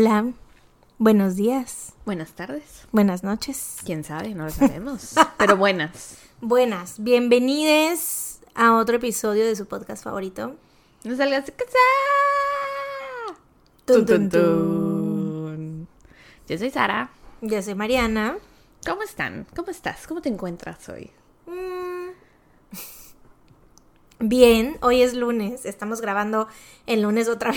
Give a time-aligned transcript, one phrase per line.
[0.00, 0.30] Hola,
[0.98, 2.86] buenos días, Buenas tardes.
[2.92, 4.32] buenas noches, ¿Quién sabe?
[4.32, 5.14] No lo sabemos.
[5.38, 6.18] Pero buenas.
[6.40, 10.54] buenas, bienvenidos a otro episodio de su podcast favorito.
[11.02, 11.78] No salgas de casa.
[13.86, 15.88] Tun.
[16.46, 17.10] Yo soy Sara.
[17.40, 18.38] Yo soy Mariana.
[18.86, 19.48] ¿Cómo están?
[19.56, 20.06] ¿Cómo estás?
[20.06, 21.10] ¿Cómo te encuentras hoy?
[21.46, 22.10] Mm.
[24.28, 26.46] Bien, hoy es lunes, estamos grabando
[26.86, 27.50] el lunes otra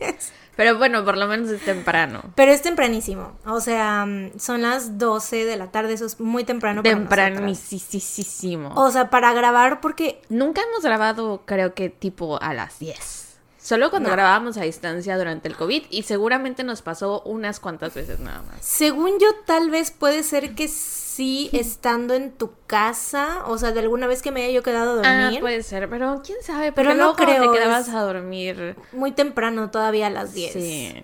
[0.00, 0.32] vez.
[0.60, 2.20] Pero bueno, por lo menos es temprano.
[2.34, 6.44] Pero es tempranísimo, o sea, mm, son las 12 de la tarde, eso es muy
[6.44, 6.82] temprano.
[6.82, 8.74] Tempranísimo.
[8.76, 13.29] O sea, para grabar porque Nunca hemos grabado, creo que tipo a las 10.
[13.70, 14.16] Solo cuando No.
[14.16, 18.56] grabábamos a distancia durante el COVID y seguramente nos pasó unas cuantas veces nada más.
[18.60, 23.78] Según yo, tal vez puede ser que sí, estando en tu casa, o sea, de
[23.78, 26.72] alguna vez que me haya yo quedado a Ah, dormir, puede ser, pero quién sabe.
[26.72, 28.74] Pero no creo, te quedabas a dormir.
[28.92, 30.52] muy temprano, todavía a las 10.
[30.52, 31.02] Sí.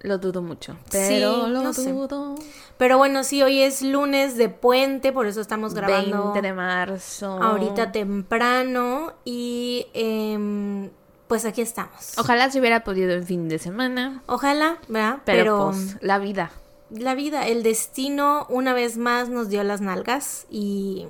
[0.00, 0.74] Lo dudo mucho.
[0.90, 1.90] Sí, Pero lo no sé.
[1.90, 2.34] dudo.
[2.76, 7.42] Pero bueno, sí, hoy es lunes de puente, por eso estamos grabando 20 de marzo.
[7.42, 10.90] ahorita temprano y em,
[11.28, 12.16] pues aquí estamos.
[12.18, 14.22] Ojalá se hubiera podido en fin de semana.
[14.26, 15.18] Ojalá, ¿verdad?
[15.24, 16.50] Pero, Pero, pues, la vida.
[16.90, 21.06] la vida, el destino una vez más nos dio las nalgas y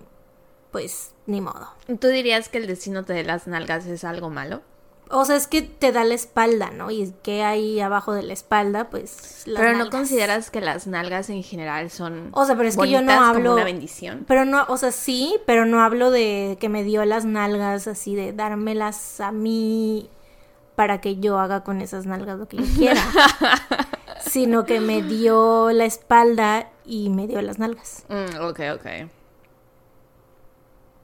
[0.73, 1.69] pues ni modo.
[2.01, 4.63] ¿Tú dirías que el destino te dé las nalgas es algo malo?
[5.09, 6.91] O sea, es que te da la espalda, ¿no?
[6.91, 11.31] Y que hay abajo de la espalda, pues las pero no consideras que las nalgas
[11.31, 14.25] en general son O sea, pero es que yo no hablo- como una bendición.
[14.27, 18.17] Pero no, o sea, sí, pero no hablo de que me dio las nalgas así
[18.17, 20.11] de dármelas a mí
[20.75, 23.01] para que yo haga con esas nalgas lo que yo quiera.
[24.21, 28.05] sino que me dio la espalda y me dio las nalgas.
[28.09, 28.87] Mm, ok, ok.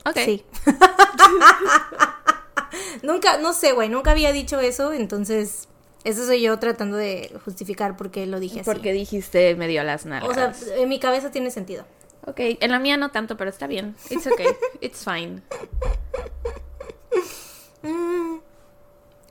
[0.07, 0.19] Ok.
[0.25, 0.45] Sí.
[3.03, 5.69] nunca, no sé, güey, nunca había dicho eso, entonces
[6.05, 8.71] eso soy yo tratando de justificar por qué lo dije así.
[8.71, 10.31] Porque dijiste me dio las nalgas.
[10.31, 11.85] o sea, en mi cabeza tiene sentido.
[12.27, 13.95] ok, en la mía no tanto, pero está bien.
[14.11, 14.49] It's okay.
[14.81, 15.43] It's fine.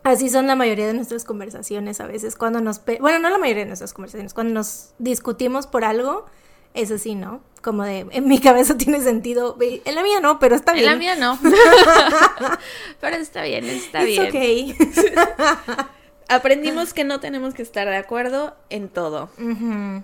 [0.03, 2.35] Así son la mayoría de nuestras conversaciones a veces.
[2.35, 2.81] Cuando nos...
[2.99, 4.33] Bueno, no la mayoría de nuestras conversaciones.
[4.33, 6.25] Cuando nos discutimos por algo,
[6.73, 7.41] es así, ¿no?
[7.61, 9.57] Como de, en mi cabeza tiene sentido.
[9.61, 10.89] En la mía no, pero está En bien.
[10.91, 11.37] la mía no.
[13.01, 14.27] pero está bien, está It's bien.
[14.29, 14.75] okay.
[16.29, 19.29] Aprendimos que no tenemos que estar de acuerdo en todo.
[19.37, 20.03] Ujú.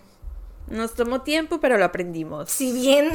[0.70, 2.50] Nos tomó tiempo, pero lo aprendimos.
[2.52, 3.12] Si bien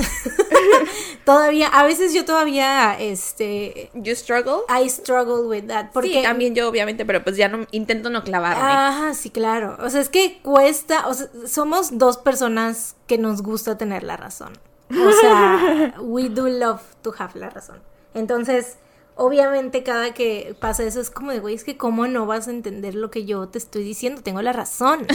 [1.25, 4.63] todavía, a veces yo todavía, este, You struggle?
[4.69, 5.91] I struggle with that.
[5.93, 8.63] Porque Sí, también yo, obviamente, pero pues ya no intento no clavarme.
[8.63, 9.77] Ajá, sí, claro.
[9.81, 14.17] O sea, es que cuesta, o sea, somos dos personas que nos gusta tener la
[14.17, 14.59] razón.
[14.91, 17.81] O sea, we do love to have la razón.
[18.15, 18.77] Entonces,
[19.17, 22.51] obviamente cada que pasa eso es como de, güey, es que cómo no vas a
[22.51, 25.07] entender lo que yo te estoy diciendo, tengo la razón.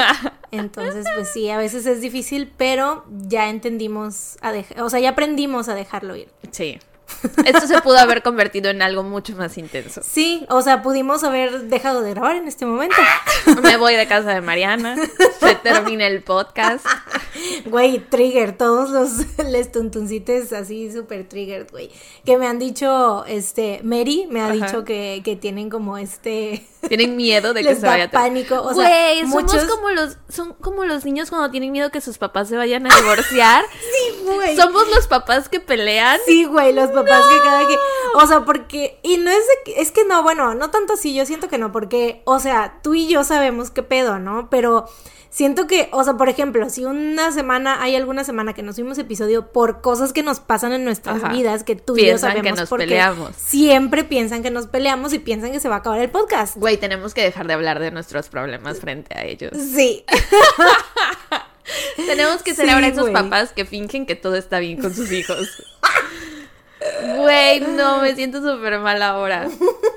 [0.50, 5.10] Entonces, pues sí, a veces es difícil, pero ya entendimos a dejar, o sea, ya
[5.10, 6.28] aprendimos a dejarlo ir.
[6.50, 6.78] Sí.
[7.44, 10.00] Esto se pudo haber convertido en algo mucho más intenso.
[10.04, 12.96] Sí, o sea, pudimos haber dejado de grabar en este momento.
[13.62, 14.96] Me voy de casa de Mariana.
[15.40, 16.84] Se termina el podcast.
[17.66, 19.10] Güey, trigger, todos los
[19.50, 21.90] les tuntuncites así súper triggered, güey.
[22.24, 24.52] Que me han dicho, este, Mary me ha Ajá.
[24.54, 28.10] dicho que, que tienen como este, Tienen miedo de que les se da vaya a
[28.10, 29.52] pánico, o sea, Güey, muchos...
[29.52, 32.90] somos como los son como los niños cuando tienen miedo que sus papás se vayan
[32.90, 33.64] a divorciar.
[33.92, 34.56] Sí, güey.
[34.56, 36.18] Somos los papás que pelean.
[36.26, 37.76] Sí, güey, los papás que cada que,
[38.14, 41.14] o sea, porque, y no es de que, es que no, bueno, no tanto así,
[41.14, 44.48] yo siento que no, porque, o sea, tú y yo sabemos qué pedo, ¿no?
[44.50, 44.88] Pero
[45.32, 48.98] siento que, o sea, por ejemplo, si una semana, hay alguna semana que nos subimos
[48.98, 51.32] episodio por cosas que nos pasan en nuestras Ajá.
[51.32, 53.30] vidas, que tú y yo Piensan que sabemos nos porque peleamos.
[53.36, 56.56] siempre piensan que nos peleamos y piensan que se va a acabar el podcast.
[56.58, 59.50] Güey, tenemos que dejar de hablar de nuestros problemas frente a ellos.
[59.74, 60.04] Sí.
[61.96, 63.12] Tenemos que ser Sí, ahora esos güey.
[63.14, 65.62] papás que fingen que todo está bien con sus hijos.
[67.16, 69.48] Güey, no, me siento súper mal ahora.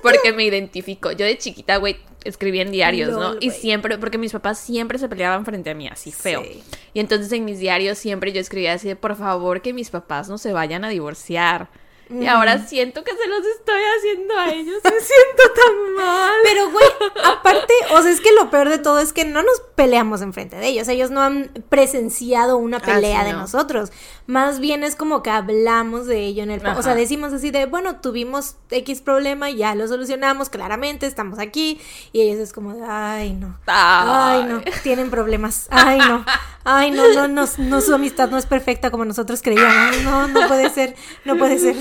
[0.01, 1.11] Porque me identifico.
[1.11, 3.33] Yo de chiquita, güey, escribía en diarios, ¿no?
[3.33, 6.43] Lol, Y siempre, porque mis papás siempre se peleaban frente a mí, así feo.
[6.43, 6.63] Sí.
[6.93, 10.29] Y entonces en mis diarios siempre yo escribía así de, por favor, que mis papás
[10.29, 11.69] no se vayan a divorciar.
[12.09, 14.79] Y ahora siento que se los estoy haciendo a ellos.
[14.83, 16.33] Me siento tan mal.
[16.43, 16.85] Pero, güey,
[17.23, 20.55] aparte, o sea, es que lo peor de todo es que no nos peleamos enfrente
[20.55, 20.87] de ellos.
[20.87, 23.39] Ellos no han presenciado una Ah, pelea sí, de no.
[23.39, 23.91] nosotros.
[24.27, 26.61] Más bien es como que hablamos de ello en el...
[26.61, 26.95] po- O sea, Ajá.
[26.95, 31.79] decimos así de, bueno, tuvimos X problema, ya lo solucionamos, claramente, estamos aquí.
[32.13, 33.57] Y ellos es como de, ay, no.
[33.67, 35.67] Ay, no, tienen problemas.
[35.69, 36.25] Ay, no.
[36.63, 40.01] Ay, no, no, no, no, su amistad no es perfecta como nosotros creíamos.
[40.03, 41.75] No, no puede ser, no puede ser.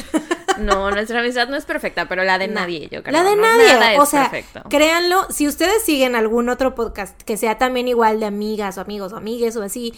[0.59, 3.13] No, nuestra amistad no es perfecta, pero la de nadie, yo creo.
[3.13, 3.43] La de ¿no?
[3.43, 3.99] nadie.
[3.99, 4.63] O sea, perfecto.
[4.69, 9.13] créanlo, si ustedes siguen algún otro podcast que sea también igual de amigas o amigos
[9.13, 9.93] o amigues o así,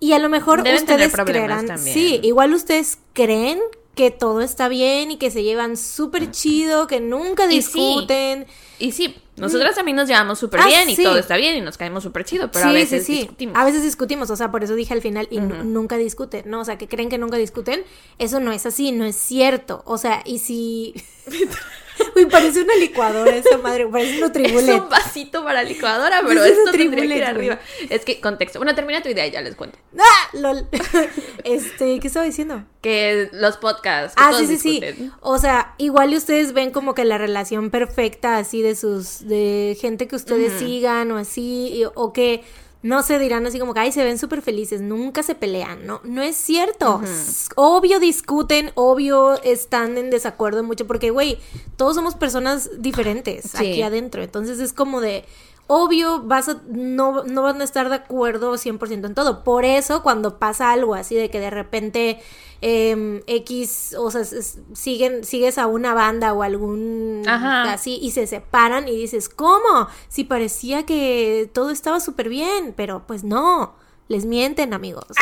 [0.00, 1.94] y a lo mejor Deben ustedes creerán, también.
[1.94, 3.60] sí, igual ustedes creen
[3.94, 7.78] que todo está bien y que se llevan súper chido, que nunca Y sí.
[7.78, 8.46] discuten.
[8.78, 11.02] Y sí, nosotras también nos llevamos súper Ah, bien y sí.
[11.04, 13.54] todo está bien y nos caemos súper chido, pero a veces discutimos.
[13.56, 16.62] A veces discutimos, o sea, por eso dije al final, y nu- nunca discuten, ¿no?
[16.62, 17.84] O sea, que creen que nunca discuten.
[18.18, 19.82] Eso no es así, no es cierto.
[19.84, 20.94] O sea, y si.
[22.16, 24.80] Uy, parece una licuadora esa madre, parece un Es Nutribullet.
[24.80, 27.58] un vasito para licuadora, pero Es un esto tendría que ir Nutribullet, arriba.
[27.90, 28.58] Es que, contexto.
[28.58, 29.78] Bueno, termina tu idea y ya les cuento.
[29.98, 30.28] ¡Ah!
[30.34, 30.66] LOL.
[31.44, 32.64] Este, ¿qué estaba diciendo?
[32.80, 34.14] Que los podcasts.
[34.16, 34.96] que Ah, sí, sí, discuten.
[34.96, 35.10] sí.
[35.20, 40.06] O sea, igual ustedes ven como que la relación perfecta así de sus, de gente
[40.06, 42.44] que ustedes sigan o así, y- o que
[42.82, 46.00] no se dirán así como que, ay, se ven súper felices, nunca se pelean, ¿no?
[46.04, 47.00] No es cierto.
[47.54, 51.38] Obvio discuten, obvio están en desacuerdo mucho, porque, güey,
[51.76, 53.56] todos somos personas diferentes Sí.
[53.58, 55.24] aquí adentro, entonces es como de...
[55.68, 59.42] Obvio, vas a, no, no van a estar de acuerdo 100% en todo.
[59.44, 62.20] Por eso, cuando pasa algo así de que de repente
[62.62, 67.72] em, X, o sea, es- siguen, sigues a una banda o algún Ajá.
[67.72, 69.88] así y se separan y dices, ¿cómo?
[70.08, 73.74] Si parecía que todo estaba súper bien, pero pues no,
[74.08, 75.04] les mienten, amigos.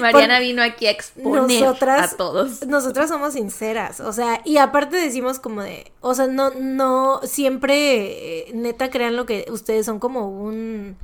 [0.00, 2.66] Mariana vino aquí a exponer Nosotras- a todos.
[2.66, 8.48] Nosotras somos sinceras, o sea, y aparte decimos como de, o sea, no, no, siempre,
[8.48, 10.96] eh, neta, crean lo que ustedes son como un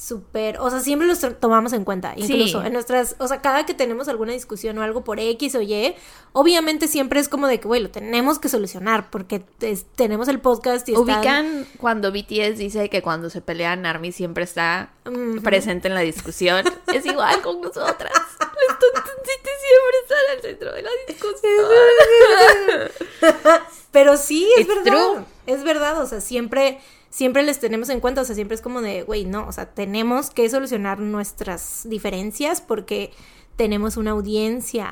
[0.00, 2.66] súper, o sea, siempre los to- tomamos en cuenta, incluso Sí.
[2.68, 5.96] en nuestras, o sea, cada que tenemos alguna discusión o algo por X o Y,
[6.32, 10.38] obviamente siempre es como de que, güey, lo tenemos que solucionar, porque es- tenemos el
[10.40, 14.92] podcast y están- Ubican cuando BTS dice que cuando se pelean Army siempre está
[15.42, 16.64] presente en la discusión.
[16.94, 18.12] es igual con nosotras.
[18.68, 21.66] Los tontoncitos siempre están al centro de la discusión.
[23.90, 24.84] Pero sí, es It's verdad.
[25.14, 25.24] true.
[25.46, 26.78] Es verdad, o sea, siempre,
[27.10, 29.66] siempre les tenemos en cuenta, o sea, siempre es como de, güey, no, o sea,
[29.66, 33.12] tenemos que solucionar nuestras diferencias porque
[33.56, 34.90] tenemos una audiencia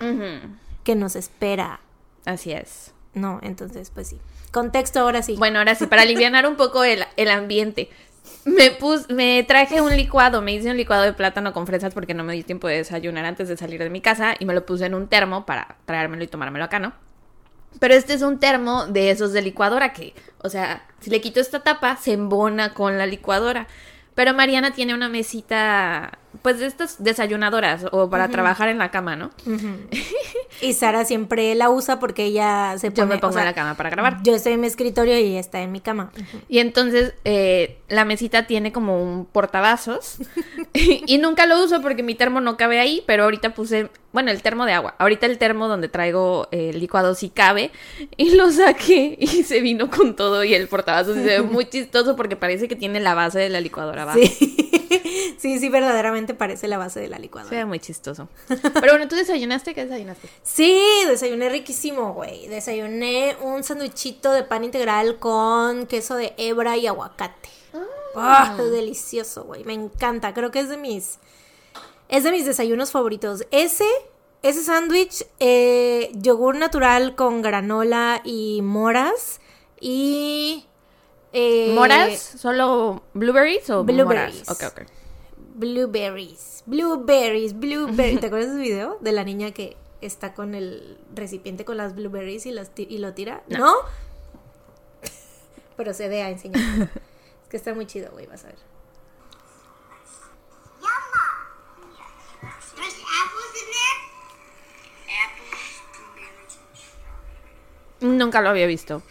[0.85, 1.81] que nos espera,
[2.27, 2.93] Así es.
[3.17, 3.41] ¿no?
[3.43, 4.21] Entonces, pues sí.
[4.53, 5.37] Contexto ahora sí.
[5.37, 7.89] Bueno, ahora sí, para aliviar un poco el, el ambiente.
[8.45, 12.13] Me pus, me traje un licuado, me hice un licuado de plátano con fresas porque
[12.13, 14.67] no me di tiempo de desayunar antes de salir de mi casa y me lo
[14.67, 16.93] puse en un termo para traérmelo y tomármelo acá, ¿no?
[17.79, 20.15] Pero este es un termo de esos de licuadora que,
[20.47, 23.67] o sea, si le quito esta tapa, se embona con la licuadora.
[24.15, 29.17] Pero Mariana tiene una mesita, pues de estas desayunadoras o para trabajar en la cama,
[29.17, 29.31] ¿no?
[30.63, 33.15] Y Sara siempre la usa porque ella se Yo pone...
[33.15, 34.23] me pongo o sea, en la cama para grabar.
[34.23, 36.13] Yo estoy en mi escritorio y ella está en mi cama.
[36.49, 40.17] Y entonces eh, la mesita tiene como un portavasos
[40.73, 44.43] y nunca lo uso porque mi termo no cabe ahí, pero ahorita puse, bueno, el
[44.43, 44.95] termo de agua.
[44.99, 47.71] Ahorita el termo donde traigo eh, el licuado sí cabe
[48.17, 51.67] y lo saqué y se vino con todo y el portavasos y se ve muy
[51.67, 54.21] chistoso porque parece que tiene la base de la licuadora abajo.
[54.21, 54.57] Sí.
[55.39, 57.51] sí, sí, verdaderamente parece la base de la licuadora.
[57.51, 58.29] Se ve muy chistoso.
[58.49, 59.75] Pero bueno, ¿tú desayunaste?
[59.75, 60.29] ¿Qué desayunaste?
[60.43, 62.49] Sí, desayuné riquísimo, güey.
[62.49, 67.49] Desayuné un sándwichito de pan integral con queso de hebra y aguacate.
[68.19, 69.65] Ah, delicioso, güey.
[69.65, 70.33] Me encanta.
[70.33, 71.19] Creo que es de mis.
[72.09, 73.47] Es de mis desayunos favoritos.
[73.51, 73.85] Ese.
[74.43, 79.41] Ese sándwich, eh, yogur natural con granola y moras.
[79.81, 80.65] Y.
[81.33, 82.19] eh, ¿Moras?
[82.39, 84.49] ¿Solo blueberries o Blueberries.
[84.49, 84.51] moras?
[84.51, 84.87] Ok, ok.
[85.57, 86.63] Blueberries.
[86.67, 87.55] Blueberries.
[87.59, 88.21] Blueberries.
[88.21, 88.99] ¿Te acuerdas de ese video?
[89.01, 92.99] De la niña que está con el recipiente con las blueberries y, las ti- y
[92.99, 93.43] lo tira.
[93.49, 93.59] No.
[93.59, 93.75] ¿No?
[95.77, 96.61] Pero se ve a enseñar.
[97.43, 98.27] es que está muy chido, güey.
[98.27, 98.59] Vas a ver.
[108.01, 109.03] Nunca lo había visto.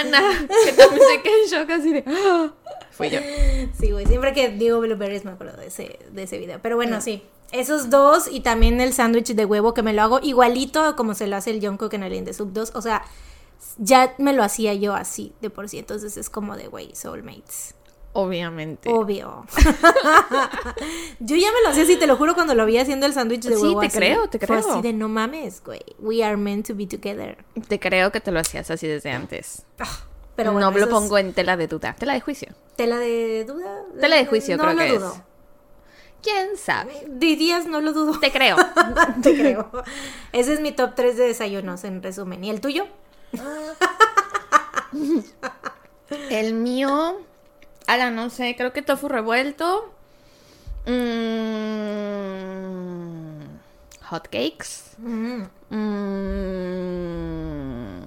[0.00, 0.46] Hermana.
[0.64, 2.04] Que también se en shock así de.
[2.06, 2.52] "Ah".
[2.90, 3.18] Fui yo.
[3.78, 4.06] Sí, güey.
[4.06, 6.58] Siempre que digo blueberries me acuerdo de ese, de ese video.
[6.62, 7.22] Pero bueno, sí.
[7.52, 11.26] Esos dos y también el sándwich de huevo que me lo hago igualito como se
[11.26, 12.72] lo hace el Jungkook en el The Soup 2.
[12.74, 13.02] O sea,
[13.78, 15.78] ya me lo hacía yo así de por sí.
[15.78, 17.74] Entonces es como de, güey, soulmates.
[18.12, 18.88] Obviamente.
[18.90, 19.46] Obvio.
[21.20, 23.42] Yo ya me lo hacía así, te lo juro, cuando lo vi haciendo el sándwich
[23.44, 23.80] de Sí, huevo.
[23.80, 24.58] te así, creo, te fue creo.
[24.72, 25.80] así de no mames, güey.
[26.00, 27.38] We are meant to be together.
[27.68, 29.62] Te creo que te lo hacías así desde antes.
[30.34, 31.94] Pero bueno, no lo pongo en tela de duda.
[31.98, 32.48] Tela de juicio.
[32.76, 33.82] ¿Tela de duda?
[34.00, 35.12] Tela de juicio, no creo lo que dudo.
[35.14, 35.20] es.
[36.22, 37.04] ¿Quién sabe?
[37.08, 38.18] Dirías, no lo dudo.
[38.18, 38.56] Te creo.
[39.22, 39.70] Te creo.
[40.32, 42.42] Ese es mi top 3 de desayunos, en resumen.
[42.44, 42.86] ¿Y el tuyo?
[46.28, 47.20] El mío,
[47.92, 49.92] ala, no sé, creo que tofu revuelto.
[52.20, 53.40] Mm,
[54.10, 54.96] hot cakes.
[54.98, 55.42] Mm.
[57.70, 58.00] Mm,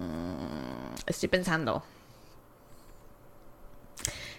[1.06, 1.84] estoy pensando.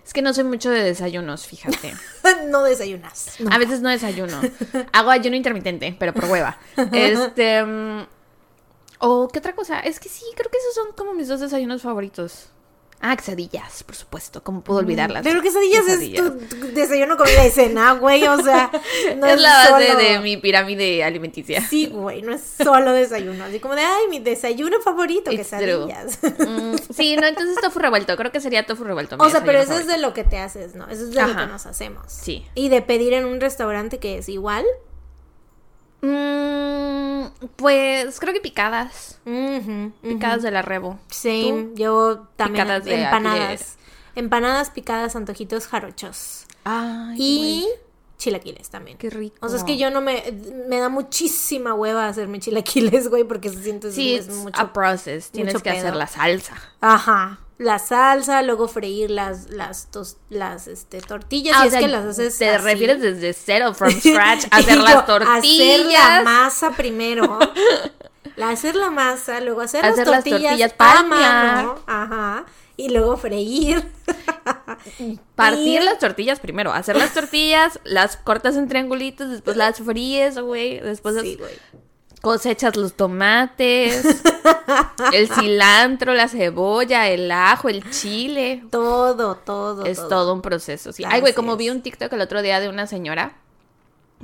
[0.05, 1.95] Es que no soy mucho de desayunos, fíjate.
[2.51, 3.37] no desayunas.
[3.51, 4.39] A veces no desayuno.
[4.93, 6.59] Hago ayuno intermitente, pero por hueva.
[6.93, 7.65] Este.
[7.65, 8.07] mm,
[8.99, 9.81] O, ¿qué otra cosa?
[9.81, 12.51] Es que sí, creo que esos son como mis dos desayunos favoritos.
[13.07, 14.43] Ah, quesadillas, por supuesto.
[14.43, 15.23] ¿Cómo puedo olvidarlas?
[15.25, 16.25] Pero quesadillas, Quesadillas.
[16.25, 18.27] es tu, tu desayuno, comida y cena, güey.
[18.27, 18.71] O sea,
[19.19, 21.61] no es es, la base solo- de mi pirámide alimenticia.
[21.69, 23.45] Sí, güey, no es solo desayuno.
[23.45, 26.19] Así como de, ay, mi desayuno favorito, It's quesadillas.
[26.23, 28.17] Mm, sí, no, entonces tofu revuelto.
[28.17, 29.17] Creo que sería tofu revuelto.
[29.19, 30.89] O sea, pero eso es de lo que te haces, ¿no?
[30.89, 32.05] Eso es de lo que nos hacemos.
[32.09, 32.47] Sí.
[32.55, 34.65] Y de pedir en un restaurante que es igual.
[36.05, 39.19] Mm, pues creo que picadas.
[40.03, 40.99] Picadas de la rebo.
[41.11, 42.65] Same, yo también.
[42.65, 43.77] Picadas de empanadas.
[44.17, 46.45] Empanadas picadas, antojitos jarochos.
[46.65, 47.67] Ay, y güey,
[48.17, 48.97] chilaquiles también.
[48.97, 49.37] qué rico.
[49.41, 50.23] O sea, es que yo no me...
[50.69, 53.91] Me da muchísima hueva hacerme chilaquiles, güey, porque se siente...
[53.91, 54.61] Sí, es mucho...
[54.61, 55.31] a process.
[55.31, 56.55] Tienes mucho que hacer la salsa.
[56.81, 57.41] Ajá.
[57.57, 61.55] La salsa, luego freír las, las, tos- las este, tortillas.
[61.57, 62.65] Ah, y es sea, que las haces Te así.
[62.65, 65.39] refieres desde cero, from scratch, hacer las tortillas.
[65.39, 67.39] Hacer la masa primero.
[68.37, 71.55] La, hacer la masa, luego hacer, Hacer las las tortillas, tortillas, a palmear.
[71.57, 71.79] mano.
[71.87, 72.45] Ajá.
[72.77, 73.89] Y luego freír.
[75.37, 76.73] Partir Y- las tortillas primero.
[76.73, 80.81] Hacer las tortillas, las cortas en triangulitos, después las fríes, güey.
[80.81, 81.53] Después Sí, güey.
[82.25, 84.03] Cosechas los tomates,
[85.13, 88.65] el cilantro, la cebolla, el ajo, el chile.
[88.71, 89.85] Todo, todo.
[89.85, 91.05] Es todo un proceso, sí.
[91.07, 93.37] Ay, güey, como vi un TikTok el otro día de una señora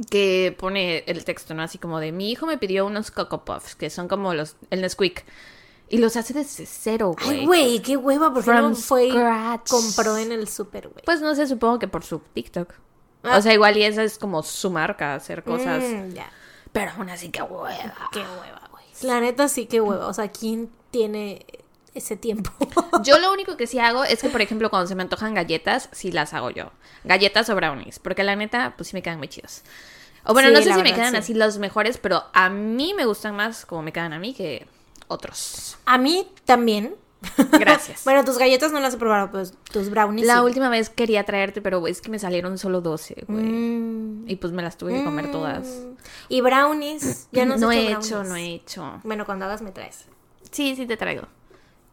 [0.08, 1.62] que pone el texto, ¿no?
[1.62, 4.80] Así como de, mi hijo me pidió unos Coco Puffs, que son como los, el
[4.80, 5.24] Nesquik.
[5.90, 7.40] Y los hace desde cero, güey.
[7.40, 9.68] Ay, güey, qué hueva, porque no fue scratch.
[9.68, 11.04] compró en el súper, güey.
[11.04, 12.72] Pues no sé, supongo que por su TikTok.
[13.24, 13.36] Ah.
[13.36, 15.82] O sea, igual y esa es como su marca, hacer cosas.
[15.82, 16.30] Mm, ya.
[16.72, 17.94] Pero aún así, que hueva.
[18.12, 18.84] Qué hueva, güey.
[19.02, 20.06] La neta sí que hueva.
[20.06, 21.44] O sea, ¿quién tiene
[21.94, 22.50] ese tiempo?
[23.02, 25.88] Yo lo único que sí hago es que, por ejemplo, cuando se me antojan galletas,
[25.92, 26.70] sí las hago yo.
[27.04, 27.98] Galletas o brownies.
[27.98, 29.62] Porque la neta, pues sí me quedan muy chidos.
[30.24, 31.16] O bueno, Sí, no sé si me quedan sí.
[31.16, 34.66] así los mejores, pero a mí me gustan más como me quedan a mí que
[35.08, 35.78] otros.
[35.86, 36.94] A mí también.
[37.52, 38.02] Gracias.
[38.04, 40.26] Bueno, tus galletas no las he probado, pues tus brownies.
[40.26, 40.40] la sí.
[40.40, 43.44] última vez quería traerte, pero es que me salieron solo 12, güey.
[43.44, 45.66] Mm, Y pues me las tuve que comer todas.
[46.28, 47.28] Y brownies.
[47.32, 49.00] Ya no, no he hecho no he hecho.
[49.04, 50.06] Bueno, cuando hagas me traes.
[50.50, 51.22] Sí, sí te traigo.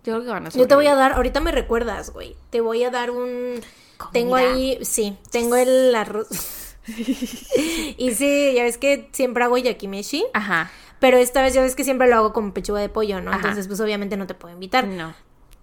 [0.03, 2.35] Yo creo que van a Yo te voy a dar, ahorita me recuerdas, güey.
[2.49, 3.59] Te voy a dar un.
[3.97, 4.11] Comida.
[4.13, 6.27] Tengo ahí, sí, tengo el arroz.
[7.97, 10.25] y sí, ya ves que siempre hago yakimeshi.
[10.33, 10.71] Ajá.
[10.99, 13.29] Pero esta vez ya ves que siempre lo hago con pechuga de pollo, ¿no?
[13.31, 13.39] Ajá.
[13.39, 14.87] Entonces, pues obviamente no te puedo invitar.
[14.87, 15.13] No.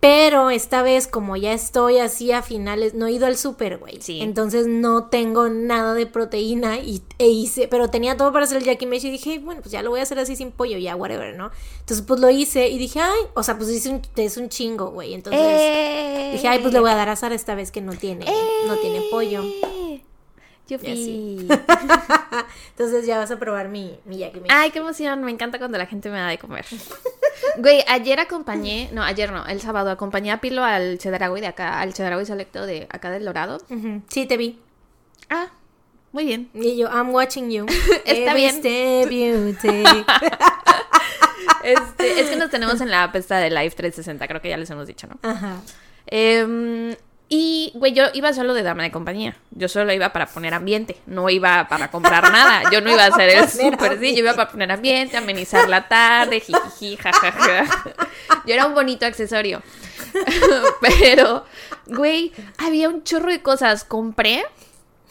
[0.01, 4.03] Pero esta vez, como ya estoy así a finales, no he ido al súper, güey.
[4.03, 4.21] Sí.
[4.21, 8.65] Entonces no tengo nada de proteína y, e hice, pero tenía todo para hacer el
[8.65, 11.35] yakimeshi y dije, bueno, pues ya lo voy a hacer así sin pollo, ya, whatever,
[11.35, 11.51] ¿no?
[11.81, 14.91] Entonces, pues lo hice y dije, ay, o sea, pues hice un, es un chingo,
[14.91, 15.15] güey.
[15.15, 16.31] Entonces Eh.
[16.35, 18.27] dije, ay, pues le voy a dar a Sara esta vez que no tiene,
[18.67, 19.43] no tiene pollo.
[20.69, 21.47] Yo Y así.
[21.47, 21.59] fui.
[22.71, 24.49] Entonces ya vas a probar mi, mi yakimeshi.
[24.55, 25.23] Ay, qué emoción.
[25.23, 26.65] Me encanta cuando la gente me da de comer.
[27.59, 31.81] Güey, ayer acompañé, no, ayer no, el sábado acompañé a Pilo al Chedraui de acá,
[31.81, 33.59] al Chedraui selecto de acá del Dorado.
[34.09, 34.59] Sí, te vi.
[35.29, 35.49] Ah,
[36.13, 36.49] muy bien.
[36.55, 37.67] Y yo, I'm watching you.
[38.07, 38.55] Está Every bien.
[38.57, 40.05] step you take.
[41.63, 44.57] Este, es que nos tenemos en la app esta de Live 360, creo que ya
[44.57, 45.19] les hemos dicho, ¿no?
[45.29, 45.61] Ajá.
[46.07, 46.95] Em,
[47.37, 49.37] y, güey, yo iba solo de dama de compañía.
[49.51, 50.97] Yo solo iba para poner ambiente.
[51.07, 52.71] No iba para comprar nada.
[52.71, 54.15] Yo no iba a hacer el súper, sí.
[54.15, 57.65] Yo iba para poner ambiente, amenizar la tarde, jijiji, jajaja.
[58.47, 59.65] Yo era un bonito accesorio.
[60.81, 61.45] Pero,
[61.87, 63.83] güey, había un chorro de cosas.
[63.83, 64.45] Compré.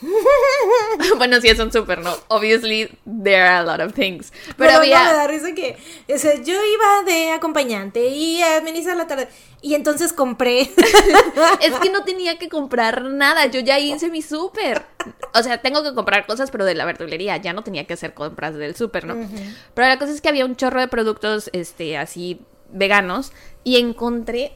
[1.18, 2.14] bueno, sí, es un súper, ¿no?
[2.28, 4.32] Obviously, there are a lot of things.
[4.58, 5.04] Pero, Pero, había.
[5.04, 5.78] no me da risa que
[6.14, 9.28] o sea, yo iba de acompañante y a amenizar la tarde.
[9.62, 10.70] Y entonces compré.
[11.62, 14.86] Es que no tenía que comprar nada, yo ya hice mi súper.
[15.34, 18.14] O sea, tengo que comprar cosas, pero de la verdulería, ya no tenía que hacer
[18.14, 19.16] compras del súper, ¿no?
[19.74, 23.32] Pero la cosa es que había un chorro de productos, este, así, veganos,
[23.64, 24.54] y encontré,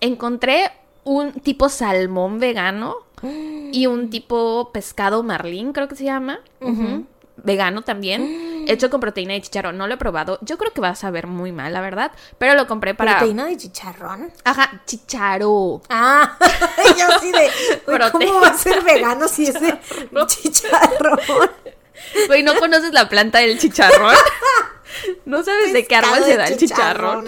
[0.00, 0.70] encontré
[1.04, 2.96] un tipo salmón vegano
[3.72, 6.40] y un tipo pescado marlín, creo que se llama,
[7.36, 8.64] vegano también.
[8.68, 9.76] hecho con proteína de chicharrón.
[9.76, 10.38] No lo he probado.
[10.42, 12.12] Yo creo que va a saber muy mal, la verdad.
[12.38, 13.18] Pero lo compré para.
[13.18, 14.32] ¿Proteína de chicharrón?
[14.44, 15.82] Ajá, chicharo.
[15.88, 16.36] Ah,
[16.98, 17.50] yo sí de.
[17.88, 19.76] "Uy, ¿Cómo va a ser vegano si es de
[20.26, 21.18] chicharrón?
[22.28, 24.14] Güey, ¿no conoces la planta del chicharrón?
[25.24, 27.24] ¿No sabes de qué árbol se da el chicharrón?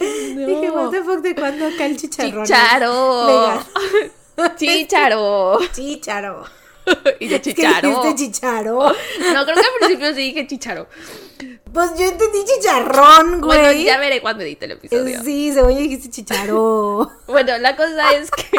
[0.00, 2.42] Dije, what the fuck, ¿de cuándo acá el chicharrón?
[2.42, 3.64] es Chicharo.
[4.56, 5.58] Chicharo.
[5.72, 6.44] Chicharo.
[7.20, 7.88] Y de Es que chicharo.
[7.88, 8.78] dijiste chicharo.
[8.78, 10.86] No, creo que al principio sí dije chicharo.
[11.72, 13.58] Pues yo entendí chicharrón, güey.
[13.60, 15.22] Bueno, ya veré cuando edite el episodio.
[15.22, 17.10] Sí, según yo dijiste chicharo.
[17.26, 18.58] Bueno, la cosa es que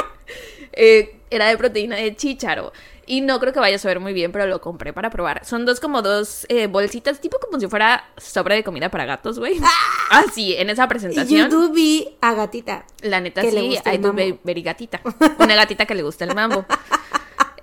[0.73, 2.71] eh, era de proteína de chícharo.
[3.11, 5.43] Y no creo que vaya a saber muy bien, pero lo compré para probar.
[5.43, 9.39] Son dos como dos eh, bolsitas, tipo como si fuera sobre de comida para gatos,
[9.39, 9.59] güey.
[10.11, 11.49] Ah, sí, en esa Y presentación.
[11.51, 12.85] yo vi a gatita.
[13.01, 14.15] La neta que le sí, gusta el mambo.
[14.15, 15.01] be- very gatita.
[15.39, 16.65] Una gatita que le gusta el mambo.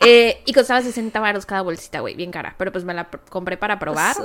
[0.01, 2.55] Eh, y costaba 60 baros cada bolsita, güey, bien cara.
[2.59, 4.17] Pero pues me la pr- compré para probar.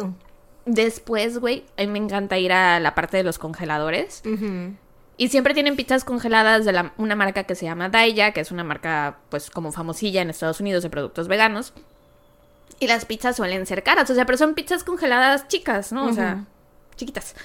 [0.66, 4.22] Después, güey, a mí me encanta ir a la parte de los congeladores.
[4.26, 4.76] Ujú.
[5.22, 8.50] Y siempre tienen pizzas congeladas de la- una marca que se llama Daiya, que es
[8.50, 11.74] una marca, pues, como famosilla en Estados Unidos de productos veganos.
[12.80, 16.08] Y las pizzas suelen ser caras, o sea, pero son pizzas congeladas chicas, ¿no?
[16.08, 16.46] O sea,
[16.96, 17.36] chiquitas.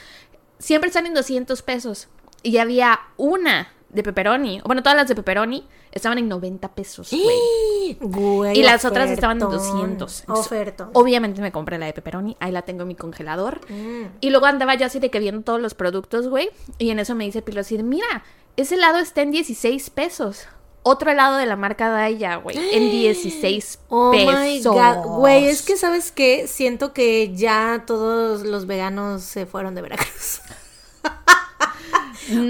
[0.59, 2.09] Siempre están en 200 pesos.
[2.43, 7.97] Y había una de pepperoni, bueno, todas las de pepperoni estaban en 90 pesos, güey.
[8.01, 9.73] Güey, Y las otras estaban en ofertón.
[9.73, 10.21] 200.
[10.21, 10.91] Entonces, Ofertón.
[10.93, 13.61] Obviamente me compré la de pepperoni, ahí la tengo en mi congelador.
[13.71, 14.17] Mm.
[14.21, 16.51] Y luego andaba yo así de que viendo todos los productos, güey.
[16.79, 18.25] Y en eso me dice Pilo así mira,
[18.57, 20.47] ese helado está en 16 pesos.
[20.83, 24.75] Otro helado de la marca Daiya, güey, en 16 Oh pesos.
[25.05, 30.41] güey, es que sabes qué, siento que ya todos los veganos se fueron de Veracruz.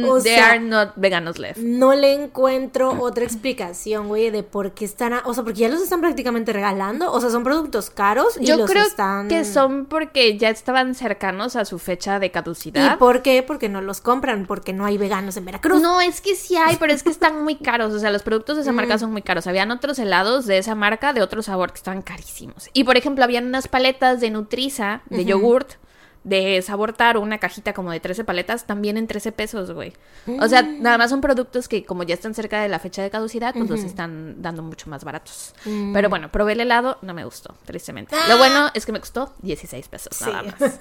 [0.09, 1.59] O There sea- are not veganos left.
[1.59, 5.69] No le encuentro otra explicación, güey, de por qué están, a- o sea, porque ya
[5.69, 9.45] los están prácticamente regalando, o sea, son productos caros y Yo los creo están que
[9.45, 12.99] son porque ya estaban cercanos a su fecha de ¿Y caducidad.
[12.99, 13.43] por qué?
[13.43, 15.81] Porque no los compran, porque no hay veganos en Veracruz.
[15.83, 17.93] No, es que sí hay, pero es que están muy caros.
[17.93, 18.77] O sea, los productos de esa Mm.
[18.77, 19.47] marca son muy caros.
[19.47, 22.69] Habían otros helados de esa marca de otro sabor que estaban carísimos.
[22.73, 25.73] Y por ejemplo, habían unas paletas de Nutriza, de yogurt,
[26.27, 29.93] de sabor taro, una cajita como de 13 paletas, también en 13 pesos, güey.
[30.41, 30.83] O sea, Mm.
[30.83, 33.71] nada más son productos que como ya están cerca de la fecha de caducidad, pues
[33.71, 35.55] los están dando mucho más baratos.
[35.65, 35.93] Mm.
[35.93, 38.17] Pero bueno, probé el helado, no me gustó, tristemente.
[38.29, 40.79] Lo bueno es que me costó 16 pesos, nada más.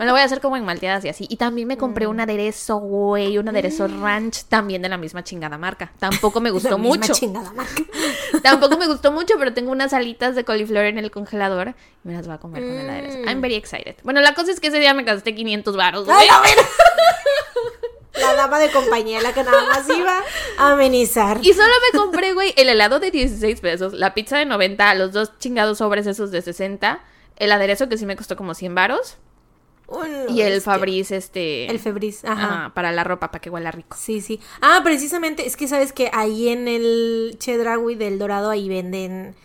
[0.00, 1.26] Me lo voy a hacer como en malteadas y así.
[1.30, 2.10] Y también me compré Mm.
[2.10, 5.92] un aderezo, güey, un aderezo ranch, también de la misma chingada marca.
[6.00, 7.12] Tampoco me La gustó misma mucho.
[7.14, 7.82] chingada marca.
[8.42, 12.14] Tampoco me gustó mucho, pero tengo unas alitas de coliflor en el congelador y me
[12.14, 13.18] las voy a comer con el aderezo.
[13.28, 13.94] I'm very excited.
[14.02, 16.16] Bueno, la cosa es que ese día me gasté 500 varos, güey.
[16.18, 16.64] Ay, ver.
[18.20, 20.20] La dama de compañía, la que nada más iba
[20.58, 21.38] a amenizar.
[21.40, 25.12] Y solo me compré, güey, el helado de 16 pesos, la pizza de 90, los
[25.12, 27.00] dos chingados sobres esos de 60,
[27.36, 29.18] el aderezo que sí me costó como 100 varos
[29.86, 31.70] Un- y el este, Fabriz, este...
[31.70, 32.64] El Febriz, ajá.
[32.66, 33.96] ah, para la ropa, para que huela rico.
[33.98, 34.40] Sí, sí.
[34.60, 39.36] Ah, precisamente, es que sabes que ahí en el Chedraui del Dorado ahí venden.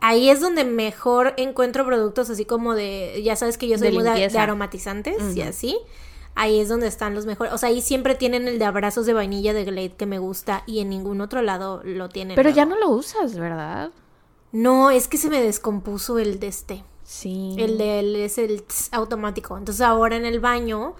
[0.00, 3.20] Ahí es donde mejor encuentro productos así como de.
[3.22, 5.78] Ya sabes que yo soy De muy de, de aromatizantes y así.
[6.34, 7.52] Ahí es donde están los mejores.
[7.52, 10.62] O sea, ahí siempre tienen el de abrazos de vainilla de Glade que me gusta
[10.66, 12.36] y en ningún otro lado lo tienen.
[12.36, 13.90] Pero ya no lo usas, ¿verdad?
[14.52, 16.84] No, es que se me descompuso el de este.
[17.04, 17.56] Sí.
[17.58, 19.58] El del es el tss automático.
[19.58, 20.94] Entonces ahora en el baño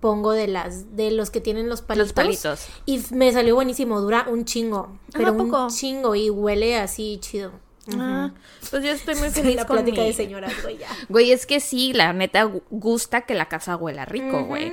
[0.00, 2.08] pongo de las de los que tienen los palitos.
[2.08, 2.66] Los palitos.
[2.84, 5.64] Y me salió buenísimo, dura un chingo, Ah, pero ¿a poco?
[5.64, 7.52] un chingo y huele así chido.
[7.98, 8.30] Ah,
[8.70, 10.88] pues yo estoy muy feliz la con plática mi- de señoras, güey, ya.
[11.08, 14.72] Güey, es que sí, la neta gu- gusta que la casa huela rico, güey.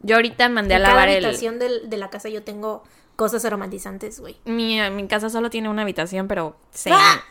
[0.00, 1.24] Yo ahorita mandé a En cada lavar el...
[1.24, 2.84] habitación del- de la casa yo tengo
[3.16, 4.36] cosas aromatizantes, güey.
[4.44, 6.96] Mi, mi casa solo tiene una habitación, pero same.
[6.98, 7.22] ¡Ah!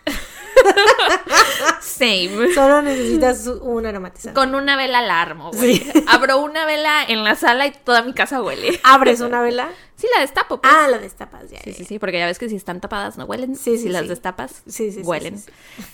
[1.81, 2.53] Same.
[2.53, 4.39] Solo necesitas un aromatizante.
[4.39, 5.81] Con una vela alarmo, güey.
[6.07, 8.79] Abro una vela en la sala y toda mi casa huele.
[8.83, 9.69] Abres una vela.
[9.95, 10.73] Sí, la destapo, pues.
[10.75, 11.59] Ah, la destapas ya.
[11.63, 13.55] Sí, ya, sí, sí, porque ya ves que si están tapadas no huelen.
[13.55, 15.37] Sí, sí, si las destapas, Sí, sí, huelen.
[15.37, 15.51] sí,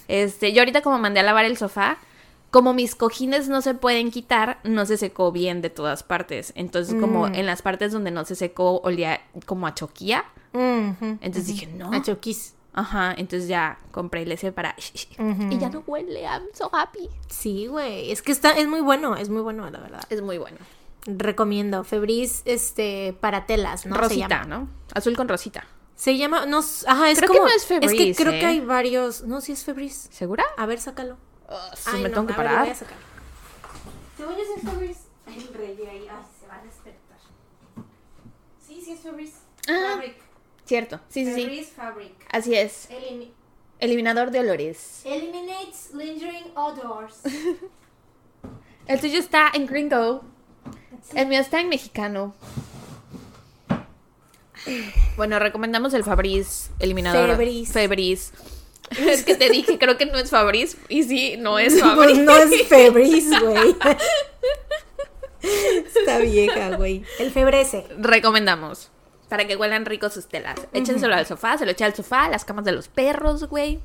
[0.08, 1.98] Este, yo ahorita como mandé a lavar el sofá,
[2.50, 6.54] como mis cojines no se pueden quitar, no se secó bien de todas partes.
[6.56, 7.36] Entonces, como Mm.
[7.36, 10.24] en las partes donde no se secó, olía como a choquía.
[10.54, 11.92] Entonces dije, no.
[11.94, 12.54] A choquis.
[12.78, 14.76] Ajá, entonces ya compré el ese para...
[14.78, 17.10] Y ya no huele, I'm so happy.
[17.28, 18.12] Sí, güey.
[18.12, 20.04] Es que está, es muy bueno, es muy bueno, la verdad.
[20.12, 20.60] Es muy bueno.
[21.08, 21.84] Recomiendo.
[21.84, 23.96] Febriz, este, para telas, ¿no?
[23.96, 24.46] Se rosita, llama.
[24.46, 24.70] ¿no?
[24.94, 25.66] Azul con rosita.
[25.96, 27.50] Se llama, no, ajá, es Creo que como.
[27.50, 28.40] no es que creo ¿eh?
[28.40, 29.24] que hay varios.
[29.24, 30.10] No, sí es Febriz.
[30.12, 30.44] ¿Segura?
[30.56, 31.18] A ver, sácalo.
[31.76, 32.62] Sí, Ay, me no, tengo que a ver, parar.
[32.62, 32.98] voy a sacar.
[34.18, 34.98] Según yo sí es Febriz.
[35.26, 37.18] El rey ahí, ay, se va a despertar.
[38.60, 39.34] Sí, sí es Febriz.
[39.68, 40.27] Ah, Fabric.
[40.68, 41.68] Cierto, sí, sí, sí.
[41.76, 42.14] Fabric.
[42.32, 42.90] Así es.
[42.92, 43.32] Elimi-
[43.80, 45.02] Eliminador de olores.
[45.06, 47.22] Eliminates lingering odors.
[48.88, 50.24] El tuyo está en gringo.
[51.16, 52.36] El mío está en mexicano.
[55.16, 57.30] Bueno, recomendamos el Fabriz eliminador.
[57.30, 57.72] Febreze.
[57.74, 58.34] Febreze.
[58.98, 60.78] Es que te dije, creo que no es Fabriz.
[60.88, 62.18] Y sí, no es Fabriz.
[62.20, 63.76] no es Febreze, güey.
[65.42, 67.04] Está vieja, güey.
[67.20, 67.86] El Febreze.
[67.98, 68.90] Recomendamos.
[69.30, 70.56] Para que huelan ricos sus telas.
[70.74, 73.80] Échenselo al sofá, se lo echa al sofá, a las camas de los perros, güey.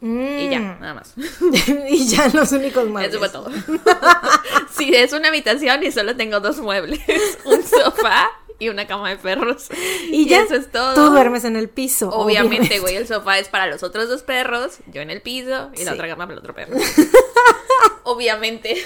[0.00, 0.80] Y ya, Mm.
[0.80, 1.14] nada más.
[1.88, 3.10] y ya los únicos muebles.
[3.10, 3.50] Eso fue todo.
[4.70, 7.00] Si es una habitación y solo tengo dos muebles,
[7.44, 8.28] un sofá
[8.58, 9.68] y una cama de perros.
[10.10, 10.94] Y ya, eso es todo.
[10.94, 12.08] tú duermes en el piso.
[12.10, 15.84] Obviamente, güey, el sofá es para los otros dos perros, yo en el piso y
[15.84, 15.94] la Sí.
[15.96, 16.76] otra cama para el otro perro.
[18.04, 18.76] Obviamente.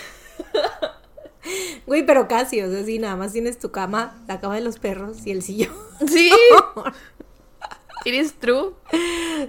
[1.87, 4.79] Güey, pero casi, o sea, sí, nada más tienes tu cama, la cama de los
[4.79, 5.75] perros y el sillón.
[6.07, 6.31] Sí.
[8.05, 8.75] Is true.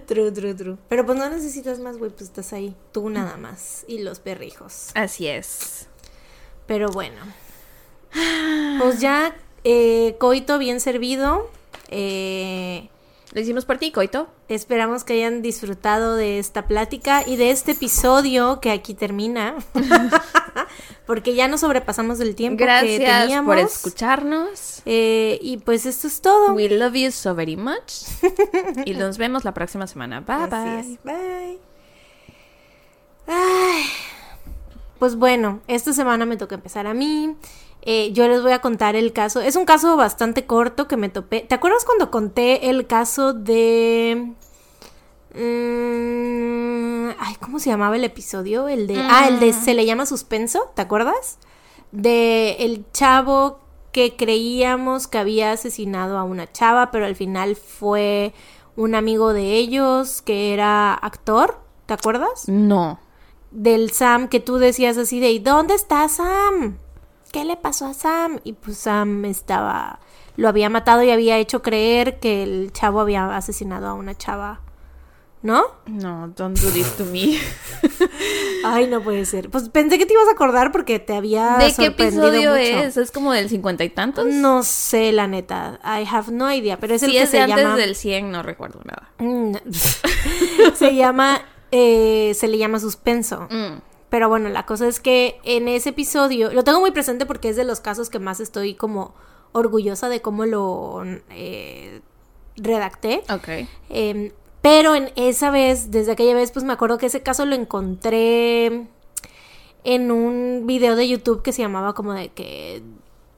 [0.07, 0.77] true, true, true.
[0.89, 4.89] Pero pues no necesitas más, güey, pues estás ahí, tú nada más y los perrijos.
[4.95, 5.87] Así es.
[6.65, 7.21] Pero bueno.
[8.79, 11.49] Pues ya, eh, coito bien servido.
[11.89, 12.89] Eh,
[13.31, 14.27] Lo hicimos por ti, Coito.
[14.47, 19.55] Esperamos que hayan disfrutado de esta plática y de este episodio que aquí termina.
[21.05, 23.45] Porque ya nos sobrepasamos del tiempo que Gracias teníamos.
[23.47, 24.81] por escucharnos.
[24.85, 26.53] Eh, y pues esto es todo.
[26.53, 28.03] We love you so very much.
[28.85, 30.21] Y nos vemos la próxima semana.
[30.21, 30.79] Bye Así bye.
[30.79, 31.03] es.
[31.03, 31.59] Bye.
[33.27, 33.83] Ay.
[34.97, 37.35] Pues bueno, esta semana me toca empezar a mí.
[37.81, 39.41] Eh, yo les voy a contar el caso.
[39.41, 41.41] Es un caso bastante corto que me topé.
[41.41, 44.33] ¿Te acuerdas cuando conté el caso de...
[45.33, 48.67] Mm, ay, ¿cómo se llamaba el episodio?
[48.67, 48.97] El de...
[48.99, 51.39] Ah, el de Se le llama suspenso, ¿te acuerdas?
[51.91, 53.59] De el chavo
[53.91, 58.33] que creíamos que había asesinado a una chava, pero al final fue
[58.75, 62.47] un amigo de ellos que era actor, ¿te acuerdas?
[62.47, 62.99] No.
[63.51, 66.77] Del Sam que tú decías así de, ¿y dónde está Sam?
[67.31, 68.39] ¿Qué le pasó a Sam?
[68.43, 69.99] Y pues Sam estaba,
[70.35, 74.61] lo había matado y había hecho creer que el chavo había asesinado a una chava,
[75.41, 75.63] ¿no?
[75.85, 77.37] No, don't do this to me.
[78.65, 79.49] Ay, no puede ser.
[79.49, 82.61] Pues pensé que te ibas a acordar porque te había ¿De qué sorprendido episodio mucho.
[82.87, 82.97] es?
[82.97, 84.25] ¿Es como del cincuenta y tantos?
[84.25, 85.79] No sé, la neta.
[85.83, 87.77] I have no idea, pero es el que es se de antes llama...
[87.77, 89.11] del 100, no recuerdo nada.
[89.19, 89.55] Mm,
[90.75, 91.41] se llama...
[91.71, 93.47] eh, se le llama suspenso.
[93.49, 93.88] Mm.
[94.09, 97.55] Pero bueno, la cosa es que en ese episodio, lo tengo muy presente porque es
[97.55, 99.13] de los casos que más estoy como
[99.51, 102.01] orgullosa de cómo lo eh,
[102.55, 103.23] redacté.
[103.29, 103.67] Ok.
[103.89, 107.55] Em, pero en esa vez, desde aquella vez, pues me acuerdo que ese caso lo
[107.55, 108.87] encontré
[109.83, 112.83] en un video de YouTube que se llamaba como de que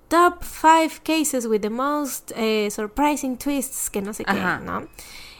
[0.07, 4.33] Top 5 Cases with the Most eh, Surprising Twists, que no sé qué.
[4.33, 4.87] ¿no?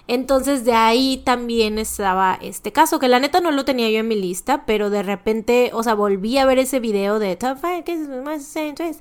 [0.07, 4.07] Entonces de ahí también estaba este caso, que la neta no lo tenía yo en
[4.07, 7.83] mi lista, pero de repente, o sea, volví a ver ese video de Top 5
[8.25, 8.97] Cases.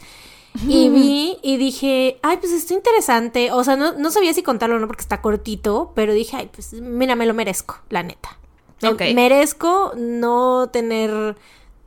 [0.67, 3.51] Y vi y dije, ay, pues está interesante.
[3.53, 6.51] O sea, no, no sabía si contarlo o no porque está cortito, pero dije, ay,
[6.53, 8.37] pues mira, me lo merezco, la neta.
[8.83, 9.03] Me- Ok.
[9.15, 11.37] Merezco no tener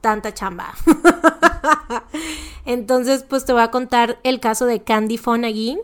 [0.01, 0.73] tanta chamba.
[2.65, 5.77] Entonces, pues te voy a contar el caso de Candy Fonagy.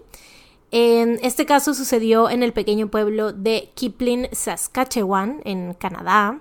[0.72, 6.40] En este caso sucedió en el pequeño pueblo de Kipling, Saskatchewan, en Canadá.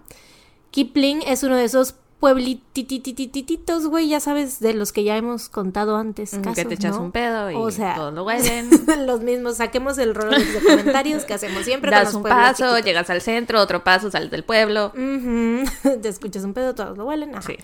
[0.71, 5.97] Kipling es uno de esos pueblitititititos, güey, ya sabes, de los que ya hemos contado
[5.97, 6.35] antes.
[6.35, 7.03] Mm, Casos, que te echas ¿no?
[7.05, 8.69] un pedo y O sea, todos lo huelen.
[9.07, 11.91] los mismos, saquemos el rollo de comentarios que hacemos siempre.
[11.91, 12.85] con Das los un paso, chiquitos.
[12.85, 14.93] llegas al centro, otro paso, sales del pueblo.
[16.03, 17.35] Te escuchas un pedo, todos lo huelen.
[17.35, 17.43] ajá.
[17.47, 17.57] Sí.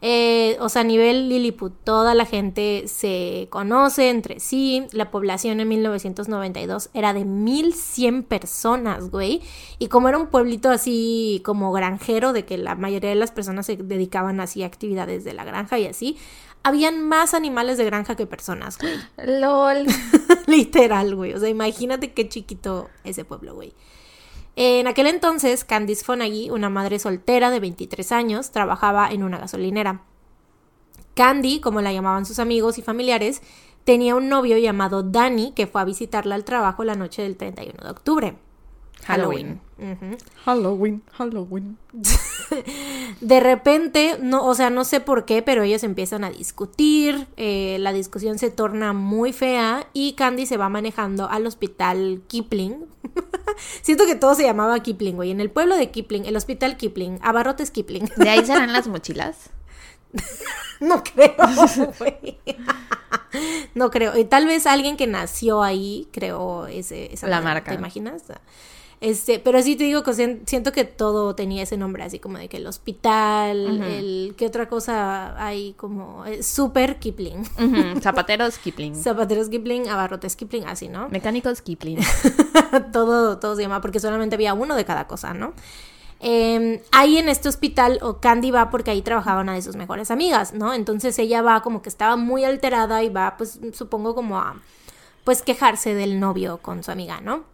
[0.00, 4.86] Eh, o sea, a nivel Lilliput, toda la gente se conoce entre sí.
[4.92, 9.42] La población en 1992 era de 1100 personas, güey.
[9.78, 13.66] Y como era un pueblito así como granjero, de que la mayoría de las personas
[13.66, 16.18] se dedicaban así a actividades de la granja y así,
[16.64, 18.94] habían más animales de granja que personas, güey.
[19.40, 19.86] LOL.
[20.46, 21.34] Literal, güey.
[21.34, 23.74] O sea, imagínate qué chiquito ese pueblo, güey.
[24.56, 30.02] En aquel entonces, Candice Fonagy, una madre soltera de 23 años, trabajaba en una gasolinera.
[31.14, 33.42] Candy, como la llamaban sus amigos y familiares,
[33.84, 37.82] tenía un novio llamado Danny que fue a visitarla al trabajo la noche del 31
[37.82, 38.36] de octubre.
[39.06, 39.60] Halloween.
[40.44, 41.78] Halloween, Halloween.
[43.20, 47.76] De repente, no, o sea, no sé por qué, pero ellos empiezan a discutir, eh,
[47.80, 52.86] la discusión se torna muy fea y Candy se va manejando al hospital Kipling.
[53.82, 55.30] Siento que todo se llamaba Kipling, güey.
[55.30, 58.10] En el pueblo de Kipling, el hospital Kipling, Abarrotes Kipling.
[58.16, 59.50] ¿De ahí serán las mochilas?
[60.80, 61.34] No creo,
[61.98, 62.38] güey.
[63.74, 64.16] No creo.
[64.16, 67.72] Y tal vez alguien que nació ahí creó ese, esa La marca.
[67.72, 68.22] ¿Te imaginas?
[69.04, 72.38] Este, pero sí te digo que sien- siento que todo tenía ese nombre, así como
[72.38, 75.74] de que el hospital, el, ¿qué otra cosa hay?
[75.74, 77.44] Como, eh, Super Kipling.
[78.00, 78.94] Zapateros Kipling.
[78.94, 81.10] Zapateros Kipling, abarrotes Kipling, así, ¿no?
[81.10, 81.98] Mecánicos Kipling.
[82.92, 85.52] todo, todo se llama porque solamente había uno de cada cosa, ¿no?
[86.20, 90.10] Eh, ahí en este hospital, o Candy va porque ahí trabajaba una de sus mejores
[90.10, 90.72] amigas, ¿no?
[90.72, 94.56] Entonces ella va como que estaba muy alterada y va, pues supongo como a,
[95.24, 97.44] pues quejarse del novio con su amiga, ¿no?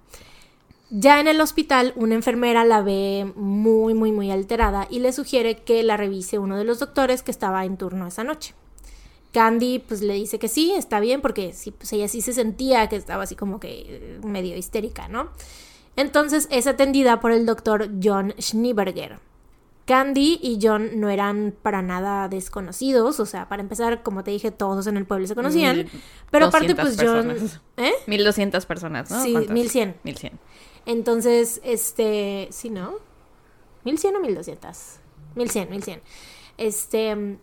[0.90, 5.59] Ya en el hospital, una enfermera la ve muy, muy, muy alterada y le sugiere
[5.59, 8.55] que la revise uno de los doctores que estaba en turno esa noche.
[9.33, 12.88] Candy pues le dice que sí, está bien, porque sí, pues ella sí se sentía
[12.88, 15.31] que estaba así como que eh, medio histérica, ¿no?
[15.94, 19.20] Entonces es atendida por el doctor John Schneeberger.
[19.87, 24.50] Candy y John no eran para nada desconocidos, o sea, para empezar, como te dije,
[24.50, 25.87] todos en el pueblo se conocían,
[26.31, 27.29] pero aparte 200 pues John...
[27.29, 27.61] personas.
[27.76, 27.92] ¿Eh?
[28.07, 29.22] 1200 personas, ¿no?
[29.22, 29.53] Sí, ¿Cuántas?
[29.53, 29.96] 1100.
[30.05, 30.33] 1100.
[30.90, 32.94] Entonces, este, sí, ¿no?
[33.85, 34.96] 1100 o 1200.
[35.37, 36.00] 1100, 1100.
[36.59, 37.38] Este,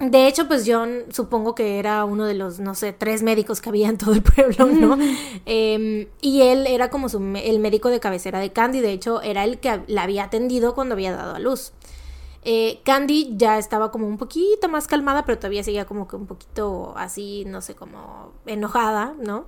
[0.00, 3.68] de hecho, pues John supongo que era uno de los, no sé, tres médicos que
[3.68, 4.98] había en todo el pueblo, ¿no?
[5.46, 9.44] Em, y él era como su, el médico de cabecera de Candy, de hecho, era
[9.44, 11.72] el que la había atendido cuando había dado a luz.
[12.42, 16.26] Eh, Candy ya estaba como un poquito más calmada, pero todavía seguía como que un
[16.26, 19.46] poquito así, no sé, como enojada, ¿no?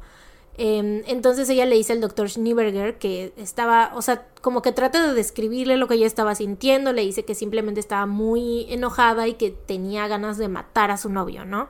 [0.59, 5.07] Eh, entonces ella le dice al doctor Schneeberger que estaba, o sea, como que trata
[5.07, 9.35] de describirle lo que ella estaba sintiendo, le dice que simplemente estaba muy enojada y
[9.35, 11.69] que tenía ganas de matar a su novio, ¿no?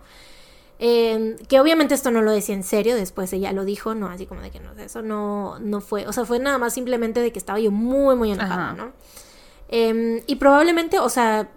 [0.82, 4.24] Eh, que obviamente esto no lo decía en serio, después ella lo dijo, no, así
[4.24, 7.32] como de que no, eso no, no fue, o sea, fue nada más simplemente de
[7.32, 8.74] que estaba yo muy, muy enojada, Ajá.
[8.74, 8.92] ¿no?
[9.68, 11.50] Eh, y probablemente, o sea,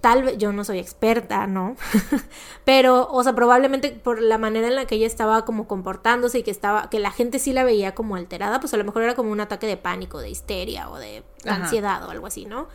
[0.00, 1.76] tal vez, yo no soy experta, ¿no?
[2.64, 6.42] Pero, o sea, probablemente por la manera en la que ella estaba como comportándose y
[6.42, 9.14] que estaba, que la gente sí la veía como alterada, pues a lo mejor era
[9.14, 11.64] como un ataque de pánico, de histeria o de Ajá.
[11.64, 12.68] ansiedad o algo así, ¿no?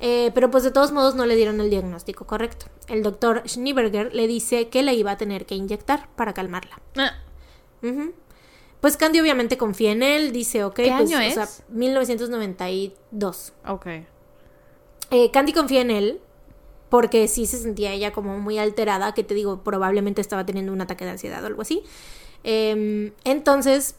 [0.00, 2.66] Eh, pero pues de todos modos no le dieron el diagnóstico correcto.
[2.88, 6.80] El doctor Schneeberger le dice que la iba a tener que inyectar para calmarla.
[6.96, 7.12] Ah.
[8.80, 11.34] Pues Candy obviamente confía en él, dice, ok, ¿Qué pues, año o es?
[11.34, 13.52] sea, 1992.
[13.66, 13.86] ok.
[15.10, 16.20] Eh, Candy confía en él
[16.94, 20.80] porque sí se sentía ella como muy alterada, que te digo, probablemente estaba teniendo un
[20.80, 21.82] ataque de ansiedad o algo así.
[22.44, 23.96] Em, entonces,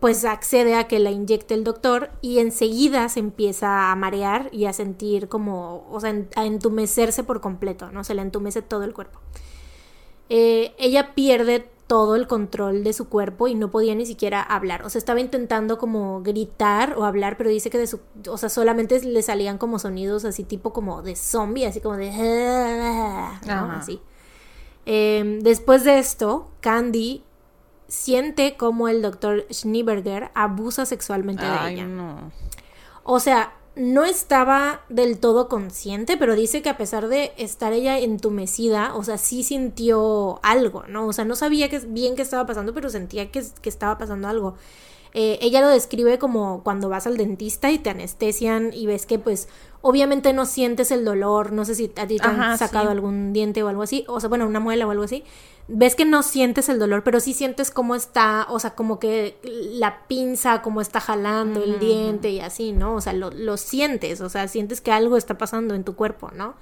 [0.00, 4.64] pues accede a que la inyecte el doctor y enseguida se empieza a marear y
[4.64, 8.02] a sentir como, o sea, a entumecerse por completo, ¿no?
[8.02, 9.20] Se le entumece todo el cuerpo.
[10.30, 14.82] Eh, ella pierde todo el control de su cuerpo y no podía ni siquiera hablar.
[14.84, 18.48] O sea, estaba intentando como gritar o hablar, pero dice que de su, o sea,
[18.48, 22.10] solamente le salían como sonidos así tipo como de zombie, así como de,
[23.46, 23.72] ¿no?
[23.72, 24.00] Así.
[24.86, 27.24] Eh, después de esto, Candy
[27.88, 31.86] siente como el doctor Schneeberger abusa sexualmente de Ay, ella.
[31.86, 32.32] no.
[33.04, 37.98] O sea, no estaba del todo consciente, pero dice que a pesar de estar ella
[37.98, 41.06] entumecida, o sea, sí sintió algo, ¿no?
[41.06, 44.28] O sea, no sabía que, bien qué estaba pasando, pero sentía que, que estaba pasando
[44.28, 44.56] algo.
[45.14, 49.18] Eh, ella lo describe como cuando vas al dentista y te anestesian y ves que
[49.18, 49.46] pues
[49.82, 52.92] obviamente no sientes el dolor, no sé si a ti te Ajá, han sacado sí.
[52.92, 55.22] algún diente o algo así, o sea, bueno, una muela o algo así,
[55.68, 59.36] ves que no sientes el dolor, pero sí sientes cómo está, o sea, como que
[59.42, 62.94] la pinza, cómo está jalando el diente y así, ¿no?
[62.94, 66.30] O sea, lo, lo sientes, o sea, sientes que algo está pasando en tu cuerpo,
[66.34, 66.54] ¿no?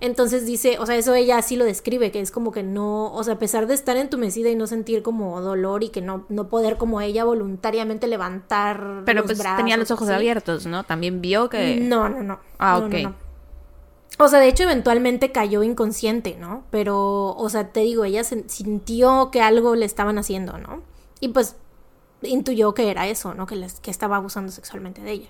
[0.00, 3.24] Entonces dice, o sea, eso ella así lo describe, que es como que no, o
[3.24, 6.48] sea, a pesar de estar entumecida y no sentir como dolor y que no, no
[6.48, 9.02] poder como ella voluntariamente levantar.
[9.04, 10.14] Pero los pues brazos, tenía los ojos así.
[10.14, 10.84] abiertos, ¿no?
[10.84, 11.80] También vio que...
[11.80, 12.38] No, no, no.
[12.60, 13.27] Ah, No, no.
[14.18, 16.64] O sea, de hecho, eventualmente cayó inconsciente, ¿no?
[16.70, 20.82] Pero, o sea, te digo, ella se- sintió que algo le estaban haciendo, ¿no?
[21.20, 21.56] Y pues
[22.22, 23.46] intuyó que era eso, ¿no?
[23.46, 25.28] Que, les, que estaba abusando sexualmente de ella.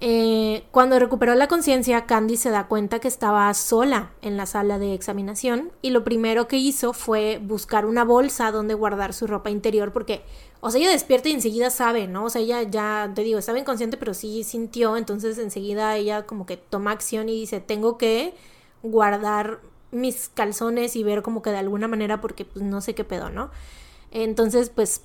[0.00, 4.78] Eh, cuando recuperó la conciencia, Candy se da cuenta que estaba sola en la sala
[4.78, 9.50] de examinación y lo primero que hizo fue buscar una bolsa donde guardar su ropa
[9.50, 10.22] interior porque,
[10.60, 12.26] o sea, ella despierta y enseguida sabe, ¿no?
[12.26, 16.46] O sea, ella ya, te digo, estaba inconsciente pero sí sintió, entonces enseguida ella como
[16.46, 18.34] que toma acción y dice, tengo que
[18.84, 19.58] guardar
[19.90, 23.30] mis calzones y ver como que de alguna manera porque pues no sé qué pedo,
[23.30, 23.50] ¿no?
[24.12, 25.02] Entonces, pues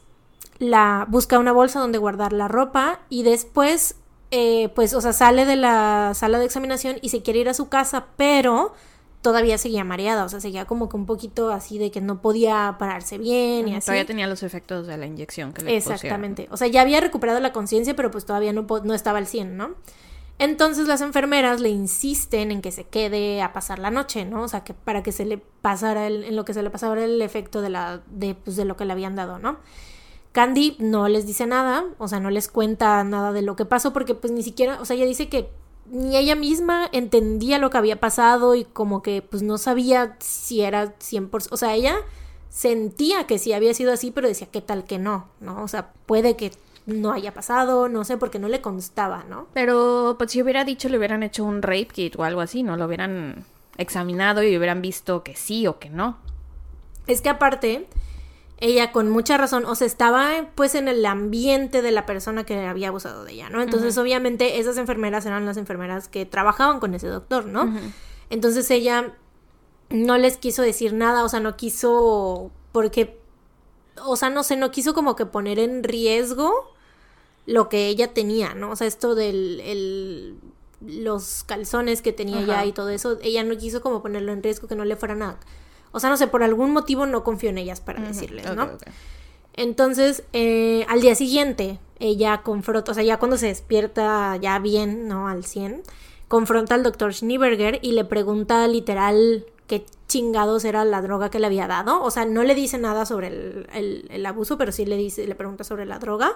[0.60, 3.96] la busca una bolsa donde guardar la ropa y después
[4.36, 7.54] eh, pues o sea sale de la sala de examinación y se quiere ir a
[7.54, 8.74] su casa pero
[9.22, 12.78] todavía seguía mareada o sea seguía como que un poquito así de que no podía
[12.80, 15.94] pararse bien y así Todavía tenía los efectos de la inyección que le pusieron.
[15.94, 16.48] Exactamente.
[16.50, 19.56] O sea, ya había recuperado la conciencia, pero pues todavía no, no estaba al 100,
[19.56, 19.76] ¿no?
[20.40, 24.42] Entonces las enfermeras le insisten en que se quede a pasar la noche, ¿no?
[24.42, 27.04] O sea, que para que se le pasara el, en lo que se le pasara
[27.04, 29.60] el efecto de la de, pues, de lo que le habían dado, ¿no?
[30.34, 33.94] Candy no les dice nada, o sea, no les cuenta nada de lo que pasó
[33.94, 35.50] porque pues ni siquiera, o sea, ella dice que
[35.86, 40.62] ni ella misma entendía lo que había pasado y como que pues no sabía si
[40.62, 41.98] era 100%, o sea, ella
[42.50, 45.28] sentía que sí había sido así, pero decía, ¿qué tal que no?
[45.40, 45.64] ¿No?
[45.64, 46.52] O sea, puede que
[46.86, 49.48] no haya pasado, no sé, porque no le constaba, ¿no?
[49.54, 52.76] Pero pues si hubiera dicho, le hubieran hecho un rape kit o algo así, ¿no?
[52.76, 53.46] Lo hubieran
[53.78, 56.18] examinado y hubieran visto que sí o que no.
[57.08, 57.88] Es que aparte,
[58.64, 62.66] ella con mucha razón, o sea, estaba pues en el ambiente de la persona que
[62.66, 63.62] había abusado de ella, ¿no?
[63.62, 67.70] Entonces, obviamente, esas enfermeras eran las enfermeras que trabajaban con ese doctor, ¿no?
[68.30, 69.18] Entonces ella
[69.90, 73.20] no les quiso decir nada, o sea, no quiso, porque,
[74.02, 76.72] o sea, no sé, no quiso como que poner en riesgo
[77.46, 78.72] lo que ella tenía, ¿no?
[78.72, 80.38] O sea, esto del, el,
[80.80, 82.48] los calzones que tenía Ajá.
[82.48, 85.22] ya y todo eso, ella no quiso como ponerlo en riesgo, que no le fueran
[85.22, 85.38] a...
[85.94, 88.66] O sea, no sé, por algún motivo no confió en ellas para decirles, ¿no?
[89.56, 95.08] Entonces, eh, al día siguiente, ella confronta, o sea, ya cuando se despierta ya bien,
[95.08, 95.28] ¿no?
[95.28, 95.84] Al 100,
[96.28, 101.46] confronta al doctor Schneeberger y le pregunta literal qué chingados era la droga que le
[101.46, 102.02] había dado.
[102.02, 105.26] O sea, no le dice nada sobre el, el- el abuso, pero sí le dice,
[105.28, 106.34] le pregunta sobre la droga.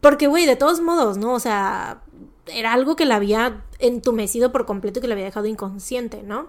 [0.00, 1.34] Porque, güey, de todos modos, ¿no?
[1.34, 2.02] O sea,
[2.46, 6.48] era algo que la había entumecido por completo y que le había dejado inconsciente, ¿no?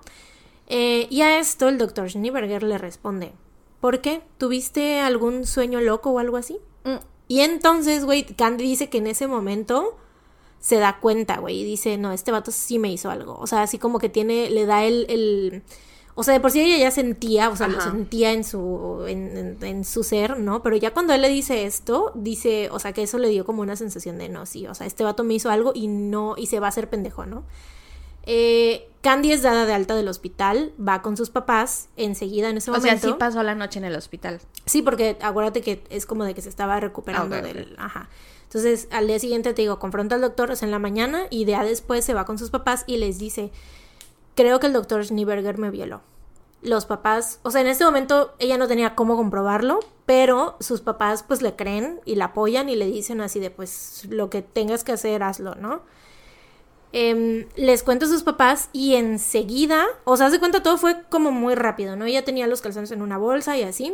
[0.70, 3.34] Eh, y a esto el doctor Schneeberger le responde,
[3.82, 4.22] ¿por qué?
[4.38, 6.60] ¿Tuviste algún sueño loco o algo así?
[6.84, 9.98] Mm, Y entonces, güey, Candy dice que en ese momento
[10.60, 13.38] se da cuenta, güey, y dice, no, este vato sí me hizo algo.
[13.40, 15.64] O sea, así como que tiene, le da el, el...
[16.16, 19.38] O sea, de por sí ella ya sentía, o sea, lo sentía en su, en,
[19.38, 20.62] en- en su ser, ¿no?
[20.62, 23.62] Pero ya cuando él le dice esto, dice, o sea, que eso le dio como
[23.62, 26.48] una sensación de, no, sí, o sea, este vato me hizo algo y no, y
[26.48, 27.44] se va a hacer pendejo, ¿no?
[28.24, 32.70] Eh, Candy es dada de alta del hospital, va con sus papás enseguida en ese
[32.72, 33.08] O sea, momento.
[33.08, 34.42] sí pasó la noche en el hospital.
[34.66, 37.76] Sí, porque acuérdate que es como de que se estaba recuperando Ah, del...
[37.78, 38.10] Ajá.
[38.44, 41.46] Entonces, al día siguiente te digo, confronta al doctor, o sea, en la mañana, y
[41.46, 43.52] día después se va con sus papás y les dice,
[44.36, 46.02] creo que el doctor Schneeberger me violó.
[46.62, 51.24] Los papás, o sea, en este momento ella no tenía cómo comprobarlo, pero sus papás
[51.24, 54.84] pues le creen y la apoyan y le dicen así de, pues, lo que tengas
[54.84, 55.84] que hacer, hazlo, ¿no?
[56.91, 61.32] Em, les cuento a sus papás y enseguida, o sea, de cuenta todo fue como
[61.32, 62.06] muy rápido, ¿no?
[62.06, 63.93] Ella tenía los calzones en una bolsa y así,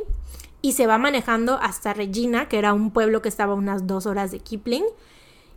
[0.62, 4.06] y se va manejando hasta Regina, que era un pueblo que estaba a unas dos
[4.06, 4.86] horas de Kipling,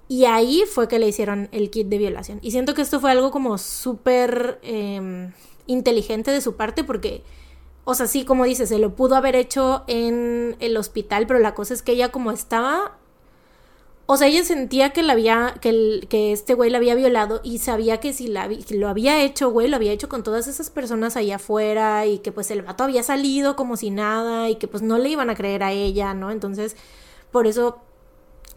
[0.08, 2.40] y ahí fue que le hicieron el kit de violación.
[2.42, 5.32] Y siento que esto fue algo como súper em,
[5.66, 7.22] inteligente de su parte porque,
[7.84, 11.54] o sea, sí, como dices, se lo pudo haber hecho en el hospital, pero la
[11.54, 12.97] cosa es que ella como estaba
[14.10, 17.40] o sea, ella sentía que la había, que, el- que este güey la había violado
[17.44, 20.70] y sabía que si la, lo había hecho, güey, lo había hecho con todas esas
[20.70, 24.66] personas allá afuera y que pues el vato había salido como si nada y que
[24.66, 26.30] pues no le iban a creer a ella, ¿no?
[26.30, 26.74] Entonces,
[27.30, 27.78] por eso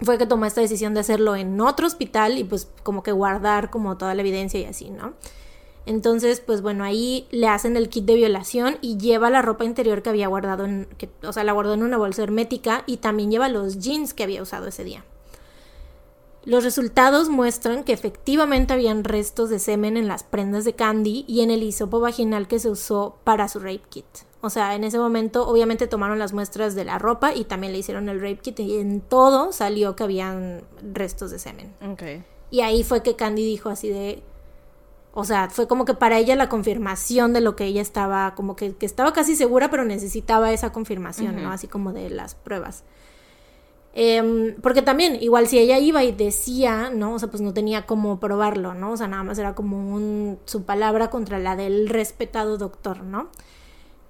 [0.02, 3.70] fue que tomó esta decisión de hacerlo en otro hospital y pues como que guardar
[3.70, 5.14] como toda la evidencia y así, ¿no?
[5.86, 10.02] Entonces, pues bueno, ahí le hacen el kit de violación y lleva la ropa interior
[10.04, 13.32] que había guardado en, que, o sea, la guardó en una bolsa hermética y también
[13.32, 15.04] lleva los jeans que había usado ese día.
[16.44, 21.42] Los resultados muestran que efectivamente habían restos de semen en las prendas de Candy y
[21.42, 24.06] en el hisopo vaginal que se usó para su rape kit.
[24.42, 27.80] O sea, en ese momento obviamente tomaron las muestras de la ropa y también le
[27.80, 31.76] hicieron el rape kit y en todo salió que habían restos de semen.
[31.88, 32.24] Ok.
[32.50, 34.24] Y ahí fue que Candy dijo así de...
[35.14, 38.56] O sea, fue como que para ella la confirmación de lo que ella estaba, como
[38.56, 41.52] que, que estaba casi segura, pero necesitaba esa confirmación, ¿no?
[41.52, 42.86] Así como de las pruebas.
[43.94, 47.16] Em, porque también, igual si ella iba y decía, ¿no?
[47.16, 48.92] O sea, pues no tenía cómo probarlo, ¿no?
[48.92, 53.30] O sea, nada más era como un, su palabra contra la del respetado doctor, ¿no?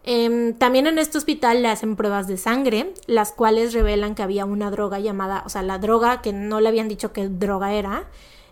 [0.04, 4.46] Em, también en este hospital le hacen pruebas de sangre, las cuales revelan que había
[4.46, 8.08] una droga llamada, o sea, la droga que no le habían dicho qué droga era,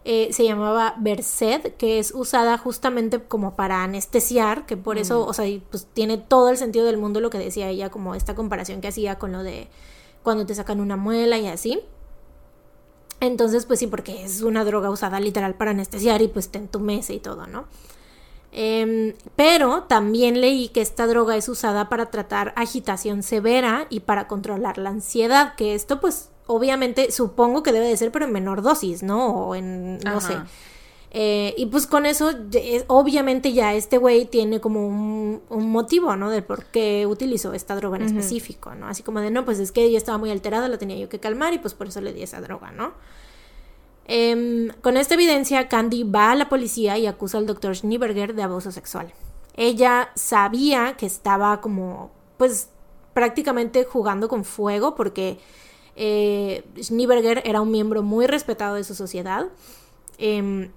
[0.06, 5.34] eh, se llamaba Versed, que es usada justamente como para anestesiar, que por eso, o
[5.34, 8.82] sea, pues tiene todo el sentido del mundo lo que decía ella, como esta comparación
[8.82, 9.70] que hacía con lo de
[10.30, 11.80] cuando te sacan una muela y así.
[13.20, 17.16] Entonces, pues sí, porque es una droga usada literal para anestesiar y pues te entumece
[17.16, 17.66] y todo, ¿no?
[18.52, 24.28] Em, pero también leí que esta droga es usada para tratar agitación severa y para
[24.28, 28.62] controlar la ansiedad, que esto pues obviamente supongo que debe de ser pero en menor
[28.62, 29.48] dosis, ¿no?
[29.48, 30.36] O en, no sé.
[31.12, 36.16] Eh, y pues con eso, es- obviamente ya este güey tiene como un, un motivo,
[36.16, 36.30] ¿no?
[36.30, 38.88] De por qué utilizó esta droga en específico, ¿no?
[38.88, 41.20] Así como de, no, pues es que ella estaba muy alterada, la tenía yo que
[41.20, 42.94] calmar y pues por eso le di esa droga, ¿no?
[44.06, 48.44] Em, con esta evidencia, Candy va a la policía y acusa al doctor Schneeberger de
[48.44, 49.12] abuso sexual.
[49.56, 52.70] Ella sabía que estaba como, pues,
[53.14, 55.38] prácticamente jugando con fuego porque
[55.96, 59.48] eh, Schneeberger era un miembro muy respetado de su sociedad.
[60.18, 60.72] Em,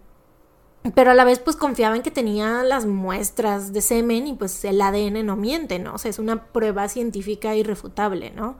[0.95, 4.64] pero a la vez pues confiaba en que tenía las muestras de semen y pues
[4.64, 5.95] el ADN no miente, ¿no?
[5.95, 8.57] O sea, es una prueba científica irrefutable, ¿no?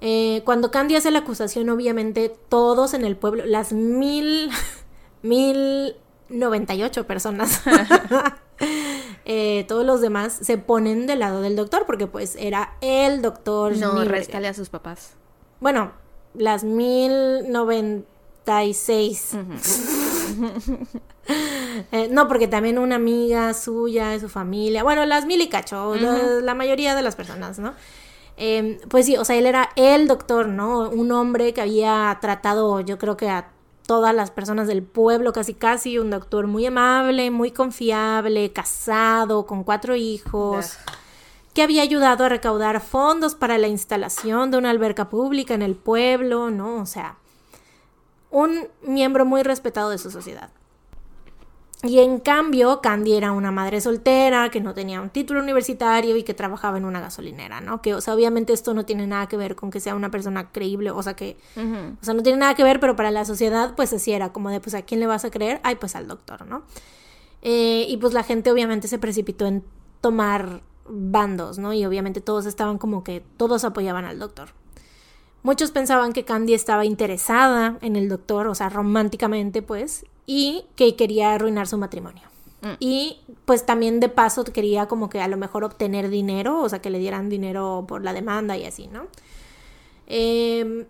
[0.00, 4.50] Eh, cuando Candy hace la acusación, obviamente todos en el pueblo, las mil,
[5.22, 5.94] mil
[6.28, 7.62] noventa y ocho personas,
[9.24, 13.76] eh, todos los demás se ponen del lado del doctor porque pues era el doctor.
[13.76, 15.14] No, réstale a sus papás.
[15.60, 15.92] Bueno,
[16.34, 19.36] las mil noventa y seis.
[21.90, 25.94] Eh, no, porque también una amiga suya, de su familia, bueno, las mil y cacho,
[25.94, 27.74] la, la mayoría de las personas, ¿no?
[28.36, 30.88] Eh, pues sí, o sea, él era el doctor, ¿no?
[30.88, 33.48] Un hombre que había tratado, yo creo que a
[33.86, 39.64] todas las personas del pueblo, casi casi, un doctor muy amable, muy confiable, casado, con
[39.64, 40.78] cuatro hijos,
[41.52, 45.74] que había ayudado a recaudar fondos para la instalación de una alberca pública en el
[45.74, 46.76] pueblo, ¿no?
[46.76, 47.16] O sea,
[48.30, 50.50] un miembro muy respetado de su sociedad.
[51.84, 56.22] Y en cambio, Candy era una madre soltera que no tenía un título universitario y
[56.22, 57.82] que trabajaba en una gasolinera, ¿no?
[57.82, 60.52] Que, o sea, obviamente esto no tiene nada que ver con que sea una persona
[60.52, 63.74] creíble, o sea, que, o sea, no tiene nada que ver, pero para la sociedad,
[63.74, 65.60] pues así era, como de, pues, ¿a quién le vas a creer?
[65.64, 66.62] Ay, pues al doctor, ¿no?
[67.42, 69.64] Eh, y pues la gente obviamente se precipitó en
[70.00, 71.72] tomar bandos, ¿no?
[71.72, 74.50] Y obviamente todos estaban como que todos apoyaban al doctor.
[75.42, 80.96] Muchos pensaban que Candy estaba interesada en el doctor, o sea, románticamente, pues, y que
[80.96, 82.22] quería arruinar su matrimonio.
[82.62, 82.74] Mm.
[82.78, 86.80] Y pues también de paso quería como que a lo mejor obtener dinero, o sea,
[86.80, 89.06] que le dieran dinero por la demanda y así, ¿no?
[90.06, 90.84] Em,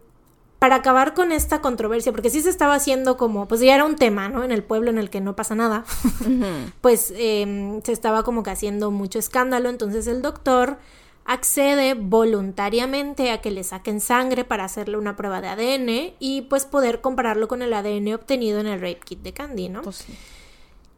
[0.58, 3.96] para acabar con esta controversia, porque sí se estaba haciendo como, pues ya era un
[3.96, 4.44] tema, ¿no?
[4.44, 5.84] En el pueblo en el que no pasa nada,
[6.80, 10.78] pues em, se estaba como que haciendo mucho escándalo, entonces el doctor
[11.24, 16.64] accede voluntariamente a que le saquen sangre para hacerle una prueba de ADN y pues
[16.64, 19.82] poder compararlo con el ADN obtenido en el rape kit de Candy, ¿no?
[19.82, 20.14] Pues sí.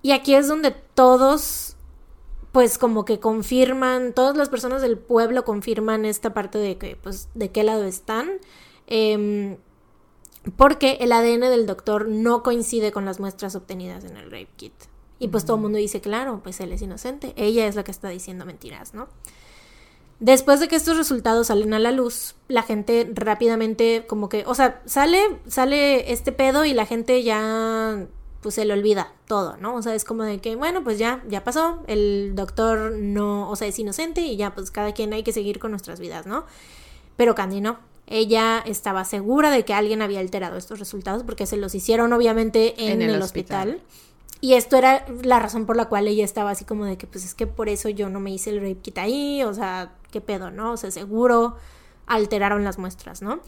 [0.02, 1.76] Y aquí es donde todos,
[2.52, 7.28] pues como que confirman, todas las personas del pueblo confirman esta parte de que, pues,
[7.34, 8.32] de qué lado están.
[8.86, 9.56] Em,
[10.56, 14.74] porque el ADN del doctor no coincide con las muestras obtenidas en el rape kit.
[15.18, 17.32] Y pues todo el mundo dice, claro, pues él es inocente.
[17.36, 19.08] Ella es la que está diciendo mentiras, ¿no?
[20.24, 24.54] Después de que estos resultados salen a la luz, la gente rápidamente como que, o
[24.54, 28.06] sea, sale, sale este pedo y la gente ya
[28.40, 29.74] pues se le olvida todo, ¿no?
[29.74, 33.56] O sea, es como de que, bueno, pues ya, ya pasó, el doctor no, o
[33.56, 36.46] sea, es inocente y ya, pues cada quien hay que seguir con nuestras vidas, ¿no?
[37.18, 37.78] Pero Candy no.
[38.06, 42.82] Ella estaba segura de que alguien había alterado estos resultados porque se los hicieron obviamente
[42.82, 43.68] en, En el el, hospital.
[43.72, 44.04] hospital.
[44.40, 47.24] Y esto era la razón por la cual ella estaba así como de que, pues
[47.24, 50.20] es que por eso yo no me hice el rape kit ahí, o sea, qué
[50.20, 50.70] pedo, ¿no?
[50.70, 51.56] O sea, seguro
[52.06, 53.40] alteraron las muestras, ¿no?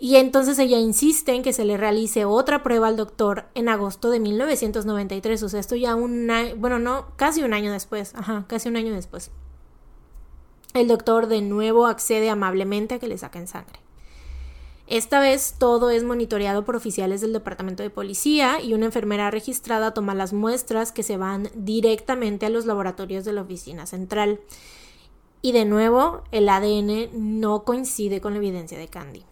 [0.00, 4.10] Y entonces ella insiste en que se le realice otra prueba al doctor en agosto
[4.10, 8.46] de 1993, o sea, esto ya un año, bueno, no, casi un año después, ajá,
[8.48, 9.30] casi un año después.
[10.74, 13.78] El doctor de nuevo accede amablemente a que le saquen sangre.
[14.90, 19.94] Esta vez todo es monitoreado por oficiales del departamento de policía y una enfermera registrada
[19.94, 24.40] toma las muestras que se van directamente a los laboratorios de la oficina central.
[25.42, 29.24] Y de nuevo, el ADN no coincide con la evidencia de Candy.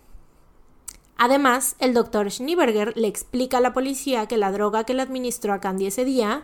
[1.17, 5.53] Además, el doctor Schneeberger le explica a la policía que la droga que le administró
[5.53, 6.43] a Candy ese día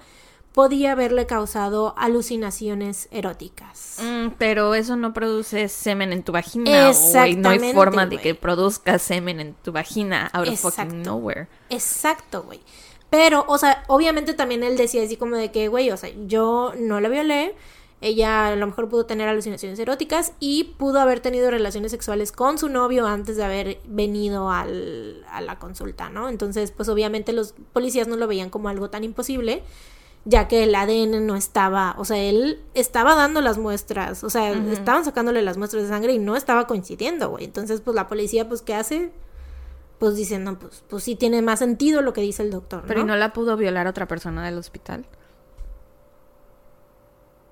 [0.52, 3.98] podía haberle causado alucinaciones eróticas.
[4.02, 6.64] Mm, pero eso no produce semen en tu vagina.
[6.64, 6.74] güey.
[6.74, 11.48] No hay Exactamente, forma de que produzca semen en tu vagina out of fucking nowhere.
[11.70, 12.60] Exacto, güey.
[13.10, 16.72] Pero, o sea, obviamente también él decía así como de que, güey, o sea, yo
[16.78, 17.54] no la violé.
[18.05, 22.59] Ella a lo mejor pudo tener alucinaciones eróticas y pudo haber tenido relaciones sexuales con
[22.59, 26.28] su novio antes de haber venido al, a la consulta, ¿no?
[26.28, 29.62] Entonces, pues obviamente los policías no lo veían como algo tan imposible,
[30.26, 34.52] ya que el ADN no estaba, o sea, él estaba dando las muestras, o sea,
[34.52, 37.44] estaban sacándole las muestras de sangre y no estaba coincidiendo, güey.
[37.44, 39.12] Entonces, pues la policía, pues, ¿qué hace?
[39.98, 43.00] Pues dicen, no, pues, pues sí tiene más sentido lo que dice el doctor, Pero
[43.00, 43.14] ¿y ¿no?
[43.14, 45.07] no la pudo violar otra persona del hospital?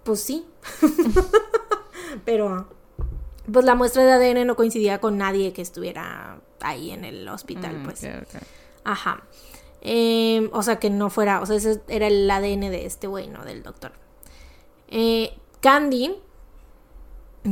[0.05, 0.44] Pues sí.
[2.24, 2.68] Pero
[3.50, 7.78] pues la muestra de ADN no coincidía con nadie que estuviera ahí en el hospital,
[7.80, 8.05] Mm, pues.
[8.05, 8.42] ok, ok.
[8.84, 9.22] Ajá.
[9.80, 13.28] Eh, o sea, que no fuera, o sea, ese era el ADN de este güey,
[13.28, 13.44] ¿no?
[13.44, 13.92] Del doctor.
[14.88, 16.14] Eh, Candy,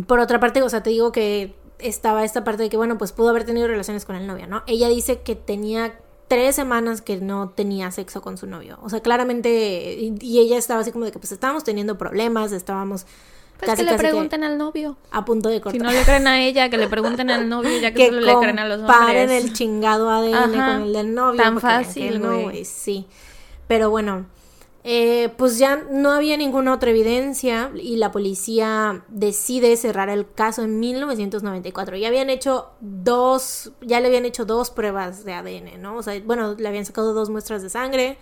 [0.06, 3.12] por otra parte, o sea, te digo que estaba esta parte de que, bueno, pues
[3.12, 4.62] pudo haber tenido relaciones con el novio, ¿no?
[4.68, 5.98] Ella dice que tenía
[6.30, 8.78] tres semanas que no tenía sexo con su novio.
[8.82, 12.52] O sea, claramente, y, y ella estaba así como de que pues estábamos teniendo problemas,
[12.52, 13.04] estábamos
[13.58, 14.96] Pues casi que le que pregunten al novio.
[15.10, 15.82] a punto de Si cortar.
[15.82, 18.34] no le creen a ella, que le pregunten al novio, ya que, que solo le
[18.38, 19.30] creen a los hombres.
[19.44, 21.42] el chingado ADN Ajá, con el del novio.
[21.42, 22.64] tan fácil, no, güey.
[22.64, 23.06] Sí.
[23.66, 24.26] Pero bueno,
[24.82, 30.62] eh, pues ya no había ninguna otra evidencia y la policía decide cerrar el caso
[30.62, 31.96] en 1994.
[31.96, 35.96] Ya habían hecho dos, ya le habían hecho dos pruebas de ADN, ¿no?
[35.96, 38.16] O sea, bueno, le habían sacado dos muestras de sangre,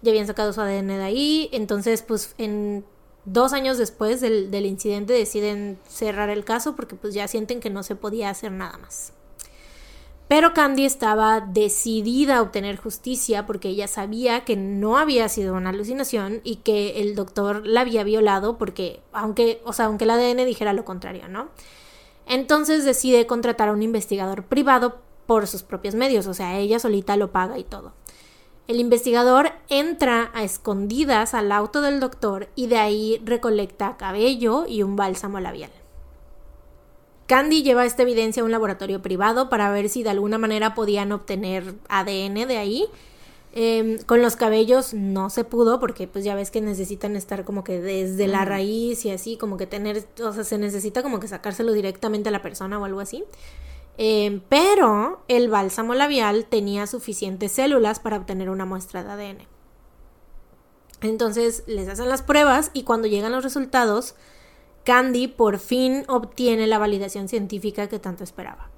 [0.00, 1.48] ya habían sacado su ADN de ahí.
[1.52, 2.84] Entonces, pues en
[3.24, 7.70] dos años después del, del incidente deciden cerrar el caso porque pues ya sienten que
[7.70, 9.12] no se podía hacer nada más.
[10.28, 15.70] Pero Candy estaba decidida a obtener justicia porque ella sabía que no había sido una
[15.70, 20.44] alucinación y que el doctor la había violado porque, aunque, o sea, aunque el ADN
[20.44, 21.48] dijera lo contrario, ¿no?
[22.26, 24.96] Entonces decide contratar a un investigador privado
[25.26, 27.92] por sus propios medios, o sea, ella solita lo paga y todo.
[28.66, 34.82] El investigador entra a escondidas al auto del doctor y de ahí recolecta cabello y
[34.82, 35.70] un bálsamo labial.
[37.26, 41.12] Candy lleva esta evidencia a un laboratorio privado para ver si de alguna manera podían
[41.12, 42.86] obtener ADN de ahí.
[43.58, 47.64] Eh, con los cabellos no se pudo porque pues ya ves que necesitan estar como
[47.64, 51.26] que desde la raíz y así, como que tener, o sea, se necesita como que
[51.26, 53.24] sacárselo directamente a la persona o algo así.
[53.98, 59.38] Eh, pero el bálsamo labial tenía suficientes células para obtener una muestra de ADN.
[61.00, 64.14] Entonces les hacen las pruebas y cuando llegan los resultados,
[64.86, 68.70] Candy por fin obtiene la validación científica que tanto esperaba.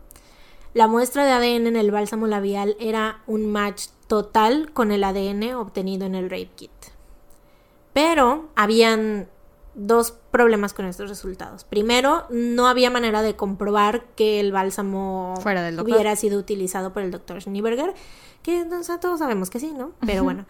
[0.72, 5.52] La muestra de ADN en el bálsamo labial era un match total con el ADN
[5.52, 6.70] obtenido en el rape kit.
[7.92, 9.28] Pero habían
[9.74, 11.64] dos problemas con estos resultados.
[11.64, 17.02] Primero, no había manera de comprobar que el bálsamo Fuera del hubiera sido utilizado por
[17.02, 17.92] el doctor Schneeberger,
[18.42, 19.92] que sea, todos sabemos que sí, ¿no?
[20.06, 20.46] Pero bueno.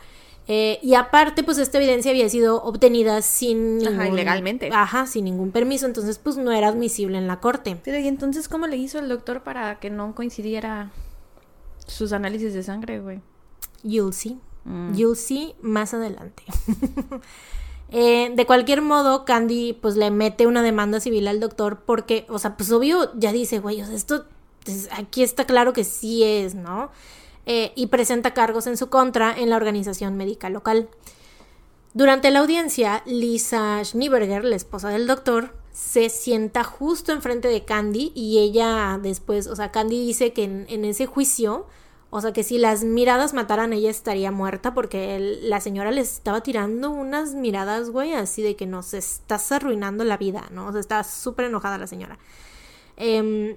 [0.50, 4.70] Eh, y aparte, pues esta evidencia había sido obtenida sin Ajá, ningún- ilegalmente.
[4.72, 7.78] Ajá, sin ningún permiso, entonces pues no era admisible en la corte.
[7.84, 10.90] Pero ¿y entonces cómo le hizo el doctor para que no coincidiera
[11.86, 13.20] sus análisis de sangre, güey?
[13.82, 14.38] You'll see.
[14.64, 14.94] Mm.
[14.94, 16.42] You'll see más adelante.
[17.90, 22.38] Eh, de cualquier modo, Candy pues le mete una demanda civil al doctor porque, o
[22.38, 24.26] sea, pues obvio ya dice, güey, o sea, esto,
[24.62, 26.90] pues, aquí está claro que sí es, ¿no?
[27.50, 30.90] Eh, y presenta cargos en su contra en la organización médica local.
[31.94, 38.12] Durante la audiencia, Lisa Schneeberger, la esposa del doctor, se sienta justo enfrente de Candy
[38.14, 41.66] y ella después, o sea, Candy dice que en, ese juicio,
[42.10, 46.42] o sea, que si las miradas mataran, ella estaría muerta porque la señora les estaba
[46.42, 50.66] tirando unas miradas, güey, así de que nos estás arruinando la vida, ¿no?
[50.66, 52.18] O sea, estaba súper enojada la señora.
[52.98, 53.56] Em,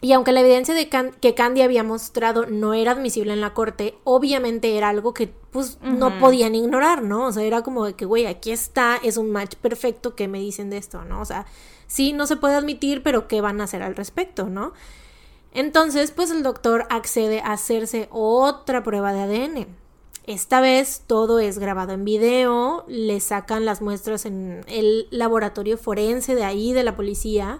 [0.00, 3.52] y aunque la evidencia de Can- que Candy había mostrado no era admisible en la
[3.54, 7.26] corte, obviamente era algo que pues no podían ignorar, ¿no?
[7.26, 10.38] O sea, era como de que, güey, aquí está, es un match perfecto, ¿qué me
[10.38, 11.20] dicen de esto, no?
[11.20, 11.44] O sea,
[11.86, 14.72] sí, no se puede admitir, pero ¿qué van a hacer al respecto, no?
[15.52, 19.66] Entonces, pues el doctor accede a hacerse otra prueba de ADN.
[20.26, 26.36] Esta vez todo es grabado en video, le sacan las muestras en el laboratorio forense
[26.36, 27.58] de ahí, de la policía.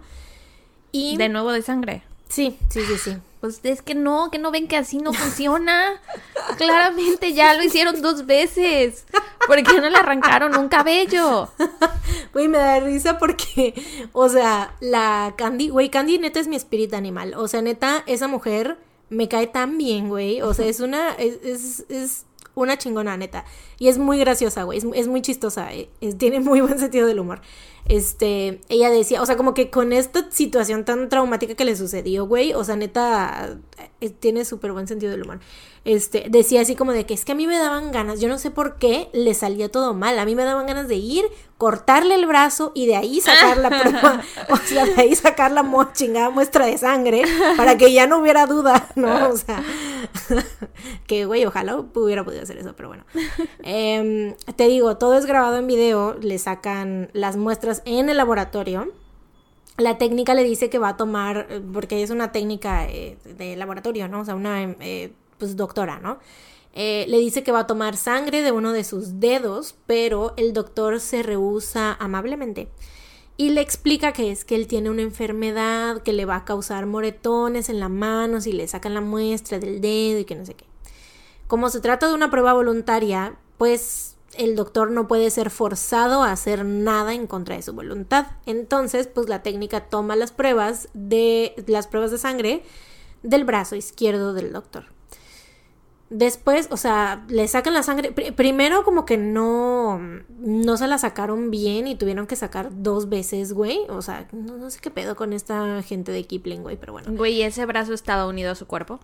[0.93, 1.17] Y...
[1.17, 2.05] De nuevo de sangre.
[2.31, 3.17] Sí, sí, sí, sí.
[3.41, 6.01] Pues es que no, que no ven que así no funciona.
[6.57, 9.05] Claramente ya lo hicieron dos veces.
[9.47, 11.51] ¿Por qué no le arrancaron un cabello?
[12.33, 13.75] Güey, me da risa porque,
[14.13, 17.35] o sea, la Candy, güey, Candy neta es mi espíritu animal.
[17.35, 18.79] O sea, neta, esa mujer
[19.09, 20.43] me cae tan bien, güey.
[20.43, 23.45] O sea, es una, es, es, es una chingona, neta.
[23.79, 24.79] Y es muy graciosa, güey.
[24.95, 25.73] Es, muy chistosa.
[25.73, 27.41] eh, es- tiene muy buen sentido del humor.
[27.87, 32.27] Este, ella decía, o sea, como que con esta situación tan traumática que le sucedió,
[32.27, 33.59] güey, o sea, neta,
[34.09, 35.41] tiene súper buen sentido del humor.
[35.85, 38.39] Este, decía así como de que es que a mí me daban ganas, yo no
[38.39, 41.25] sé por qué le salía todo mal, a mí me daban ganas de ir,
[41.57, 45.65] cortarle el brazo y de ahí sacar la prueba, o sea, de ahí sacar la
[45.95, 47.25] chingada muestra de sangre
[47.57, 49.31] para que ya no hubiera duda, ¿no?
[49.31, 49.63] O sea,
[51.07, 53.05] que güey, ojalá hubiera podido hacer eso, pero bueno.
[53.63, 58.93] Em, te digo, todo es grabado en video, le sacan las muestras en el laboratorio.
[59.81, 63.57] La técnica le dice que va a tomar, eh, porque es una técnica eh, de
[63.57, 64.21] laboratorio, ¿no?
[64.21, 66.19] O sea, una eh, pues doctora, ¿no?
[66.75, 71.01] Le dice que va a tomar sangre de uno de sus dedos, pero el doctor
[71.01, 72.69] se rehúsa amablemente.
[73.37, 76.87] Y le explica que es que él tiene una enfermedad que le va a causar
[76.87, 80.55] moretones en la mano si le sacan la muestra del dedo y que no sé
[80.55, 80.65] qué.
[81.49, 86.33] Como se trata de una prueba voluntaria, pues el doctor no puede ser forzado a
[86.33, 88.27] hacer nada en contra de su voluntad.
[88.47, 92.63] Entonces, pues la técnica toma las pruebas de las pruebas de sangre
[93.23, 94.85] del brazo izquierdo del doctor.
[96.13, 98.11] Después, o sea, le sacan la sangre.
[98.11, 100.01] Pri- primero como que no,
[100.41, 103.81] no se la sacaron bien y tuvieron que sacar dos veces, güey.
[103.89, 107.13] O sea, no, no sé qué pedo con esta gente de Kipling, güey, pero bueno.
[107.13, 108.99] Güey, ¿ese brazo estaba unido a su cuerpo?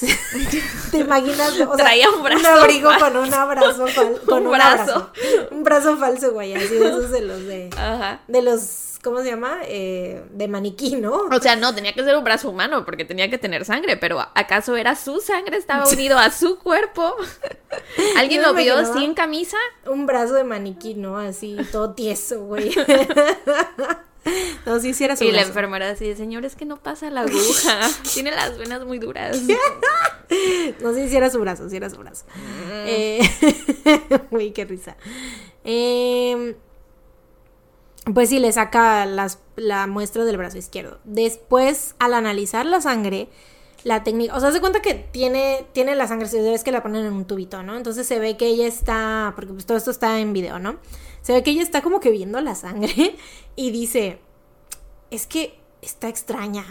[0.90, 1.52] ¿Te imaginas?
[1.52, 3.04] O sea, Traía un brazo abrigo falso.
[3.06, 4.92] con un abrazo fal- con Un un, brazo.
[4.92, 5.10] abrazo.
[5.50, 7.70] Un brazo falso, güey, así de esos de los de...
[7.76, 8.20] Ajá.
[8.28, 9.58] De los, ¿cómo se llama?
[9.64, 11.12] Eh, de maniquí, ¿no?
[11.30, 14.20] O sea, no, tenía que ser un brazo humano porque tenía que tener sangre, pero
[14.34, 15.56] ¿acaso era su sangre?
[15.56, 17.14] Estaba unido a su cuerpo.
[18.16, 19.56] ¿Alguien lo vio sin camisa?
[19.86, 21.18] Un brazo de maniquí, ¿no?
[21.18, 22.74] Así, todo tieso, güey.
[24.66, 27.22] no, sí, sí era su Y la enfermera así, señor, es que no pasa la
[27.22, 27.80] aguja.
[28.14, 29.38] Tiene las venas muy duras.
[30.80, 32.24] No si era su brazo, si era su brazo.
[32.84, 33.20] Eh,
[34.32, 34.96] Uy, qué risa.
[35.62, 36.56] Eh,
[38.12, 40.98] pues sí, le saca las- la muestra del brazo izquierdo.
[41.04, 43.28] Después, al analizar la sangre,
[43.84, 46.82] la técnica, o sea, se cuenta que tiene, tiene la sangre, se ve que la
[46.82, 47.76] ponen en un tubito, ¿no?
[47.76, 50.76] Entonces se ve que ella está, porque pues todo esto está en video, ¿no?
[51.26, 53.16] Se ve que ella está como que viendo la sangre
[53.56, 54.20] y dice,
[55.10, 56.64] es que está extraña.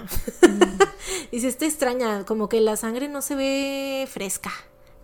[1.34, 4.54] Dice, está extraña, como que la sangre no se ve fresca,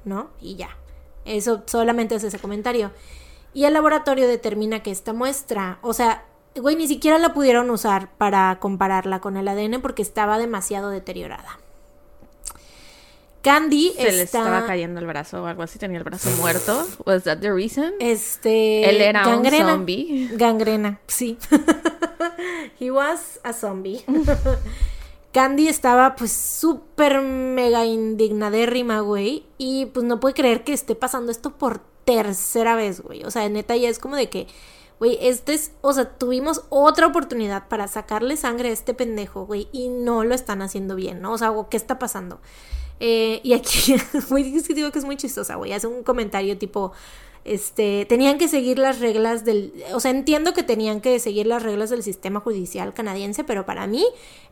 [0.05, 0.29] ¿no?
[0.39, 0.77] Y ya.
[1.25, 2.91] Eso solamente es ese comentario.
[3.53, 6.23] Y el laboratorio determina que esta muestra, o sea,
[6.55, 11.59] güey, ni siquiera la pudieron usar para compararla con el ADN porque estaba demasiado deteriorada.
[13.41, 16.87] Candy Se le estaba cayendo el brazo o algo así, tenía el brazo muerto.
[17.05, 17.93] ¿Was that the reason?
[17.99, 18.87] Este.
[18.87, 19.71] Él era un gangrena.
[19.71, 20.29] zombie.
[20.33, 21.37] Gangrena, sí.
[22.79, 24.03] He was a zombie.
[25.33, 29.45] Candy estaba pues súper mega indignadérrima, güey.
[29.57, 33.23] Y pues no puede creer que esté pasando esto por tercera vez, güey.
[33.23, 34.47] O sea, neta ya es como de que,
[34.99, 39.67] güey, este es, o sea, tuvimos otra oportunidad para sacarle sangre a este pendejo, güey.
[39.71, 41.31] Y no lo están haciendo bien, ¿no?
[41.31, 42.39] O sea, ¿qué está pasando?
[43.03, 43.95] Eh, y aquí,
[44.29, 45.73] güey, es que digo que es muy chistosa, güey.
[45.73, 46.91] Hace un comentario tipo,
[47.43, 51.63] este, tenían que seguir las reglas del, o sea, entiendo que tenían que seguir las
[51.63, 54.05] reglas del sistema judicial canadiense, pero para mí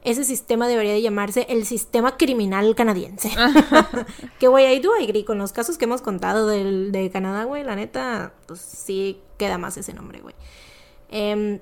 [0.03, 3.31] ese sistema debería de llamarse el sistema criminal canadiense.
[4.39, 7.63] que güey, ahí do agree con los casos que hemos contado del, de Canadá, güey,
[7.63, 10.33] la neta, pues sí queda más ese nombre, güey.
[11.11, 11.59] Em,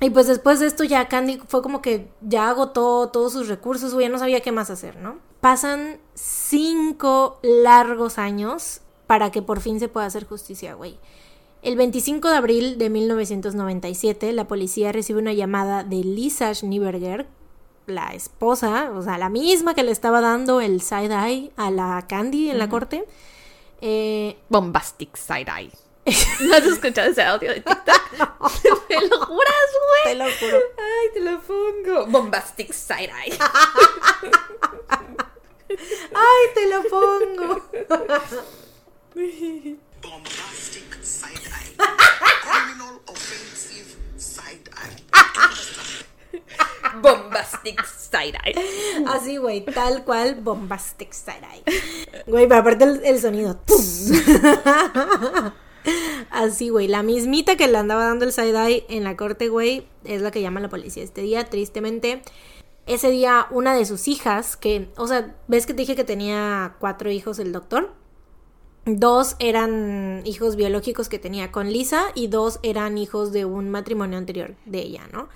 [0.00, 3.94] y pues después de esto ya Candy fue como que ya agotó todos sus recursos,
[3.94, 5.18] güey, ya no sabía qué más hacer, ¿no?
[5.40, 10.98] Pasan cinco largos años para que por fin se pueda hacer justicia, güey.
[11.62, 17.26] El 25 de abril de 1997, la policía recibe una llamada de Lisa Schneeberger,
[17.86, 22.50] la esposa, o sea, la misma que le estaba dando el side-eye a la Candy
[22.50, 23.04] en la corte.
[23.80, 25.83] Eh, Bombastic side eye.
[26.40, 28.12] ¿No has escuchado ese audio de TikTok?
[28.90, 29.70] ¿Me lo juras,
[30.04, 30.04] güey?
[30.04, 30.58] te lo juro.
[30.78, 32.06] Ay, te lo pongo.
[32.06, 33.38] Bombastic side eye.
[36.14, 37.62] ¡Ay, te lo pongo!
[40.02, 41.74] bombastic side eye.
[42.42, 45.04] Criminal offensive side eye.
[47.00, 48.54] Bombastic side eye.
[49.08, 51.64] Así, güey, tal cual, bombastic side-eye.
[52.26, 53.58] Güey, pero aparte el, el sonido.
[56.34, 60.20] Así, güey, la mismita que le andaba dando el side-eye en la corte, güey, es
[60.20, 62.22] la que llama la policía este día, tristemente.
[62.86, 66.74] Ese día, una de sus hijas, que, o sea, ¿ves que te dije que tenía
[66.80, 67.92] cuatro hijos el doctor?
[68.84, 74.18] Dos eran hijos biológicos que tenía con Lisa y dos eran hijos de un matrimonio
[74.18, 75.28] anterior de ella, ¿no?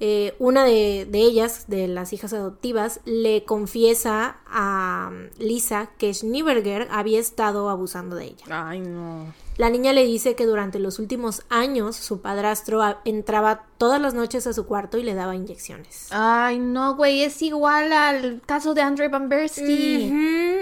[0.00, 6.88] Eh, una de, de ellas, de las hijas adoptivas, le confiesa a Lisa que Schneeberger
[6.90, 8.46] había estado abusando de ella.
[8.48, 9.26] Ay, no.
[9.58, 14.46] La niña le dice que durante los últimos años su padrastro entraba todas las noches
[14.46, 16.08] a su cuarto y le daba inyecciones.
[16.10, 20.10] Ay, no, güey, es igual al caso de Andre Van Bersky.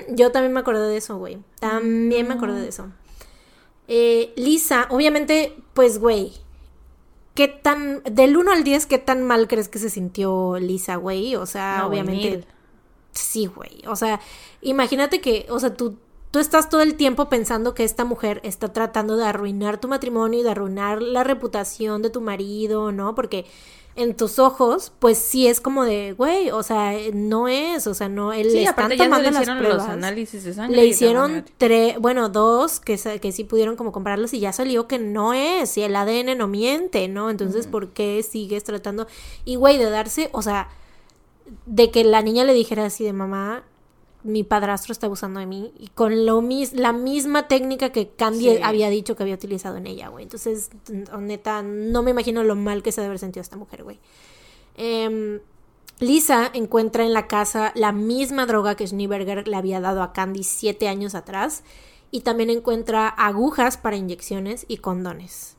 [0.09, 1.38] Yo también me acordé de eso, güey.
[1.61, 2.88] También me acordé de eso.
[3.86, 6.32] Eh, Lisa, obviamente, pues, güey.
[7.34, 8.03] ¿Qué tan.
[8.03, 11.36] Del 1 al 10, ¿qué tan mal crees que se sintió Lisa, güey?
[11.36, 12.45] O sea, No, obviamente.
[13.12, 13.82] Sí, güey.
[13.86, 14.20] O sea,
[14.62, 15.97] imagínate que, o sea, tú,
[16.30, 20.40] tú estás todo el tiempo pensando que esta mujer está tratando de arruinar tu matrimonio
[20.40, 23.14] y de arruinar la reputación de tu marido, ¿no?
[23.14, 23.46] Porque
[23.96, 28.08] en tus ojos, pues sí es como de, güey, o sea, no es, o sea,
[28.08, 29.78] no, él Sí, le están tomando le las hicieron pruebas.
[29.78, 30.76] los análisis de sangre.
[30.76, 34.98] Le hicieron tres, bueno, dos que, que sí pudieron como compararlos y ya salió que
[35.00, 37.30] no es, y el ADN no miente, ¿no?
[37.30, 39.08] Entonces, ¿por qué sigues tratando?
[39.44, 40.68] Y, güey, de darse, o sea,
[41.66, 43.64] de que la niña le dijera así de mamá,
[44.22, 48.56] mi padrastro está abusando de mí, y con lo mis la misma técnica que Candy
[48.56, 48.58] Sí.
[48.62, 50.24] había dicho que había utilizado en ella, güey.
[50.24, 50.70] Entonces,
[51.18, 53.98] neta, no me imagino lo mal que se debe haber sentido esta mujer, güey.
[54.76, 55.40] Em,
[55.98, 60.44] Lisa encuentra en la casa la misma droga que Schneeberger le había dado a Candy
[60.44, 61.62] siete años atrás
[62.10, 65.56] y también encuentra agujas para inyecciones y condones.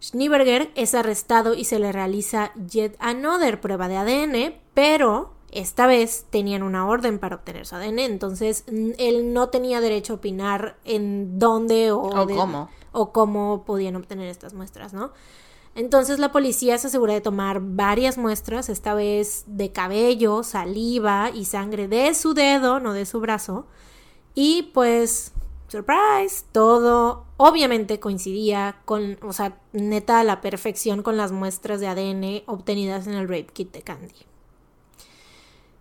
[0.00, 6.26] Schneeberger es arrestado y se le realiza yet another prueba de ADN, pero esta vez
[6.30, 11.38] tenían una orden para obtener su ADN, entonces él no tenía derecho a opinar en
[11.38, 12.68] dónde o, O cómo.
[12.92, 15.12] o cómo podían obtener estas muestras, ¿no?
[15.74, 21.44] Entonces la policía se asegura de tomar varias muestras, esta vez de cabello, saliva y
[21.44, 23.66] sangre de su dedo, no de su brazo.
[24.34, 25.32] Y pues,
[25.68, 31.86] surprise, todo obviamente coincidía con, o sea, neta a la perfección con las muestras de
[31.86, 34.26] ADN obtenidas en el rape kit de Candy.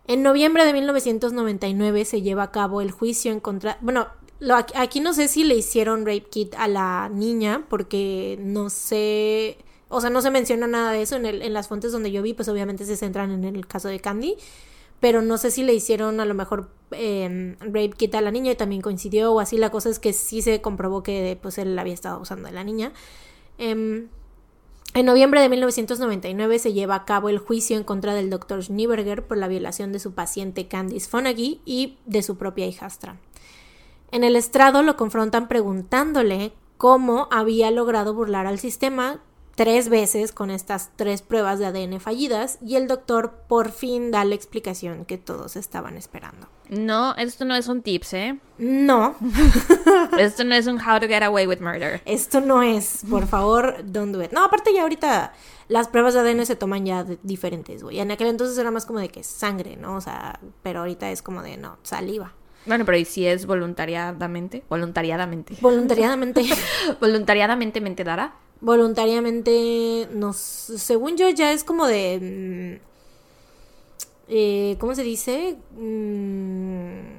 [0.08, 3.78] En noviembre de 1999 se lleva a cabo el juicio en contra...
[3.82, 4.08] Bueno,
[4.40, 9.58] lo- aquí no sé si le hicieron rape kit a la niña porque no sé...
[9.90, 12.22] O sea, no se menciona nada de eso en, el- en las fuentes donde yo
[12.22, 14.36] vi, pues obviamente se centran en el caso de Candy.
[15.00, 18.52] Pero no sé si le hicieron a lo mejor eh, rape kit a la niña
[18.54, 19.58] y también coincidió o así.
[19.58, 22.64] La cosa es que sí se comprobó que pues él había estado abusando de la
[22.64, 22.94] niña.
[23.60, 24.08] Em,
[24.94, 28.64] en noviembre de 1999 se lleva a cabo el juicio en contra del Dr.
[28.64, 33.18] Schneeberger por la violación de su paciente Candice Fonagy y de su propia hijastra.
[34.12, 39.20] En el estrado lo confrontan preguntándole cómo había logrado burlar al sistema
[39.58, 44.24] tres veces con estas tres pruebas de ADN fallidas y el doctor por fin da
[44.24, 46.48] la explicación que todos estaban esperando.
[46.70, 48.40] No, esto no es un tips, ¿eh?
[48.60, 49.16] No,
[50.20, 52.02] Esto no es un how to get away with murder.
[52.06, 54.32] esto no es, por favor, don't do it.
[54.32, 55.34] No, aparte ya ahorita
[55.68, 58.00] las pruebas de ADN se toman ya de- diferentes, güey.
[58.00, 59.96] En aquel entonces era más como de que sangre, ¿no?
[59.96, 62.34] O sea, pero ahorita es como de, no, saliva.
[62.66, 64.64] Bueno, pero ¿y si es voluntariadamente?
[64.70, 65.56] Voluntariadamente.
[65.62, 66.44] Voluntariadamente,
[67.00, 68.34] Voluntariadamente mente dará.
[68.62, 72.88] voluntariamente, nos, según yo ya es como de, mm,
[74.30, 75.58] eh, ¿cómo se dice?
[75.78, 77.17] Mm,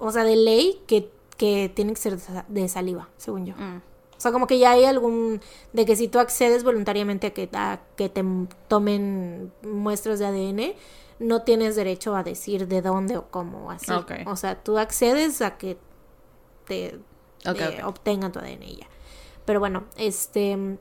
[0.00, 3.54] o sea, de ley que, que tiene que ser de sa- de saliva, según yo.
[3.54, 5.40] O sea, como que ya hay algún
[5.72, 8.22] de que si tú accedes voluntariamente a que, a que te
[8.68, 10.74] tomen muestras de ADN,
[11.20, 13.86] no tienes derecho a decir de dónde o cómo o así.
[14.26, 15.78] O sea, tú accedes a que
[16.66, 16.98] te,
[17.46, 17.84] ok.
[17.86, 18.86] obtengan tu ADN y ya.
[19.46, 20.76] Pero bueno, este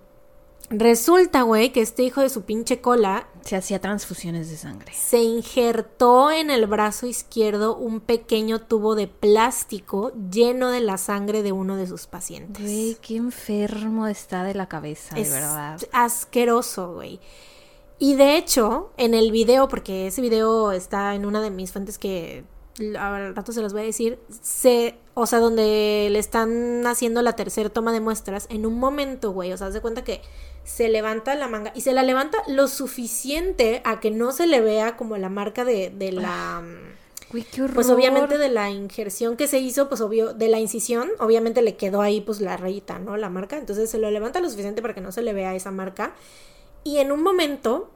[0.69, 4.93] resulta, güey, que este hijo de su pinche cola Se hacía transfusiones de sangre.
[4.93, 11.43] se injertó en el brazo izquierdo un pequeño tubo de plástico lleno de la sangre
[11.43, 12.63] de uno de sus pacientes.
[12.63, 15.79] Güey, qué enfermo está de la cabeza, de es verdad.
[15.91, 17.19] asqueroso, güey.
[17.97, 21.97] Y de hecho, en el video, porque ese video está en una de mis fuentes
[21.97, 22.45] que
[22.97, 27.33] al rato se las voy a decir, se, o sea, donde le están haciendo la
[27.33, 30.21] tercera toma de muestras, en un momento, güey, o sea, haz de cuenta que
[30.63, 34.61] se levanta la manga y se la levanta lo suficiente a que no se le
[34.61, 36.63] vea como la marca de, de la...
[37.31, 37.63] Qué.
[37.75, 41.75] Pues obviamente de la injerción que se hizo, pues obvio, de la incisión, obviamente le
[41.75, 43.17] quedó ahí pues la rayita, ¿no?
[43.17, 43.59] La marca.
[43.59, 46.15] Entonces se lo levanta lo suficiente para que no se le vea esa marca.
[46.83, 47.91] Y en un momento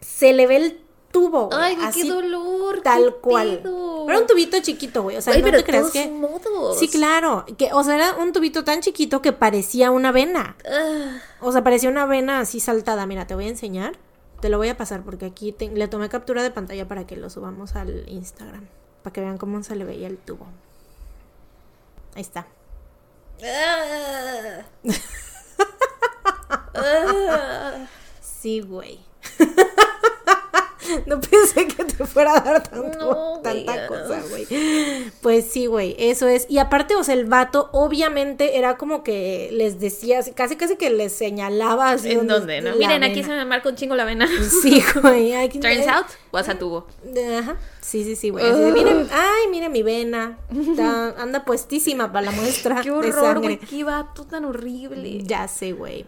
[0.00, 0.80] se le ve el
[1.14, 1.46] tubo.
[1.48, 2.80] güey, Ay, así qué dolor.
[2.82, 3.60] tal qué cual.
[3.62, 4.04] pedo.
[4.06, 5.16] Pero un tubito chiquito, güey.
[5.16, 6.08] O sea, Güey, no pero te creas que.
[6.10, 6.78] modos.
[6.78, 7.46] Sí, claro.
[7.56, 10.56] Que, o sea, era un tubito tan chiquito que parecía una vena.
[10.70, 13.06] Ah, O sea, parecía una vena así saltada.
[13.06, 13.96] Mira, te voy a enseñar.
[14.40, 17.16] Te lo voy a pasar porque aquí te- le tomé captura de pantalla para que
[17.16, 18.66] lo subamos al Instagram.
[19.02, 20.46] Para que vean cómo se le veía el tubo.
[22.14, 22.46] Ahí está.
[23.42, 24.64] ah.
[26.76, 27.86] Ah.
[28.20, 28.98] Sí, güey.
[31.06, 34.46] no pensé que te fuera a dar tanto, No, tanta cosa, güey.
[35.20, 36.46] Pues sí, güey, eso es.
[36.48, 40.90] Y aparte, o sea, el vato obviamente era como que les decía, casi casi que
[40.90, 42.60] les señalaba así ¿En dónde?
[42.60, 42.74] No?
[42.76, 44.28] Miren, aquí se me marca un chingo la vena.
[44.62, 45.34] Sí, güey.
[45.34, 46.86] aquí- Turns out, was a tubo.
[47.38, 47.56] Ajá.
[47.80, 48.44] Sí, sí, sí, güey.
[48.50, 50.38] De, miren, ay, mire mi vena.
[50.50, 53.58] Está- anda puestísima para la muestra Qué horror, güey.
[53.58, 55.20] Qué vato tan horrible.
[55.22, 56.06] Ya sé, güey.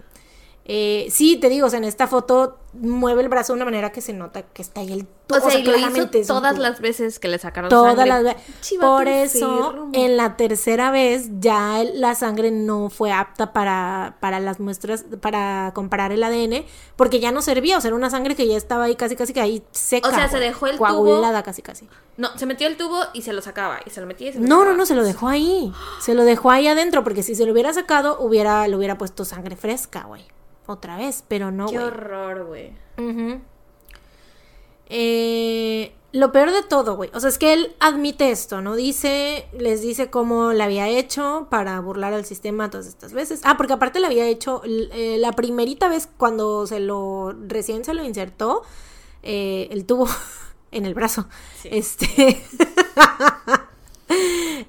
[0.69, 3.93] Eh, sí, te digo, o sea, en esta foto mueve el brazo de una manera
[3.93, 5.39] que se nota que está ahí el tubo.
[5.39, 8.23] O sea, y lo hizo un todas las veces que le sacaron Todas sangre.
[8.25, 8.37] las
[8.81, 14.59] Por eso, en la tercera vez ya la sangre no fue apta para, para las
[14.59, 16.65] muestras, para comparar el ADN,
[16.97, 19.33] porque ya no servía, o sea, era una sangre que ya estaba ahí casi, casi
[19.33, 20.09] que ahí seca.
[20.09, 21.89] O sea, se dejó el tubo- casi, casi.
[22.17, 23.79] No, se metió el tubo y se lo sacaba.
[23.87, 24.77] Y se lo metía y se lo No, no, sacaba.
[24.79, 25.73] no, se lo dejó ahí.
[26.01, 29.25] Se lo dejó ahí adentro, porque si se lo hubiera sacado, hubiera, le hubiera puesto
[29.25, 30.25] sangre fresca, güey.
[30.67, 32.73] Otra vez, pero no, Qué horror, güey.
[32.99, 33.41] Ujú.
[34.89, 37.11] Eh, lo peor de todo, güey.
[37.15, 38.75] O sea, es que él admite esto, ¿no?
[38.75, 43.41] Dice, les dice cómo le había hecho para burlar al sistema todas estas veces.
[43.45, 47.95] Ah, porque aparte le había hecho eh, la primerita vez cuando se lo, recién se
[47.95, 48.63] lo insertó,
[49.23, 50.09] eh, el tubo
[50.71, 51.29] en el brazo.
[51.65, 52.43] Este.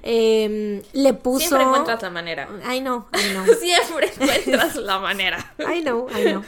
[0.02, 1.46] em, le puso.
[1.48, 2.48] Siempre encuentras la manera.
[2.72, 3.44] I know, I know.
[3.58, 5.54] Siempre encuentras la manera.
[5.58, 6.42] I know, I know.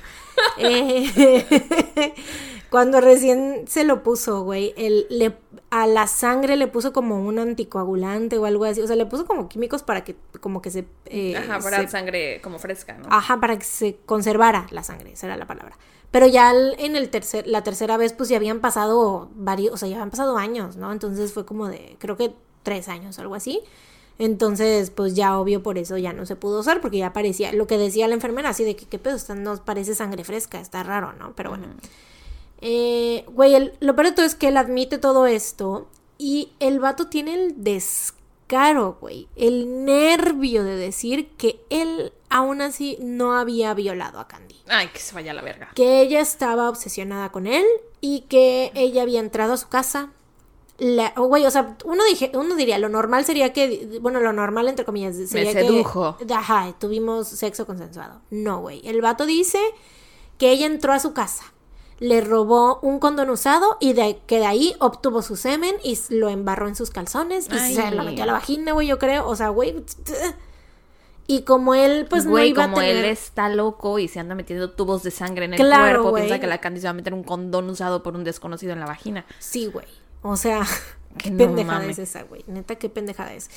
[0.58, 2.14] Eh,
[2.70, 5.36] cuando recién se lo puso, güey, él le,
[5.70, 8.80] a la sangre le puso como un anticoagulante o algo así.
[8.80, 10.86] O sea, le puso como químicos para que, como que se.
[11.06, 13.06] eh, Ajá, para se- sangre como fresca, ¿no?
[13.10, 15.76] Ajá, para que se conservara la sangre, esa era la palabra.
[16.10, 19.88] Pero ya en el tercer, la tercera vez, pues ya habían pasado varios, o sea,
[19.88, 20.90] ya habían pasado años, ¿no?
[20.90, 23.60] Entonces fue como de, creo que tres años, algo así.
[24.18, 27.66] Entonces, pues ya obvio por eso ya no se pudo usar, porque ya parecía, lo
[27.66, 30.82] que decía la enfermera, así de que qué pedo, esta no parece sangre fresca, está
[30.82, 31.32] raro, ¿no?
[31.34, 31.68] Pero bueno.
[32.60, 35.88] Eh, güey, el- lo peor de todo es que él admite todo esto
[36.18, 42.98] y el vato tiene el descaro, güey, el nervio de decir que él aún así
[43.00, 44.56] no había violado a Candy.
[44.68, 45.70] Ay, que se vaya a la verga.
[45.74, 47.64] Que ella estaba obsesionada con él
[48.02, 50.10] y que ella había entrado a su casa.
[50.80, 54.32] La, oh, güey, o sea, uno, dije, uno diría, lo normal sería que, bueno, lo
[54.32, 56.16] normal entre comillas, sería que- sedujo.
[56.34, 58.22] ajá, tuvimos sexo consensuado.
[58.30, 58.80] No, güey.
[58.88, 59.58] El vato dice
[60.38, 61.44] que ella entró a su casa,
[61.98, 66.30] le robó un condón usado y de que de ahí obtuvo su semen y lo
[66.30, 67.74] embarró en sus calzones y Ay.
[67.74, 69.26] se lo metió a la vagina, güey, yo creo.
[69.28, 69.84] O sea, güey.
[71.26, 72.96] Y como él, pues no Güey, iba como a tener...
[72.96, 76.22] él está loco y se anda metiendo tubos de sangre en el Claro, cuerpo, güey.
[76.24, 78.80] piensa que la Candy se va a meter un condón usado por un desconocido en
[78.80, 79.24] la vagina.
[79.38, 79.86] Sí, güey.
[80.22, 80.66] O sea,
[81.18, 81.98] qué No pendejada mames.
[81.98, 82.44] es esa, güey.
[82.46, 83.50] Neta, qué pendejada es.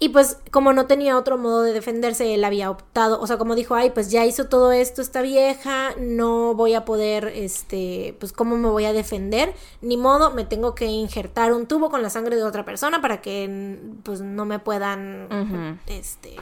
[0.00, 3.54] Y pues, como no tenía otro modo de defenderse, él había optado, o sea, como
[3.54, 8.32] dijo, ay, pues ya hizo todo esto esta vieja, no voy a poder, este, pues,
[8.32, 9.54] ¿cómo me voy a defender?
[9.82, 13.22] Ni modo, me tengo que injertar un tubo con la sangre de otra persona para
[13.22, 16.36] que, pues, no me puedan, este...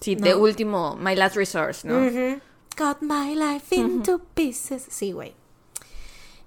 [0.00, 0.24] Sí, No.
[0.26, 1.98] de último, my last resource, ¿no?
[2.06, 2.40] Ujú.
[2.76, 4.84] Got my life into pieces.
[4.88, 5.34] Sí, güey.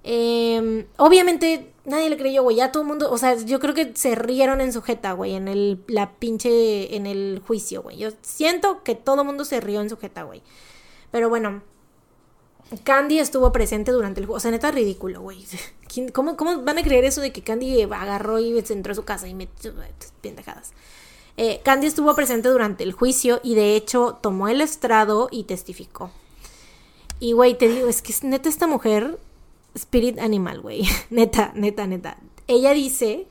[0.04, 2.56] Em, obviamente nadie le creyó, güey.
[2.56, 5.34] Ya todo el mundo, o sea, yo creo que se rieron en su jeta, güey,
[5.34, 7.96] en el, la pinche, en el juicio, güey.
[7.98, 10.42] Yo siento que todo el mundo se rió en su jeta, güey.
[11.10, 11.62] Pero bueno,
[12.84, 14.36] Candy estuvo presente durante el juego.
[14.36, 15.44] O sea, neta ridículo, güey.
[15.92, 18.96] ¿Quién- ¿Cómo, ¿Cómo van a creer eso de que Candy agarró y se entró a
[18.96, 19.72] su casa y metió
[20.20, 20.72] pendejadas?
[21.36, 26.10] Eh, Candy estuvo presente durante el juicio y de hecho tomó el estrado y testificó.
[27.20, 29.18] Y güey, te digo, es que neta esta mujer,
[29.74, 30.82] spirit animal, güey.
[31.10, 32.18] Neta, neta, neta.
[32.46, 33.26] Ella dice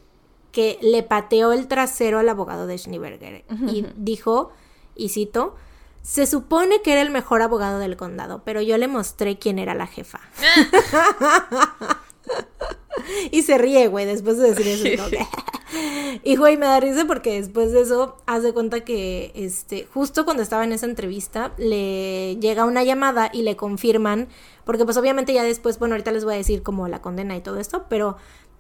[0.52, 4.52] que le pateó el trasero al abogado de Schneeberger y dijo,
[4.96, 5.56] y cito,
[6.02, 9.76] se supone que era el mejor abogado del condado, pero yo le mostré quién era
[9.76, 10.22] la jefa.
[13.32, 15.04] y se ríe, güey, después de decir eso.
[15.04, 15.18] ¿no?
[16.24, 20.26] y güey, me da risa porque después de eso, haz de cuenta que, este, justo
[20.26, 24.28] cuando estaba en esa entrevista, le llega una llamada y le confirman,
[24.66, 27.42] porque pues obviamente ya después, bueno, ahorita les voy a decir como la condena y
[27.42, 28.18] todo esto, pero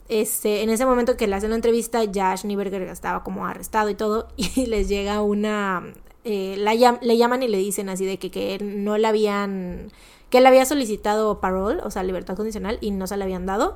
[0.09, 3.95] este, en ese momento que le hacen la entrevista, ya Schneeberger estaba como arrestado y
[3.95, 5.93] todo, y les llega una,
[6.23, 9.91] eh, la le llaman y le dicen así de que, que no le habían,
[10.29, 13.75] que él había solicitado parole, o sea, libertad condicional, y no se le habían dado.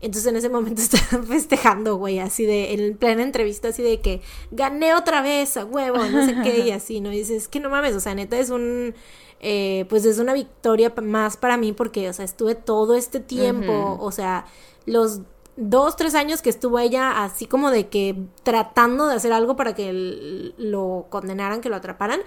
[0.00, 4.22] Entonces en ese momento estaban festejando, güey, así de, en plena entrevista, así de que
[4.50, 7.12] gané otra vez a huevo, no sé qué, y así, ¿no?
[7.12, 8.94] Y dices, es que no mames, o sea, neta es un,
[9.40, 13.98] eh, pues es una victoria más para mí porque, o sea, estuve todo este tiempo,
[14.00, 14.46] o sea,
[14.86, 15.20] los
[15.56, 19.74] dos, tres años que estuvo ella así como de que tratando de hacer algo para
[19.74, 22.20] que lo condenaran, que lo atraparan.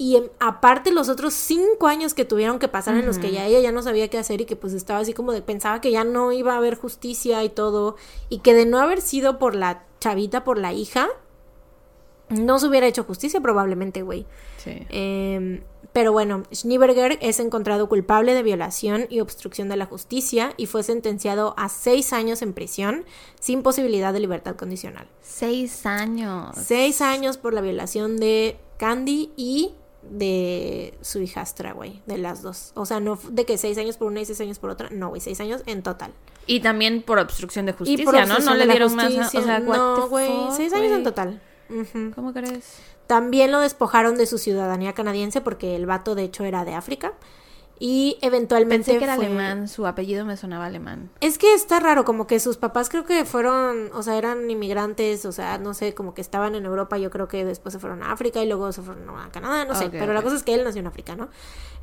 [0.00, 3.44] Y em, aparte los otros cinco años que tuvieron que pasar en los que ya
[3.44, 5.90] ella ya no sabía qué hacer y que pues estaba así como de pensaba que
[5.90, 7.96] ya no iba a haber justicia y todo.
[8.30, 11.08] Y que de no haber sido por la chavita, por la hija,
[12.30, 14.24] no se hubiera hecho justicia probablemente, güey.
[14.56, 14.86] Sí.
[14.88, 20.64] Eh, pero bueno, Schneeberger es encontrado culpable de violación y obstrucción de la justicia y
[20.64, 23.04] fue sentenciado a seis años en prisión
[23.38, 25.08] sin posibilidad de libertad condicional.
[25.20, 26.56] Seis años.
[26.56, 32.72] Seis años por la violación de Candy y de su hijastra, güey, de las dos.
[32.74, 35.08] O sea, no de que seis años por una y seis años por otra, no,
[35.08, 36.12] güey, seis años en total.
[36.46, 38.38] Y también por obstrucción de y justicia, por ¿no?
[38.38, 39.34] No le dieron más.
[39.34, 41.40] O sea, no, güey, seis años en total.
[42.14, 42.78] ¿Cómo crees?
[43.06, 47.12] También lo despojaron de su ciudadanía canadiense porque el vato de hecho era de África.
[47.82, 51.08] Y eventualmente Pensé que era fue- alemán, su apellido me sonaba alemán.
[51.22, 55.24] Es que está raro, como que sus papás creo que fueron, o sea, eran inmigrantes,
[55.24, 58.02] o sea, no sé, como que estaban en Europa, yo creo que después se fueron
[58.02, 60.52] a África y luego se fueron a Canadá, no sé, pero la cosa es que
[60.52, 61.30] él nació en África, ¿no?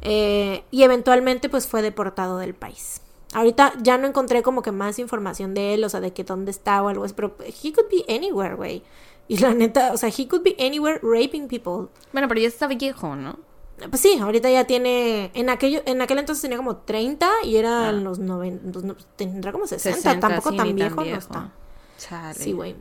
[0.01, 3.01] Eh, y eventualmente pues fue deportado del país
[3.33, 6.51] Ahorita ya no encontré como que más información de él, o sea, de que dónde
[6.51, 8.83] está o algo así, pero he could be anywhere, güey.
[9.27, 11.89] Y la neta, o sea, he could be anywhere raping people.
[12.13, 13.37] Bueno, pero ya está viejo, ¿no?
[13.89, 15.31] Pues sí, ahorita ya tiene.
[15.33, 18.71] En aquello, en aquel entonces tenía como 30 y era en los 90.
[18.71, 19.97] pues tendrá como 60.
[19.97, 21.51] 60, Tampoco sí, tan viejo, no está.
[21.99, 22.33] Chale.
[22.33, 22.75] Sí, güey.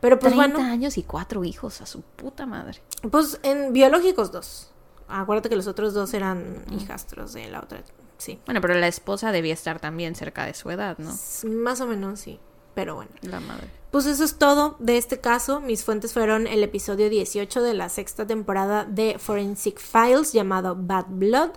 [0.00, 2.80] Pero pues 30 bueno, años y cuatro hijos a su puta madre.
[3.10, 4.70] pues en biológicos dos.
[5.08, 7.82] Acuérdate que los otros dos eran hijastros de la otra.
[8.18, 8.38] Sí.
[8.44, 11.16] Bueno, pero la esposa debía estar también cerca de su edad, ¿no?
[11.44, 12.40] Más o menos sí.
[12.76, 13.10] Pero bueno.
[13.22, 13.68] La madre.
[13.90, 15.60] Pues eso es todo de este caso.
[15.60, 21.06] Mis fuentes fueron el episodio 18 de la sexta temporada de Forensic Files llamado Bad
[21.08, 21.52] Blood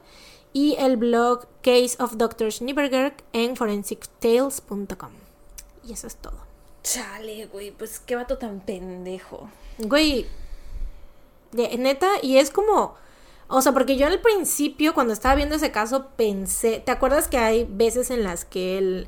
[0.53, 2.53] y el blog Case of Dr.
[2.53, 5.11] Schneeberger en forensictales.com.
[5.85, 6.37] Y eso es todo.
[6.83, 9.49] Chale, güey, pues qué vato tan pendejo.
[9.77, 10.25] Güey,
[11.51, 12.95] de, neta, y es como...
[13.49, 16.79] O sea, porque yo al principio, cuando estaba viendo ese caso, pensé...
[16.79, 19.07] ¿Te acuerdas que hay veces en las que el,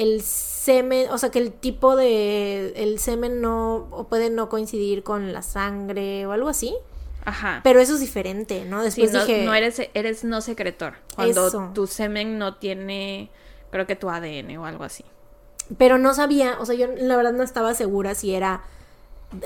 [0.00, 2.72] el semen, o sea, que el tipo de...
[2.76, 3.88] El semen no...
[3.90, 6.74] o puede no coincidir con la sangre o algo así?
[7.24, 7.60] Ajá.
[7.62, 8.78] Pero eso es diferente, ¿no?
[8.78, 9.44] Sí, Después no, dije...
[9.44, 10.94] no eres, eres no secretor.
[11.14, 11.70] Cuando Eso.
[11.74, 13.30] tu semen no tiene,
[13.70, 15.04] creo que tu ADN o algo así.
[15.76, 18.62] Pero no sabía, o sea, yo la verdad no estaba segura si era,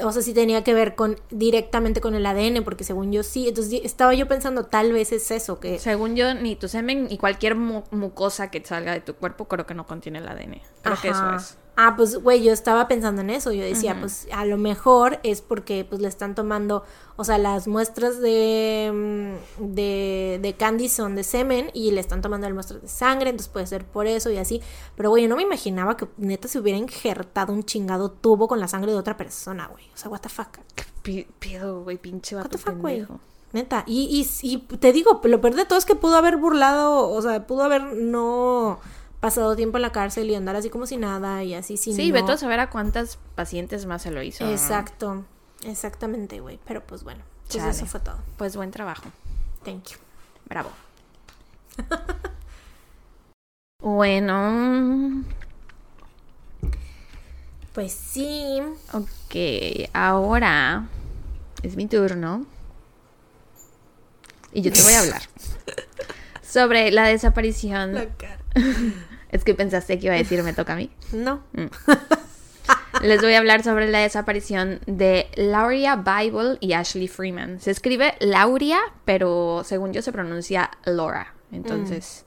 [0.02, 3.48] o sea, si tenía que ver con directamente con el ADN, porque según yo sí,
[3.48, 7.18] entonces estaba yo pensando tal vez es eso, que Según yo, ni tu semen ni
[7.18, 10.60] cualquier mu- mucosa que salga de tu cuerpo creo que no contiene el ADN.
[10.82, 11.58] Creo que eso es.
[11.76, 13.50] Ah, pues, güey, yo estaba pensando en eso.
[13.50, 16.84] Yo decía, pues, a lo mejor es porque, pues, le están tomando,
[17.16, 18.92] o sea, las muestras de,
[19.58, 23.30] mm, de, de candy son de semen y le están tomando las muestras de sangre,
[23.30, 24.62] entonces puede ser por eso y así.
[24.96, 28.60] Pero, güey, yo no me imaginaba que neta se hubiera injertado un chingado tubo con
[28.60, 29.84] la sangre de otra persona, güey.
[29.92, 30.58] O sea, what the fuck.
[31.02, 33.06] Pi- Pido, güey, pinche What vato the fuck, güey.
[33.52, 33.84] Neta.
[33.86, 37.22] Y, y, y te digo, lo peor de todo es que pudo haber burlado, o
[37.22, 38.80] sea, pudo haber no
[39.24, 42.08] pasado tiempo en la cárcel y andar así como si nada y así sin Sí,
[42.08, 44.44] no- vete a saber a cuántas pacientes más se lo hizo.
[44.44, 44.50] ¿no?
[44.50, 45.24] Exacto,
[45.64, 46.58] exactamente, güey.
[46.66, 47.70] Pero pues bueno, pues Chale.
[47.70, 48.18] eso fue todo.
[48.36, 49.04] Pues buen trabajo.
[49.64, 49.96] Thank you.
[50.48, 50.70] Bravo.
[53.80, 55.24] bueno,
[57.72, 58.60] Pues sí.
[58.92, 60.86] ok, ahora
[61.62, 62.46] es mi turno.
[64.52, 65.22] Y yo te voy a hablar
[66.42, 67.94] sobre la desaparición.
[68.16, 68.38] cara.
[69.34, 70.90] Es que pensaste que iba a decir me toca a mí.
[71.12, 71.42] No.
[73.02, 77.58] Les voy a hablar sobre la desaparición de Lauria Bible y Ashley Freeman.
[77.60, 81.34] Se escribe Lauria, pero según yo se pronuncia Laura.
[81.50, 82.24] Entonces,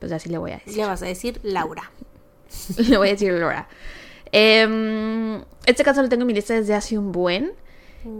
[0.00, 0.76] pues así le voy a decir.
[0.76, 1.92] Le vas a decir Laura.
[2.88, 3.68] Le voy a decir Laura.
[4.32, 7.52] Em, este caso lo tengo en mi lista desde hace un buen.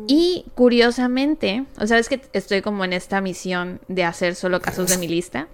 [0.06, 4.88] Y curiosamente, o sea, es que estoy como en esta misión de hacer solo casos
[4.88, 5.48] de mi lista.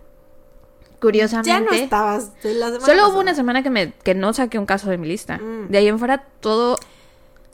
[1.07, 1.48] Curiosamente.
[1.48, 4.59] Ya no estabas de la semana Solo hubo una semana que, me, que no saqué
[4.59, 5.38] un caso de mi lista.
[5.38, 5.68] Mm.
[5.68, 6.76] De ahí en fuera todo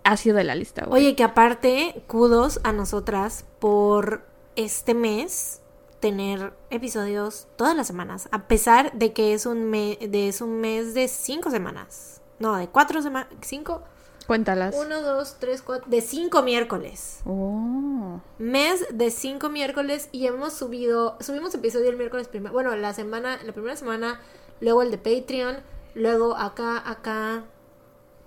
[0.04, 0.86] ha sido de la lista.
[0.86, 1.02] güey.
[1.02, 4.24] Oye, que aparte, kudos a nosotras por
[4.56, 5.60] este mes
[6.00, 10.62] tener episodios todas las semanas, a pesar de que es un mes de es un
[10.62, 12.22] mes de cinco semanas.
[12.38, 13.82] No, de cuatro semanas, cinco,
[14.26, 14.74] Cuéntalas.
[14.76, 17.20] uno, dos, tres, cuatro, de cinco miércoles.
[17.24, 18.20] Oh.
[18.38, 23.38] Mes de cinco miércoles y hemos subido, subimos episodio el miércoles primero, bueno, la semana,
[23.44, 24.20] la primera semana,
[24.60, 25.56] luego el de Patreon,
[25.94, 27.44] luego acá, acá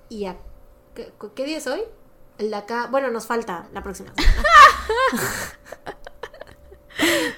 [0.09, 0.39] y acá.
[0.93, 1.81] ¿Qué, qué día es hoy?
[2.37, 4.39] El de acá, bueno, nos falta la próxima semana.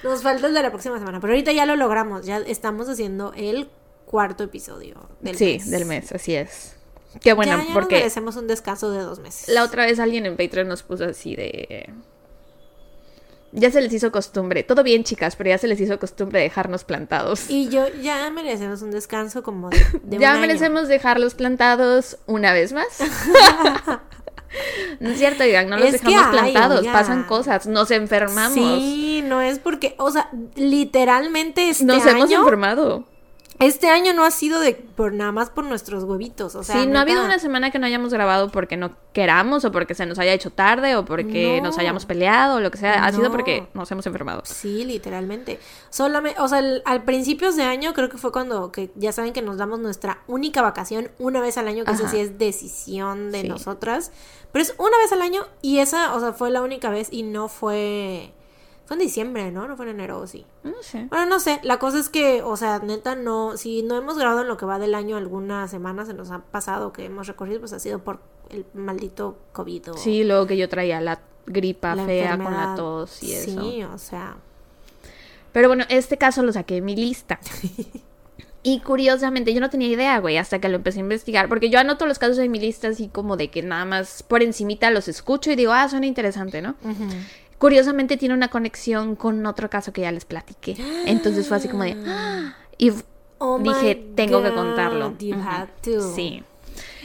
[0.02, 3.32] nos falta el de la próxima semana, pero ahorita ya lo logramos, ya estamos haciendo
[3.36, 3.70] el
[4.06, 5.70] cuarto episodio del sí, mes.
[5.70, 6.77] del mes, así es.
[7.20, 9.48] Qué bueno, ya, ya nos merecemos un descanso de dos meses.
[9.48, 11.90] la otra vez alguien en Patreon nos puso así de...
[13.50, 14.62] Ya se les hizo costumbre.
[14.62, 17.48] Todo bien, chicas, pero ya se les hizo costumbre dejarnos plantados.
[17.48, 20.42] Y yo ya merecemos un descanso como de, de un ya año.
[20.42, 22.86] merecemos dejarlos plantados una vez más.
[25.00, 28.52] no es cierto, digan, no los Es dejamos plantados, pasan cosas, nos enfermamos.
[28.52, 33.06] Sí, no es porque, o sea, literalmente este nos hemos enfermado.
[33.60, 36.86] Este año no ha sido de por nada más por nuestros huevitos, o sea, sí,
[36.86, 40.06] no ha habido una semana que no hayamos grabado porque no queramos o porque se
[40.06, 41.68] nos haya hecho tarde o porque No.
[41.68, 43.04] nos hayamos peleado o lo que sea.
[43.04, 44.42] Ha sido porque nos hemos enfermado.
[44.44, 45.58] Sí, literalmente.
[45.90, 49.32] Solamente, o sea, el- al principios de año creo que fue cuando que ya saben
[49.32, 52.08] que nos damos nuestra única vacación una vez al año, que Ajá.
[52.08, 53.48] sí es decisión de Sí.
[53.48, 54.12] nosotras,
[54.52, 57.22] pero es una vez al año y esa, o sea, fue la única vez y
[57.24, 58.32] no fue
[58.88, 59.68] fue en diciembre, ¿no?
[59.68, 60.46] No fue en enero, ¿o sí.
[60.64, 61.08] No sé.
[61.10, 64.40] Bueno, no sé, la cosa es que, o sea, neta, no, si no hemos grabado
[64.40, 67.60] en lo que va del año algunas semanas, se nos ha pasado que hemos recorrido,
[67.60, 68.18] pues ha sido por
[68.48, 72.74] el maldito COVID o Sí, luego que yo traía la gripa la fea con la
[72.76, 73.60] tos y eso.
[73.60, 74.36] Sí, o sea,
[75.52, 77.38] Pero bueno, este caso lo saqué de mi lista.
[78.64, 81.78] Y curiosamente, yo no tenía idea, güey, hasta que lo empecé a investigar, porque yo
[81.78, 85.06] anoto los casos en mi lista así como de que nada más por encimita los
[85.06, 86.74] escucho y digo, ah, suena interesante, ¿no?
[87.58, 90.76] Curiosamente tiene una conexión con otro caso que ya les platiqué.
[91.06, 92.56] Entonces fue así como de, ¡ah!
[92.78, 92.92] y
[93.38, 95.16] Oh dije, tengo que contarlo.
[95.18, 96.14] You had to.
[96.14, 96.42] Sí.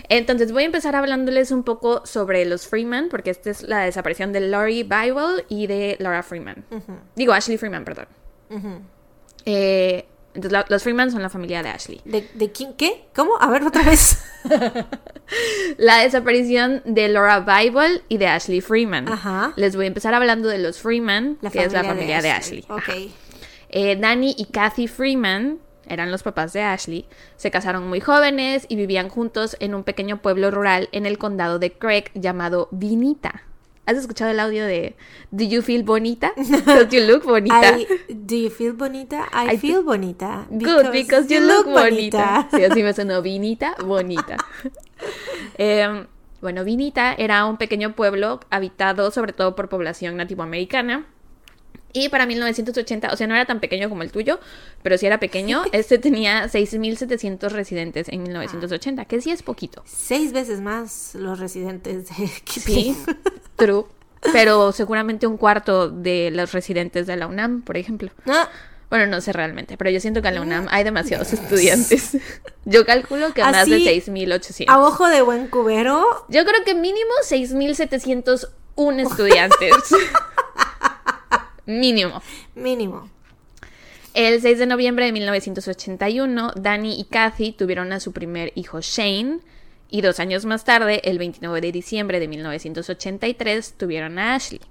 [0.09, 4.33] Entonces voy a empezar hablándoles un poco sobre los Freeman, porque esta es la desaparición
[4.33, 6.65] de Laurie Bible y de Laura Freeman.
[7.15, 8.07] Digo, Ashley Freeman, perdón.
[9.45, 12.01] Eh, entonces la- los Freeman son la familia de Ashley.
[12.05, 12.73] ¿De, de quién?
[12.73, 13.05] ¿Qué?
[13.15, 13.33] ¿Cómo?
[13.39, 14.17] A ver, otra vez.
[15.77, 19.07] La desaparición de Laura Bible y de Ashley Freeman.
[19.11, 19.53] Ajá.
[19.55, 22.65] Les voy a empezar hablando de los Freeman, que es la familia de Ashley.
[22.69, 22.79] Ok.
[22.79, 22.93] Ajá.
[23.69, 27.07] Eh, Danny y Kathy Freeman eran los papás de Ashley.
[27.37, 31.57] Se casaron muy jóvenes y vivían juntos en un pequeño pueblo rural en el condado
[31.57, 33.43] de Craig llamado Vinita.
[33.85, 34.95] ¿Has escuchado el audio de
[35.31, 36.31] Do you feel bonita?
[36.65, 37.77] Don't you look bonita?
[37.77, 39.27] I- do you feel bonita?
[39.33, 40.45] I, I feel bonita.
[40.49, 42.47] Good, because you look bonita.
[42.55, 44.37] Sí, así me sonó, Vinita, bonita.
[45.57, 46.05] Eh,
[46.41, 51.05] bueno, Vinita era un pequeño pueblo habitado sobre todo por población nativoamericana.
[51.93, 54.39] Y para 1980, o sea, no era tan pequeño como el tuyo,
[54.81, 55.61] pero sí era pequeño.
[55.71, 59.83] Este tenía 6.700 residentes en 1980, que sí es poquito.
[59.85, 62.97] Seis veces más los residentes de Sí, Kipling.
[63.55, 63.85] true.
[64.31, 68.09] Pero seguramente un cuarto de los residentes de la UNAM, por ejemplo.
[68.25, 68.49] Ah,
[68.89, 72.17] Bueno, no sé realmente, pero yo siento que en la UNAM hay demasiados estudiantes.
[72.65, 74.65] Yo calculo que más de Así, 6.800.
[74.69, 76.25] a ojo de buen cubero.
[76.29, 79.73] Yo creo que mínimo 6.701 estudiantes.
[81.65, 82.21] Mínimo.
[82.55, 83.09] Mínimo.
[84.13, 89.39] El 6 de noviembre de 1981, Danny y Kathy tuvieron a su primer hijo Shane.
[89.89, 94.61] Y dos años más tarde, el 29 de diciembre de 1983, tuvieron a Ashley.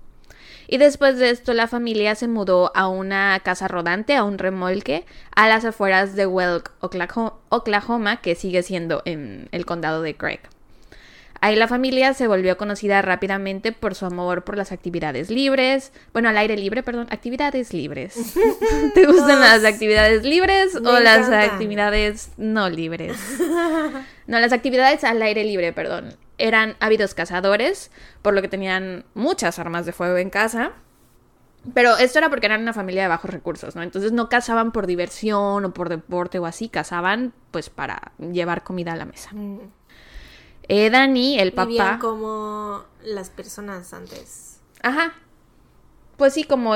[0.68, 5.04] Y después de esto, la familia se mudó a una casa rodante, a un remolque,
[5.34, 10.40] a las afueras de Welk, Oklaho- Oklahoma, que sigue siendo en el condado de Craig.
[11.44, 16.28] Ahí la familia se volvió conocida rápidamente por su amor por las actividades libres, bueno,
[16.28, 18.14] al aire libre, perdón, actividades libres.
[18.94, 23.16] ¿Te gustan las actividades libres Me o las actividades no libres?
[24.28, 26.14] No, las actividades al aire libre, perdón.
[26.38, 27.90] Eran ávidos cazadores,
[28.22, 30.70] por lo que tenían muchas armas de fuego en casa.
[31.74, 33.82] Pero esto era porque eran una familia de bajos recursos, ¿no?
[33.82, 38.92] Entonces no cazaban por diversión o por deporte o así, cazaban pues para llevar comida
[38.92, 39.30] a la mesa.
[40.68, 41.98] Eh, Dani, el Vivían papá...
[41.98, 44.60] como las personas antes.
[44.82, 45.14] Ajá.
[46.16, 46.74] Pues sí, como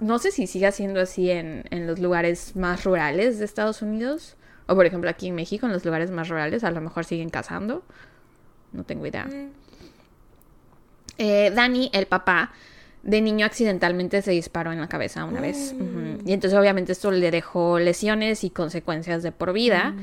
[0.00, 4.36] no sé si sigue siendo así en, en los lugares más rurales de Estados Unidos.
[4.66, 7.28] O por ejemplo aquí en México, en los lugares más rurales, a lo mejor siguen
[7.28, 7.82] cazando.
[8.72, 9.28] No tengo idea.
[11.18, 12.52] Eh, Dani, el papá,
[13.02, 15.74] de niño accidentalmente se disparó en la cabeza una vez.
[15.78, 16.22] Ujú.
[16.24, 19.94] Y entonces obviamente esto le dejó lesiones y consecuencias de por vida.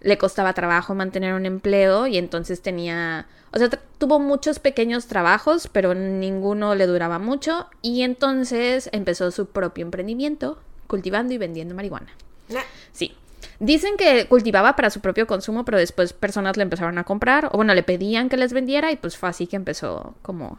[0.00, 5.68] Le costaba trabajo mantener un empleo y entonces tenía, o sea, tuvo muchos pequeños trabajos,
[5.70, 12.12] pero ninguno le duraba mucho y entonces empezó su propio emprendimiento, cultivando y vendiendo marihuana.
[12.48, 12.60] Nah.
[12.92, 13.14] Sí.
[13.58, 17.56] Dicen que cultivaba para su propio consumo, pero después personas le empezaron a comprar, o
[17.56, 20.58] bueno, le pedían que les vendiera y pues fue así que empezó como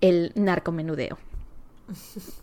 [0.00, 1.18] el narcomenudeo.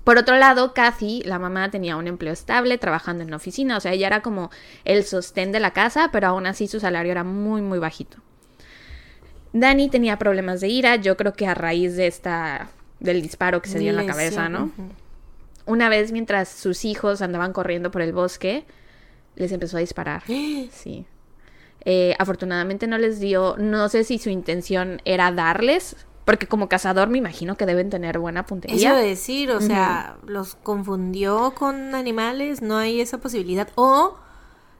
[0.03, 3.79] Por otro lado, Kathy, la mamá, tenía un empleo estable trabajando en una oficina, o
[3.79, 4.49] sea, ella era como
[4.85, 8.17] el sostén de la casa, pero aún así su salario era muy, muy bajito.
[9.53, 12.69] Danny tenía problemas de ira, yo creo que a raíz de esta,
[12.99, 14.71] del disparo que se dio en la cabeza, ¿no?
[15.65, 18.65] Una vez mientras sus hijos andaban corriendo por el bosque,
[19.35, 20.23] les empezó a disparar.
[20.71, 21.05] Sí.
[21.87, 27.07] Eh, afortunadamente no les dio, no sé si su intención era darles, porque como cazador
[27.07, 28.91] me imagino que deben tener buena Eso puntería.
[28.91, 33.69] a decir, o sea, los confundió con animales, no hay esa posibilidad.
[33.75, 34.17] O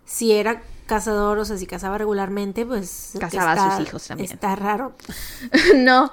[0.06, 4.32] si era cazador, o sea, si cazaba regularmente, pues Cazaba a sus hijos también.
[4.32, 4.94] Está raro,
[5.76, 6.12] no,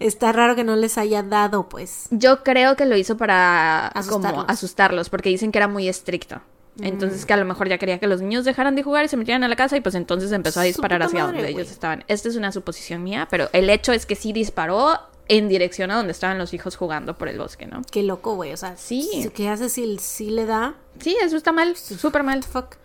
[0.00, 2.06] está raro que no les haya dado, pues.
[2.10, 6.40] yo creo que lo hizo para como asustarlos, porque dicen que era muy estricto.
[6.80, 9.16] Entonces que a lo mejor ya quería que los niños dejaran de jugar y se
[9.16, 12.04] metieran a la casa y pues entonces empezó a disparar hacia madre, donde ellos estaban.
[12.08, 15.96] Esta es una suposición mía, pero el hecho es que sí disparó en dirección a
[15.96, 17.82] donde estaban los hijos jugando por el bosque, ¿no?
[17.90, 19.30] Qué loco, güey, o sea, Sí.
[19.34, 20.74] ¿qué hace si, si le da?
[20.98, 22.42] Sí, eso está mal, súper mal.
[22.42, 22.76] Fuck.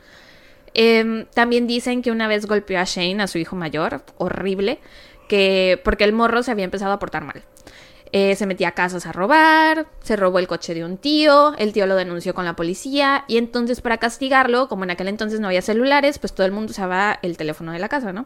[0.74, 4.80] Em, también dicen que una vez golpeó a Shane, a su hijo mayor, horrible,
[5.28, 7.44] que porque el morro se había empezado a portar mal.
[8.12, 11.74] Eh, se metía a casas a robar, se robó el coche de un tío, el
[11.74, 15.46] tío lo denunció con la policía y entonces para castigarlo, como en aquel entonces no
[15.48, 18.26] había celulares, pues todo el mundo usaba el teléfono de la casa, ¿no?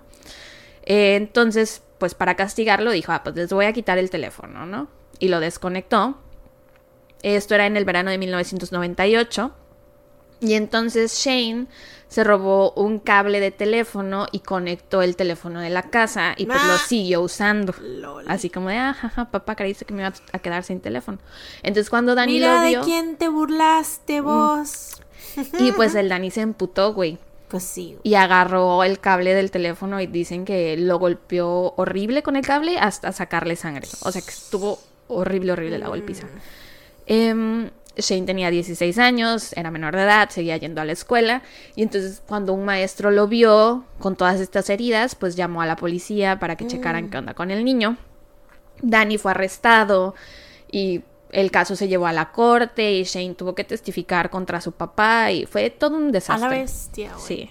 [0.86, 4.88] Eh, entonces, pues para castigarlo dijo, ah, pues les voy a quitar el teléfono, ¿no?
[5.20, 6.18] Y lo desconectó.
[7.22, 9.54] Esto era en el verano de 1998.
[10.44, 11.68] Y entonces Shane
[12.10, 16.64] se robó un cable de teléfono y conectó el teléfono de la casa y pues
[16.68, 17.74] lo siguió usando.
[17.82, 18.26] Lol.
[18.28, 21.18] Así como de, ah, jaja, papá, creíste que me iba a quedar sin teléfono.
[21.64, 25.02] Entonces cuando Dani Mira lo de vio, quién te burlaste vos.
[25.60, 27.18] y pues el Dani se emputó, güey.
[27.48, 27.98] Pues sí.
[28.04, 32.78] Y agarró el cable del teléfono y dicen que lo golpeó horrible con el cable
[32.80, 33.88] hasta sacarle sangre.
[34.02, 36.28] O sea que estuvo horrible, horrible la golpiza.
[37.06, 41.44] Em, Shane tenía 16 años, era menor de edad, seguía yendo a la escuela.
[41.76, 45.76] Y entonces cuando un maestro lo vio con todas estas heridas, pues llamó a la
[45.76, 47.98] policía para que checaran qué onda con el niño.
[48.82, 50.16] Danny fue arrestado
[50.72, 54.72] y el caso se llevó a la corte y Shane tuvo que testificar contra su
[54.72, 56.50] papá y fue todo un A desastre.
[56.50, 57.26] la bestia, güey.
[57.26, 57.50] Sí.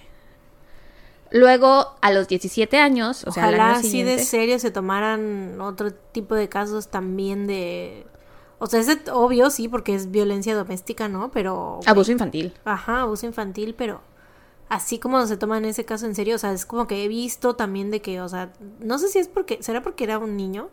[1.31, 4.17] Luego, a los 17 años, o sea, al Ojalá año así siguiente...
[4.17, 8.07] de serio se tomaran otro tipo de casos también de...
[8.63, 11.33] O sea, es obvio, sí, porque es violencia doméstica, ¿no?
[11.33, 11.81] Pero...
[11.85, 12.55] Abuso infantil.
[12.65, 14.03] Ajá, abuso infantil, pero
[14.69, 17.09] así como se toma en ese caso en serio, o sea, es como que he
[17.09, 20.37] visto también de que, o sea, no sé si es porque, ¿será porque era un
[20.37, 20.69] niño?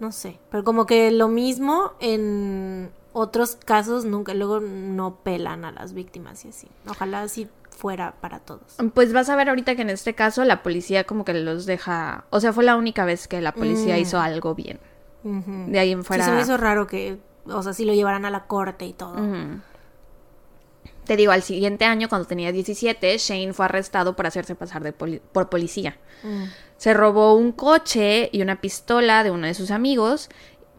[0.00, 5.72] No sé, pero como que lo mismo en otros casos nunca, luego no pelan a
[5.72, 6.68] las víctimas y así.
[6.88, 8.76] Ojalá así fuera para todos.
[8.94, 12.24] Pues vas a ver ahorita que en este caso la policía como que los deja...
[12.30, 14.00] O sea, fue la única vez que la policía Mm.
[14.00, 14.80] hizo algo bien.
[15.22, 16.24] De ahí en Sí, fuera...
[16.24, 19.14] se me hizo raro que, o sea, si lo llevaran a la corte y todo.
[21.04, 24.92] Te digo, al siguiente año, cuando tenía 17, Shane fue arrestado por hacerse pasar de
[24.92, 25.96] poli- por policía.
[26.22, 26.44] Mm.
[26.76, 30.28] Se robó un coche y una pistola de uno de sus amigos,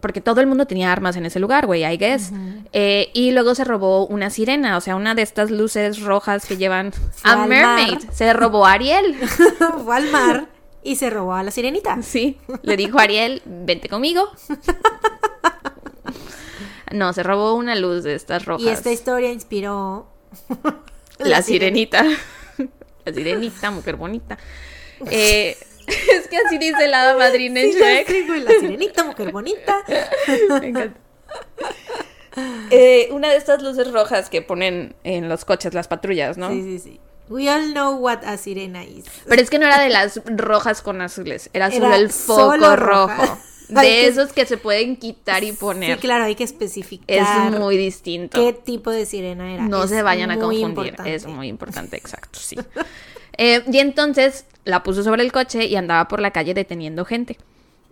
[0.02, 2.32] porque todo el mundo tenía armas en ese lugar, güey, I guess.
[2.74, 6.58] Eh, y luego se robó una sirena, o sea, una de estas luces rojas que
[6.58, 6.94] llevan
[7.24, 7.98] a mermaid.
[8.12, 9.16] Se robó a Ariel.
[9.84, 10.48] Fue al mar
[10.90, 12.02] y se robó a la sirenita.
[12.02, 14.28] Sí, le dijo a Ariel, vente conmigo.
[16.92, 18.66] No, se robó una luz de estas rojas.
[18.66, 20.08] Y esta historia inspiró...
[21.20, 22.04] La sirenita.
[23.06, 24.38] La sirenita, mujer bonita.
[25.12, 25.56] Eh,
[25.88, 28.10] es que así dice la hada madrina en Sí, Shrek.
[28.44, 29.78] la sirenita, mujer bonita.
[30.60, 31.00] Me encanta.
[32.70, 36.50] Eh, una de estas luces rojas que ponen en los coches las patrullas, ¿no?
[36.52, 37.00] Sí, sí, sí.
[37.30, 39.06] We all know what a sirena is.
[39.28, 42.52] Pero es que no era de las rojas con azules, era solo Era el foco
[42.52, 43.38] solo rojo.
[43.70, 45.94] De que- esos que se pueden quitar y poner.
[45.94, 48.40] Sí, claro, hay que especificar Es muy distinto.
[48.44, 49.62] qué tipo de sirena era.
[49.68, 50.70] No Es se vayan a confundir.
[50.88, 51.14] importante.
[51.14, 52.56] Es muy importante, exacto, sí.
[53.42, 57.38] Eh, y entonces la puso sobre el coche y andaba por la calle deteniendo gente.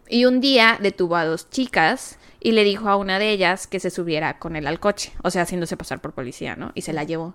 [0.10, 3.80] Y un día detuvo a dos chicas y le dijo a una de ellas que
[3.80, 6.72] se subiera con él al coche, o sea, haciéndose pasar por policía, ¿no?
[6.76, 7.34] Y se la llevó.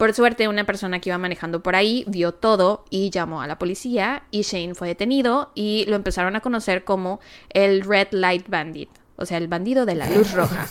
[0.00, 3.58] Por suerte, una persona que iba manejando por ahí vio todo y llamó a la
[3.58, 7.20] policía y Shane fue detenido y lo empezaron a conocer como
[7.50, 10.68] el Red Light Bandit, o sea, el bandido de la luz roja.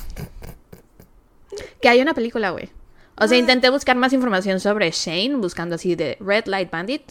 [1.79, 2.71] Que hay una película, güey.
[3.17, 7.03] O sea, intenté buscar más información sobre Shane, buscando así de Red Light Bandit.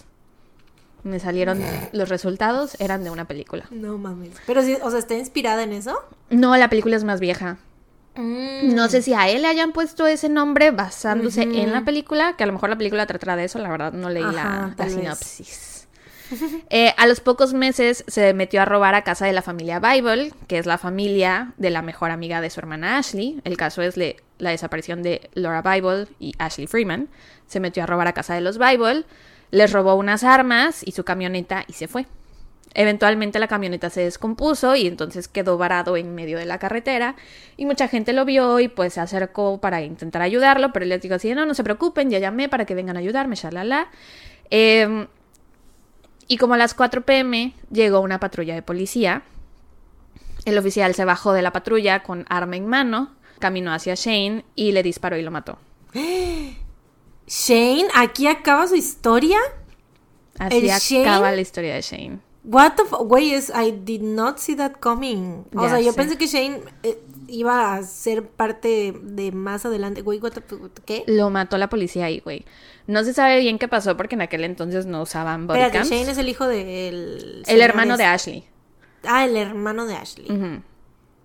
[1.04, 1.62] Me salieron
[1.92, 3.66] los resultados, eran de una película.
[3.70, 4.32] No mames.
[4.44, 5.96] Pero sí, o sea, ¿está inspirada en eso?
[6.30, 7.58] No, la película es más vieja.
[8.20, 12.42] No sé si a él le hayan puesto ese nombre basándose en la película, que
[12.44, 15.86] a lo mejor la película tratará de eso, la verdad no leí Ajá, la, sinopsis.
[16.68, 20.32] Eh, a los pocos meses se metió a robar a casa de la familia Bible,
[20.46, 23.40] que es la familia de la mejor amiga de su hermana Ashley.
[23.44, 27.08] El caso es le- la desaparición de Laura Bible y Ashley Freeman.
[27.46, 29.04] Se metió a robar a casa de los Bible,
[29.52, 32.06] les robó unas armas y su camioneta y se fue.
[32.74, 37.16] Eventualmente la camioneta se descompuso y entonces quedó varado en medio de la carretera
[37.56, 41.00] y mucha gente lo vio y pues se acercó para intentar ayudarlo, pero él les
[41.00, 43.88] dijo así, no, no se preocupen, ya llamé para que vengan a ayudarme, shalala.
[44.50, 45.06] Eh,
[46.28, 49.22] y como a las 4 pm llegó una patrulla de policía,
[50.44, 54.72] el oficial se bajó de la patrulla con arma en mano, caminó hacia Shane y
[54.72, 55.58] le disparó y lo mató.
[57.26, 59.38] Shane, aquí acaba su historia.
[60.38, 62.27] Así acaba la historia de Shane.
[62.44, 65.44] What the Güey, es- I did not see that coming.
[65.54, 65.96] O Ya sea, yo sé.
[65.96, 70.02] pensé que Shane eh, iba a ser parte de más adelante.
[70.02, 70.42] Güey, what the
[70.86, 71.04] ¿qué?
[71.06, 72.44] Lo mató la policía ahí, güey.
[72.86, 75.88] No se sabe bien qué pasó porque en aquel entonces no usaban body Espérate.
[75.90, 77.42] Shane es el hijo del...
[77.46, 78.04] El hermano de.
[78.04, 78.44] Ashley.
[79.04, 80.26] Ah, el hermano de Ashley.
[80.30, 80.62] Ujú.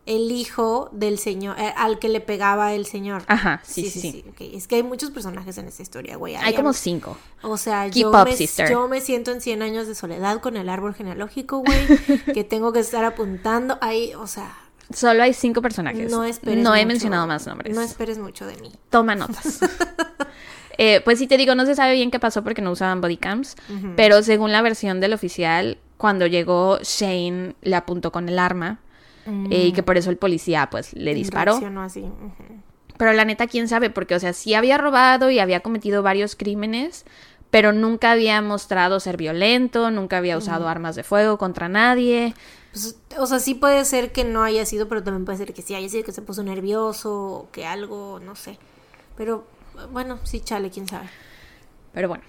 [0.06, 3.24] El hijo del señor, eh, al que le pegaba el señor.
[3.28, 4.26] Ajá, sí, sí, sí.
[4.54, 6.36] Es que hay muchos personajes en esta historia, güey.
[6.36, 7.18] Hay como cinco.
[7.42, 8.70] O sea, Keep yo up, me, sister.
[8.70, 11.88] yo me siento en 100 años de soledad con el árbol genealógico, güey.
[12.34, 14.58] que tengo que estar apuntando ahí, o sea,
[14.94, 16.12] Solo hay cinco personajes.
[16.12, 16.88] no esperes No he mucho.
[16.90, 17.74] mencionado más nombres.
[17.74, 18.72] No esperes mucho de mí.
[18.90, 19.60] Toma notas.
[20.78, 23.18] Eh, pues sí te digo, no se sabe bien qué pasó porque no usaban body
[23.18, 23.56] cams,
[23.96, 28.80] pero según la versión del oficial, cuando llegó Shane le apuntó con el arma
[29.26, 31.60] eh, y que por eso el policía pues le disparó.
[32.98, 36.36] Pero la neta, quién sabe, porque, o sea, sí había robado y había cometido varios
[36.36, 37.06] crímenes,
[37.50, 42.34] pero nunca había mostrado ser violento, nunca había usado armas de fuego contra nadie.
[42.72, 45.62] Pues, o sea, sí puede ser que no haya sido, pero también puede ser que
[45.62, 48.58] sí haya sido, que se puso nervioso o que algo, no sé.
[49.18, 49.46] Pero
[49.92, 51.10] bueno, sí, chale, quién sabe.
[51.94, 52.24] Pero bueno,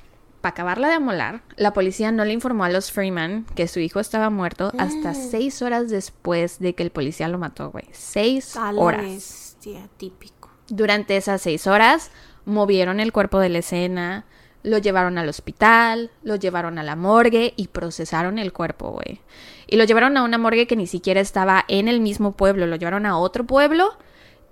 [0.45, 3.99] para acabarla de amolar, la policía no le informó a los Freeman que su hijo
[3.99, 7.87] estaba muerto hasta seis horas después de que el policía lo mató, güey.
[7.93, 9.03] Seis A horas.
[9.03, 10.51] bestia, típico.
[10.69, 12.11] Durante esas seis horas,
[12.45, 14.27] movieron el cuerpo de la escena,
[14.63, 19.23] lo llevaron al hospital, lo llevaron a la morgue y procesaron el cuerpo, güey.
[19.67, 22.77] Y lo llevaron a una morgue que ni siquiera estaba en el mismo pueblo, lo
[22.77, 23.97] llevaron a otro pueblo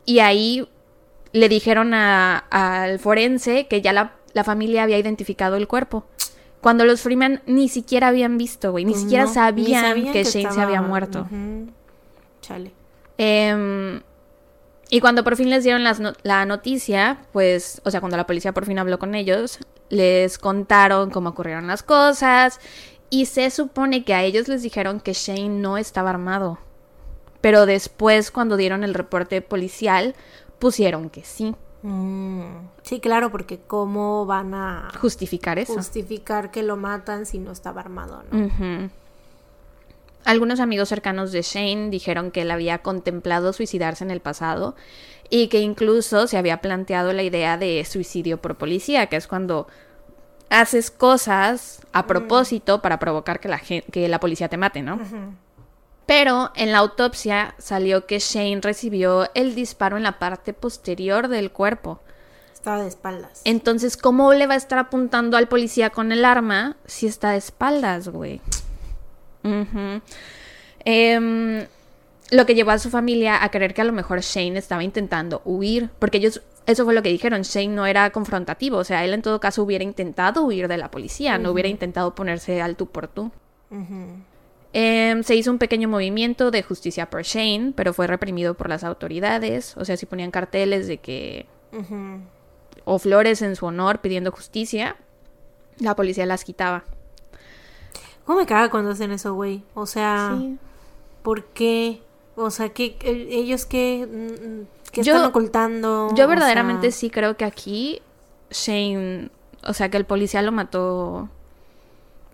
[0.06, 0.66] y ahí
[1.32, 6.04] le dijeron a- al forense que ya la, la familia había identificado el cuerpo.
[6.60, 10.24] Cuando los Freeman ni siquiera habían visto, güey, ni Pues siquiera no, ni sabían, que,
[10.24, 11.26] Shane se había muerto.
[12.40, 12.72] Chale.
[13.18, 14.00] Em,
[14.90, 18.26] y cuando por fin les dieron las no- la noticia, pues, o sea, cuando la
[18.26, 22.60] policía por fin habló con ellos, les contaron cómo ocurrieron las cosas
[23.10, 26.58] y se supone que a ellos les dijeron que Shane no estaba armado.
[27.40, 30.14] Pero después, cuando dieron el reporte policial,
[30.58, 31.54] pusieron que sí.
[31.82, 32.42] Mm,
[32.82, 35.74] Sí, claro, porque cómo van a Justificar eso.
[35.74, 38.90] justificar que lo matan si no estaba armado, ¿no?
[40.24, 44.76] Algunos amigos cercanos de Shane dijeron que él había contemplado suicidarse en el pasado
[45.30, 49.66] y que incluso se había planteado la idea de suicidio por policía, que es cuando
[50.50, 55.00] haces cosas a propósito para provocar que la, que la policía te mate, ¿no?
[56.14, 61.50] Pero en la autopsia salió que Shane recibió el disparo en la parte posterior del
[61.50, 62.00] cuerpo.
[62.52, 63.40] Estaba de espaldas.
[63.46, 67.38] Entonces, ¿cómo le va a estar apuntando al policía con el arma si está de
[67.38, 68.42] espaldas, güey?
[70.84, 71.66] Em,
[72.30, 75.40] lo que llevó a su familia a creer que a lo mejor Shane estaba intentando
[75.46, 79.14] huir, porque ellos, eso fue lo que dijeron, Shane no era confrontativo, o sea, él
[79.14, 82.84] en todo caso hubiera intentado huir de la policía, no hubiera intentado ponerse al tú
[82.84, 83.30] por tú.
[84.74, 88.84] Em, se hizo un pequeño movimiento de justicia por Shane, pero fue reprimido por las
[88.84, 91.46] autoridades, o sea, si ponían carteles de que
[92.84, 94.96] o flores en su honor pidiendo justicia,
[95.78, 96.84] la policía las quitaba.
[98.24, 99.62] ¿Cómo me caga cuando hacen eso, güey?
[99.74, 100.38] O sea,
[101.22, 102.00] ¿por qué?
[102.36, 106.08] O sea, ¿qué, eh, ellos qué, mm, qué Yo- están ocultando?
[106.14, 108.00] Yo O verdaderamente sea, sí creo que aquí
[108.50, 109.30] Shane,
[109.64, 111.28] o sea, que el policía lo mató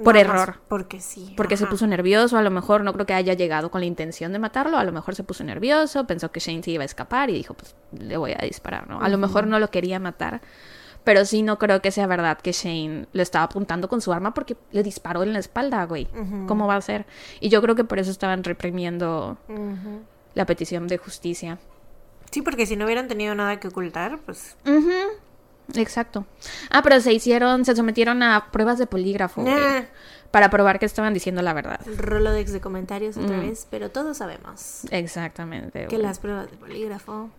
[0.03, 0.57] por error.
[0.69, 1.35] Porque sí.
[1.37, 4.33] Porque se puso nervioso, a lo mejor no creo que haya llegado con la intención
[4.33, 7.31] de matarlo, a lo mejor se puso nervioso, pensó que Shane se iba a escapar
[7.31, 9.01] y dijo, pues le voy a disparar, ¿no?
[9.01, 10.41] A lo mejor no lo quería matar,
[11.05, 14.35] pero sí no creo que sea verdad que Shane lo estaba apuntando con su arma
[14.35, 16.09] porque le disparó en la espalda, güey.
[16.47, 17.07] ¿Cómo va a ser?
[17.41, 19.39] Y yo creo que por eso estaban reprimiendo
[20.35, 21.59] la petición de justicia.
[22.31, 24.57] Sí, porque si no hubieran tenido nada que ocultar, pues...
[25.75, 26.27] Exacto.
[26.71, 29.45] Ah, pero se hicieron, se sometieron a pruebas de polígrafo
[30.31, 31.81] para probar que estaban diciendo la verdad.
[31.87, 33.41] El Rolodex de comentarios otra Mm.
[33.49, 35.87] vez, pero todos sabemos Exactamente.
[35.87, 37.31] que las pruebas de polígrafo...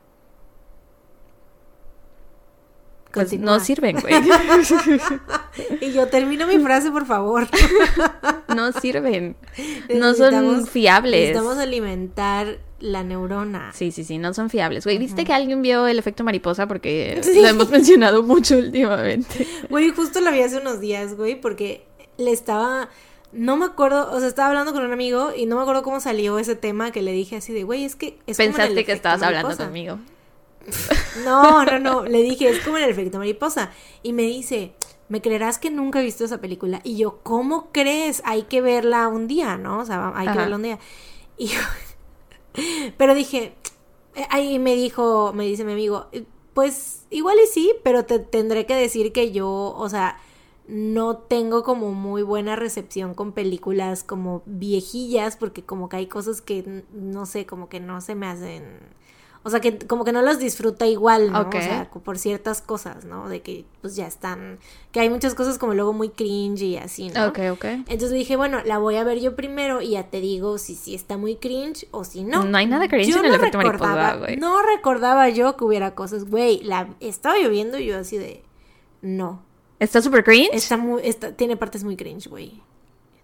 [3.11, 3.57] Pues Continúa.
[3.57, 4.13] no sirven, güey.
[5.81, 7.47] Y yo termino mi frase, por favor.
[8.55, 9.35] no sirven.
[9.95, 11.29] No son fiables.
[11.29, 13.71] Necesitamos alimentar la neurona.
[13.73, 14.83] Sí, sí, sí, no son fiables.
[14.85, 16.67] Güey, ¿viste que alguien vio el efecto mariposa?
[16.67, 17.41] Porque Sí.
[17.41, 19.45] lo hemos mencionado mucho últimamente.
[19.69, 21.83] Güey, justo la vi hace unos días, güey, porque
[22.17, 22.89] le estaba...
[23.31, 25.99] No me acuerdo, o sea, estaba hablando con un amigo y no me acuerdo cómo
[25.99, 28.17] salió ese tema que le dije así de, güey, es que...
[28.25, 29.65] Es como Pensaste que estabas hablando mariposa".
[29.67, 29.99] conmigo.
[31.25, 33.71] No, no, no, le dije, es como en el efecto mariposa.
[34.03, 34.73] Y me dice,
[35.07, 36.81] ¿me creerás que nunca he visto esa película?
[36.83, 38.21] Y yo, ¿cómo crees?
[38.25, 39.79] Hay que verla un día, ¿no?
[39.79, 40.79] O sea, hay que verla un día.
[41.37, 41.59] Y yo-
[42.97, 43.55] pero dije,
[44.15, 48.19] eh, ahí me dijo, me dice mi amigo, eh, pues igual y sí, pero te
[48.19, 50.19] tendré que decir que yo, o sea,
[50.67, 56.41] no tengo como muy buena recepción con películas como viejillas, porque como que hay cosas
[56.41, 58.63] que, no sé, como que no se me hacen...
[59.41, 61.47] O sea, que como que no las disfruta igual, ¿no?
[61.47, 63.29] O sea, por ciertas cosas, ¿no?
[63.29, 64.59] De que pues ya están...
[64.91, 67.27] Que hay muchas cosas como luego muy cringe y así, ¿no?
[67.27, 67.65] Ok, ok.
[67.65, 70.93] Entonces dije, bueno, la voy a ver yo primero y ya te digo si sí
[70.93, 72.43] está muy cringe o si no.
[72.43, 74.35] No hay nada cringe Yo en el no efecto recordaba- güey.
[74.35, 76.61] No recordaba yo que hubiera cosas, güey.
[76.63, 78.43] La estaba lloviendo y yo así de
[79.01, 79.41] no.
[79.79, 80.49] ¿Está súper cringe?
[80.51, 82.61] Está muy está, tiene partes muy cringe, güey.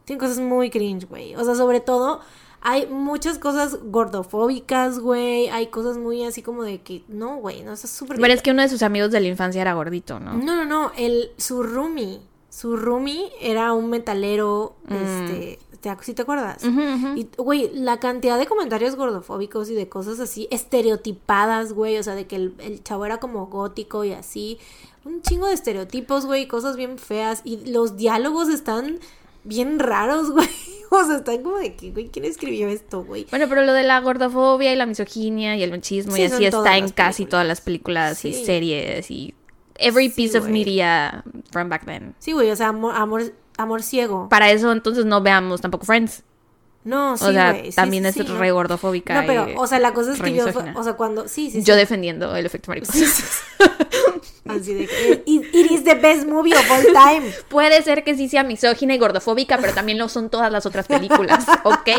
[0.06, 1.36] Tiene cosas muy cringe, güey.
[1.36, 2.22] O sea, sobre todo
[2.62, 5.48] hay muchas cosas gordofóbicas, güey.
[5.50, 8.52] Hay cosas muy así como de que no, güey, no está súper Pero es que
[8.52, 10.34] uno de sus amigos de la infancia era gordito, ¿no?
[10.34, 14.94] no, no, no, el, su roomie, su roomie era un metalero, Mm.
[14.94, 16.64] este, ¿Te, ¿Sí te acuerdas?
[17.16, 22.16] Y, güey, la cantidad de comentarios gordofóbicos y de cosas así, estereotipadas, güey, o sea,
[22.16, 24.58] de que el, el chavo era como gótico y así.
[25.04, 27.42] Un chingo de estereotipos, güey, cosas bien feas.
[27.44, 29.00] Y los diálogos están
[29.46, 30.50] bien raros, güey.
[30.90, 33.26] O sea, están como de que, güey, ¿quién escribió esto, güey?
[33.30, 36.46] Bueno, pero lo de la gordofobia y la misoginia y el machismo Sí, y así
[36.46, 39.34] está en casi todas las películas y series y
[39.78, 42.16] every Sí, piece of media from back then.
[42.20, 44.30] Sí, güey, o sea, amor, amor, amor ciego.
[44.30, 46.24] Para eso entonces no veamos tampoco Friends.
[46.86, 48.54] No, sí, o sea, también sí, es sí, re no.
[48.54, 49.20] gordofóbica.
[49.20, 50.46] No, pero, o sea, la cosa es que yo,
[50.76, 51.64] o sea, cuando, sí, sí.
[51.64, 53.00] Yo defendiendo el efecto mariposa.
[54.48, 57.34] Así de que, it, it is the best movie of all time.
[57.50, 60.86] Puede ser que sí sea misógina y gordofóbica, pero también lo son todas las otras
[60.86, 61.90] películas, ¿ok?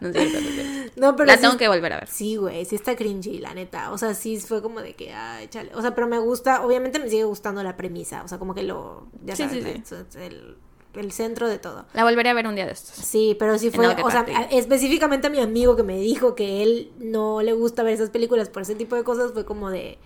[0.00, 1.10] No cierto, no.
[1.10, 2.08] No, pero La sí- tengo que volver a ver.
[2.08, 3.92] Sí, güey, sí está cringy, la neta.
[3.92, 5.70] O sea, sí fue como de que, ay, chale.
[5.74, 8.22] O sea, pero me gusta, obviamente me sigue gustando la premisa.
[8.24, 10.56] O sea, como que lo, ya Sí, sabes, sí, el,
[10.96, 11.86] el centro de todo.
[11.92, 12.96] La volveré a ver un día de estos.
[12.96, 16.92] Sí, pero sí fue, o sea, específicamente a mi amigo que me dijo que él
[16.98, 19.98] no le gusta ver esas películas por ese tipo de cosas, fue como de,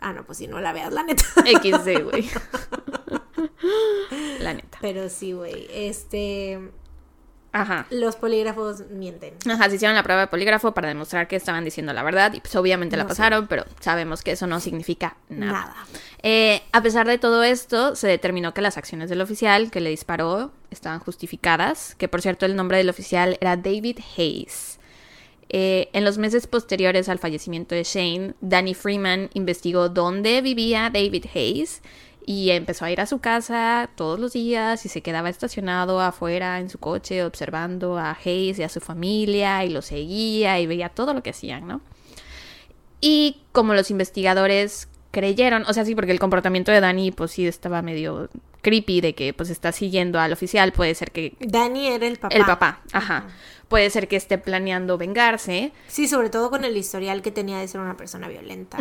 [0.00, 1.24] ah, no, pues si no la veas, la neta.
[1.36, 2.28] XD, güey.
[4.40, 4.78] La neta.
[4.80, 6.72] Pero sí, güey, este,
[7.52, 7.86] Ajá.
[7.90, 9.34] los polígrafos mienten.
[9.48, 12.40] Ajá, se hicieron la prueba de polígrafo para demostrar que estaban diciendo la verdad y
[12.40, 13.08] pues obviamente la sé.
[13.08, 15.52] pasaron, pero sabemos que eso no significa nada.
[15.52, 15.76] Nada.
[16.22, 19.90] Eh, a pesar de todo esto, se determinó que las acciones del oficial que le
[19.90, 24.78] disparó estaban justificadas, que por cierto el nombre del oficial era David Hayes.
[25.52, 31.26] Eh, en los meses posteriores al fallecimiento de Shane, Danny Freeman investigó dónde vivía David
[31.34, 31.82] Hayes
[32.26, 36.60] y empezó a ir a su casa todos los días y se quedaba estacionado afuera
[36.60, 40.90] en su coche observando a Hayes y a su familia y lo seguía y veía
[40.90, 41.80] todo lo que hacían, ¿no?
[43.00, 47.46] Y como los investigadores creyeron, o sea, sí, porque el comportamiento de Danny, pues sí
[47.46, 48.28] estaba medio
[48.62, 52.36] creepy de que pues está siguiendo al oficial, puede ser que Danny era el papá.
[52.36, 53.28] el papá, ajá,
[53.70, 55.72] puede ser que esté planeando vengarse.
[55.86, 58.76] Sí, sobre todo con el historial que tenía de ser una persona violenta.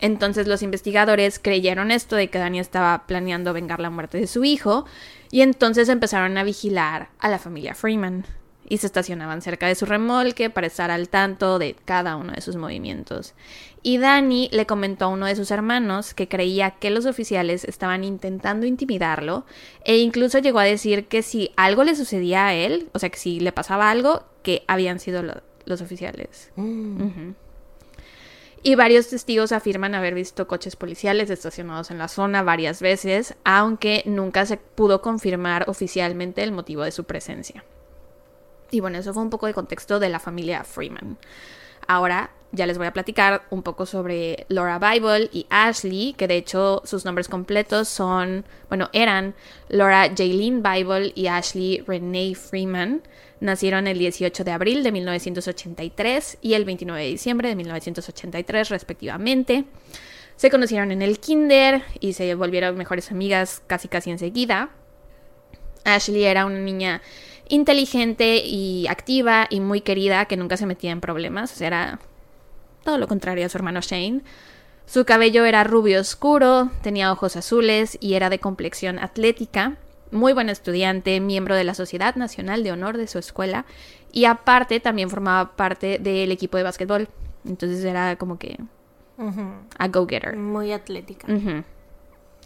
[0.00, 4.44] Entonces los investigadores creyeron esto de que Danny estaba planeando vengar la muerte de su
[4.44, 4.86] hijo
[5.30, 8.26] y entonces empezaron a vigilar a la familia Freeman
[8.68, 12.40] y se estacionaban cerca de su remolque para estar al tanto de cada uno de
[12.40, 13.34] sus movimientos.
[13.82, 18.02] Y Danny le comentó a uno de sus hermanos que creía que los oficiales estaban
[18.04, 19.44] intentando intimidarlo
[19.84, 23.18] e incluso llegó a decir que si algo le sucedía a él, o sea que
[23.18, 26.50] si le pasaba algo, que habían sido lo- los oficiales.
[26.56, 27.34] Ujú.
[28.62, 34.02] Y varios testigos afirman haber visto coches policiales estacionados en la zona varias veces, aunque
[34.06, 37.62] nunca se pudo confirmar oficialmente el motivo de su presencia.
[38.74, 41.16] Y bueno, eso fue un poco de contexto de la familia Freeman.
[41.86, 46.36] Ahora ya les voy a platicar un poco sobre Laura Bible y Ashley, que de
[46.36, 49.34] hecho sus nombres completos son, bueno, eran
[49.68, 53.02] Laura Jaylene Bible y Ashley Renee Freeman.
[53.40, 59.64] Nacieron el 18 de abril de 1983 y el 29 de diciembre de 1983 respectivamente.
[60.34, 64.70] Se conocieron en el kinder y se volvieron mejores amigas casi casi enseguida.
[65.84, 67.02] Ashley era una niña
[67.48, 71.52] inteligente y activa y muy querida que nunca se metía en problemas.
[71.52, 71.98] O sea, era
[72.84, 74.22] todo lo contrario a su hermano Shane.
[74.86, 79.76] Su cabello era rubio oscuro, tenía ojos azules y era de complexión atlética.
[80.10, 83.64] Muy buena estudiante, miembro de la Sociedad Nacional de Honor de su escuela
[84.12, 87.08] y aparte también formaba parte del equipo de básquetbol.
[87.46, 88.58] Entonces era como que
[89.78, 90.36] a go-getter.
[90.36, 91.32] Muy atlética.
[91.32, 91.64] Ujú.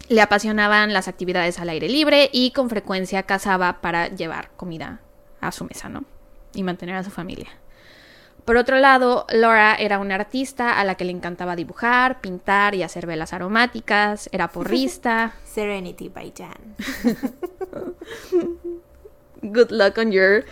[0.07, 5.01] Le apasionaban las actividades al aire libre y con frecuencia cazaba para llevar comida
[5.41, 6.05] a su mesa, ¿no?
[6.53, 7.49] Y mantener a su familia.
[8.45, 12.81] Por otro lado, Laura era una artista a la que le encantaba dibujar, pintar y
[12.81, 15.33] hacer velas aromáticas, era porrista.
[15.45, 16.75] Serenity by Jan.
[19.41, 20.43] Good luck on your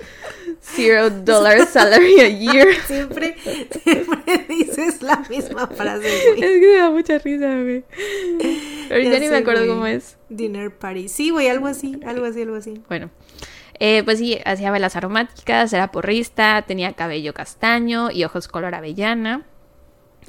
[0.62, 2.74] zero dollar salary a year.
[2.88, 3.36] Siempre,
[3.84, 6.60] siempre dices la misma frase, Es güey.
[6.62, 7.84] que me da mucha risa, güey.
[8.90, 9.70] Ya ni sé, me acuerdo güey.
[9.74, 10.18] cómo es.
[10.30, 11.10] Dinner party.
[11.10, 12.82] Sí, güey, algo así, algo así, algo así.
[12.88, 13.10] Bueno,
[13.80, 19.46] eh, pues sí, hacía velas aromáticas, era porrista, tenía cabello castaño y ojos color avellana.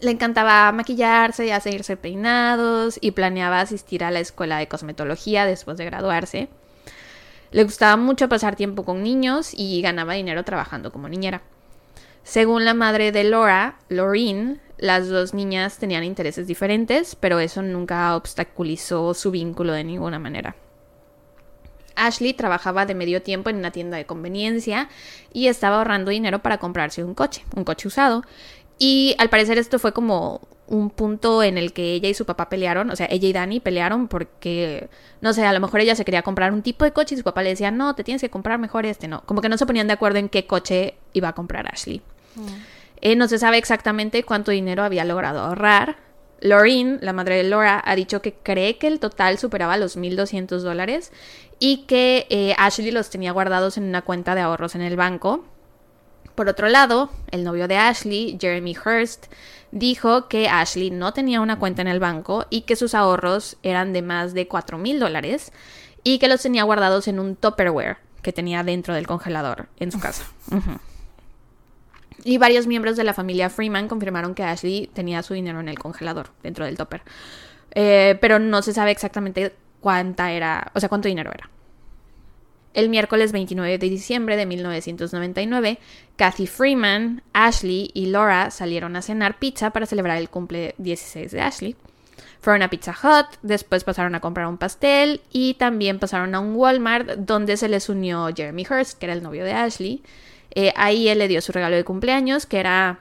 [0.01, 5.77] Le encantaba maquillarse y hacerse peinados y planeaba asistir a la escuela de cosmetología después
[5.77, 6.49] de graduarse.
[7.51, 11.43] Le gustaba mucho pasar tiempo con niños y ganaba dinero trabajando como niñera.
[12.23, 18.15] Según la madre de Laura, Laureen, las dos niñas tenían intereses diferentes, pero eso nunca
[18.15, 20.55] obstaculizó su vínculo de ninguna manera.
[21.99, 24.89] Ashley trabajaba de medio tiempo en una tienda de conveniencia
[25.33, 28.23] y estaba ahorrando dinero para comprarse un coche, un coche usado.
[28.79, 32.49] Y al parecer esto fue como un punto en el que ella y su papá
[32.49, 34.89] pelearon, o sea, ella y Dani pelearon porque,
[35.21, 37.25] no sé, a lo mejor ella se quería comprar un tipo de coche y su
[37.25, 39.23] papá le decía, no, te tienes que comprar mejor este, no.
[39.23, 42.03] Como que no se ponían de acuerdo en qué coche iba a comprar Ashley.
[43.01, 45.97] Eh, no se sabe exactamente cuánto dinero había logrado ahorrar.
[46.41, 50.59] Lorraine, la madre de Laura, ha dicho que cree que el total superaba los 1.200
[50.61, 51.13] dólares
[51.59, 55.45] y que eh, Ashley los tenía guardados en una cuenta de ahorros en el banco.
[56.39, 59.27] Por otro lado, el novio de Ashley, Jeremy Hurst,
[59.73, 63.93] dijo que Ashley no tenía una cuenta en el banco y que sus ahorros eran
[63.93, 65.51] de más de 4 mil dólares
[66.05, 69.99] y que los tenía guardados en un Tupperware que tenía dentro del congelador en su
[69.99, 70.27] casa.
[72.23, 75.79] Y varios miembros de la familia Freeman confirmaron que Ashley tenía su dinero en el
[75.79, 77.03] congelador, dentro del topper.
[77.73, 81.49] Eh, pero no se sabe exactamente cuánta era, o sea, cuánto dinero era.
[82.75, 85.79] El miércoles 29 de diciembre de 1999,
[86.17, 91.41] Kathy Freeman, Ashley y Laura salieron a cenar pizza para celebrar el cumple 16 de
[91.41, 91.77] Ashley.
[92.41, 96.55] Fueron a Pizza Hut, después pasaron a comprar un pastel y también pasaron a un
[96.55, 100.03] Walmart donde se les unió Jeremy Hurst, que era el novio de Ashley.
[100.55, 103.01] Eh, ahí él le dio su regalo de cumpleaños, que era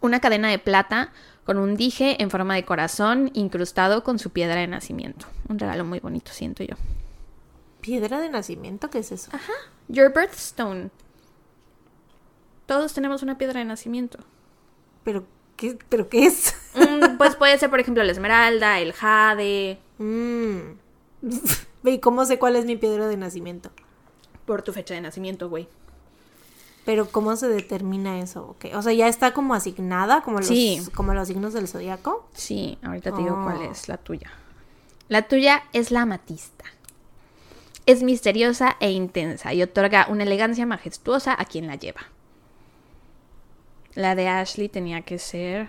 [0.00, 1.12] una cadena de plata
[1.44, 5.26] con un dije en forma de corazón incrustado con su piedra de nacimiento.
[5.48, 6.76] Un regalo muy bonito, siento yo.
[7.80, 8.90] ¿Piedra de nacimiento?
[8.90, 9.30] ¿Qué es eso?
[9.88, 10.90] Your birthstone.
[12.66, 14.18] Todos tenemos una piedra de nacimiento.
[15.04, 15.24] ¿Pero
[15.56, 16.54] qué, ¿pero qué es?
[16.74, 20.78] Mm, pues puede ser, por ejemplo, la esmeralda, el jade, Mm.
[21.84, 23.70] ¿Y cómo sé cuál es mi piedra de nacimiento?
[24.46, 25.68] por tu fecha de nacimiento, güey.
[26.84, 28.56] Pero ¿cómo se determina eso?
[28.74, 30.82] O sea, ya está como asignada, como los, Sí.
[30.96, 32.28] como los signos del zodiaco.
[32.34, 33.44] Sí, ahorita te digo Oh.
[33.44, 34.28] cuál es la tuya.
[35.08, 36.64] La tuya es la amatista.
[37.90, 42.02] Es misteriosa e intensa y otorga una elegancia majestuosa a quien la lleva.
[43.94, 45.68] La de Ashley tenía que ser...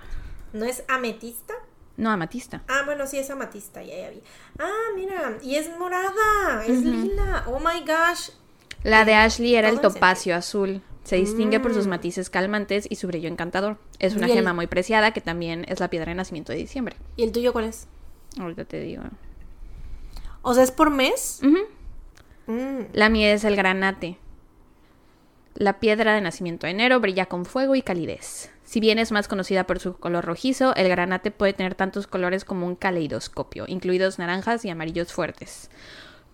[0.54, 1.56] ¿No es ametista?
[1.98, 2.62] No, amatista.
[2.68, 4.22] Ah, bueno, sí es amatista, ya, ya vi.
[4.60, 7.44] Ah, mira, y es morada, es lila.
[7.48, 8.30] Oh my gosh.
[8.84, 10.82] La de Ashley era el topacio azul.
[11.04, 13.78] Se distingue por sus matices calmantes y su brillo encantador.
[13.98, 14.30] Es una Mm.
[14.30, 16.96] El- gema muy preciada que también es la piedra de nacimiento de diciembre.
[17.18, 17.88] ¿Y el tuyo cuál es?
[18.40, 19.02] Ahorita te digo.
[20.44, 21.40] O sea, ¿es por mes?
[21.44, 21.58] Ujú.
[22.52, 22.88] Mm.
[22.94, 24.18] La mía es el granate.
[25.56, 28.52] La piedra de nacimiento de enero brilla con fuego y calidez.
[28.64, 32.46] Si bien es más conocida por su color rojizo, el granate puede tener tantos colores
[32.46, 35.70] como un caleidoscopio, incluidos naranjas y amarillos fuertes,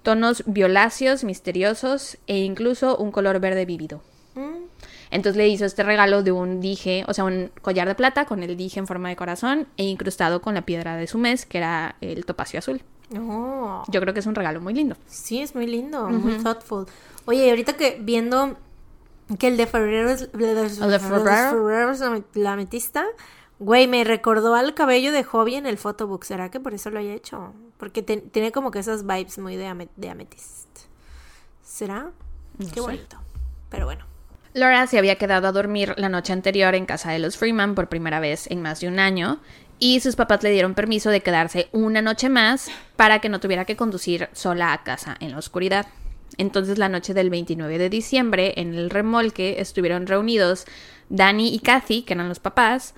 [0.04, 4.02] tonos violáceos, misteriosos e incluso un color verde vívido.
[4.36, 4.66] Mm.
[5.10, 8.44] Entonces le hizo este regalo de un dije, o sea, un collar de plata con
[8.44, 11.60] el dije en forma de corazón e incrustado con la piedra de su mes, que
[11.60, 12.82] era el topacio azul.
[13.18, 14.96] Oh, Yo creo que es un regalo muy lindo.
[15.08, 16.86] sí, es muy lindo, muy thoughtful.
[17.26, 18.58] Oye, ahorita que viendo
[19.40, 21.92] que el de febrero es, el de febrero?
[21.92, 22.02] es
[22.36, 23.06] la- ametista,
[23.60, 26.24] güey, me recordó al cabello de Hobby en el photobook.
[26.24, 27.54] ¿Será que por eso lo haya hecho?
[27.78, 30.68] Porque te- tiene como que esas vibes muy de, ame- de ametist.
[31.64, 32.12] ¿Será?
[32.58, 32.82] No Qué sé.
[32.82, 33.18] bonito.
[33.70, 34.06] Pero bueno.
[34.54, 37.90] Laura se había quedado a dormir la noche anterior en casa de los Freeman por
[37.90, 39.40] primera vez en más de un año
[39.80, 43.66] y sus papás le dieron permiso de quedarse una noche más para que no tuviera
[43.66, 45.88] que conducir sola a casa en la oscuridad.
[46.38, 50.66] Entonces la noche del 29 de diciembre en el remolque estuvieron reunidos
[51.10, 52.94] Danny y Kathy, que eran los papás,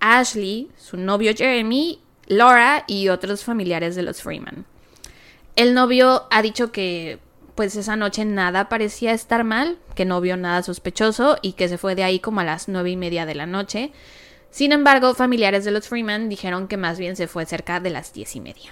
[0.00, 4.66] Ashley, su novio Jeremy, Laura y otros familiares de los Freeman.
[5.56, 7.18] El novio ha dicho que
[7.54, 11.78] pues esa noche nada parecía estar mal, que no vio nada sospechoso y que se
[11.78, 13.92] fue de ahí como a las nueve y media de la noche.
[14.54, 18.12] Sin embargo, familiares de los Freeman dijeron que más bien se fue cerca de las
[18.12, 18.70] diez y media.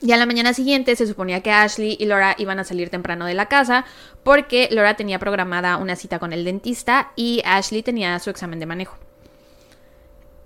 [0.00, 3.26] Y a la mañana siguiente se suponía que Ashley y Laura iban a salir temprano
[3.26, 3.84] de la casa
[4.22, 8.64] porque Laura tenía programada una cita con el dentista y Ashley tenía su examen de
[8.64, 8.96] manejo.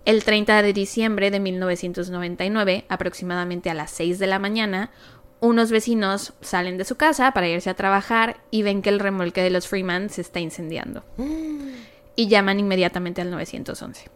[0.04, 4.90] El 30 de diciembre de 1999, aproximadamente a las 6 de la mañana,
[5.38, 9.44] unos vecinos salen de su casa para irse a trabajar y ven que el remolque
[9.44, 11.04] de los Freeman se está incendiando.
[12.18, 14.10] Y llaman inmediatamente al 911.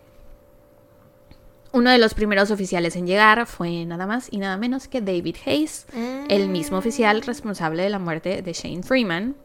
[1.71, 5.37] Uno de los primeros oficiales en llegar fue nada más y nada menos que David
[5.47, 5.87] Hayes,
[6.29, 9.37] el mismo oficial responsable de la muerte de Shane Freeman.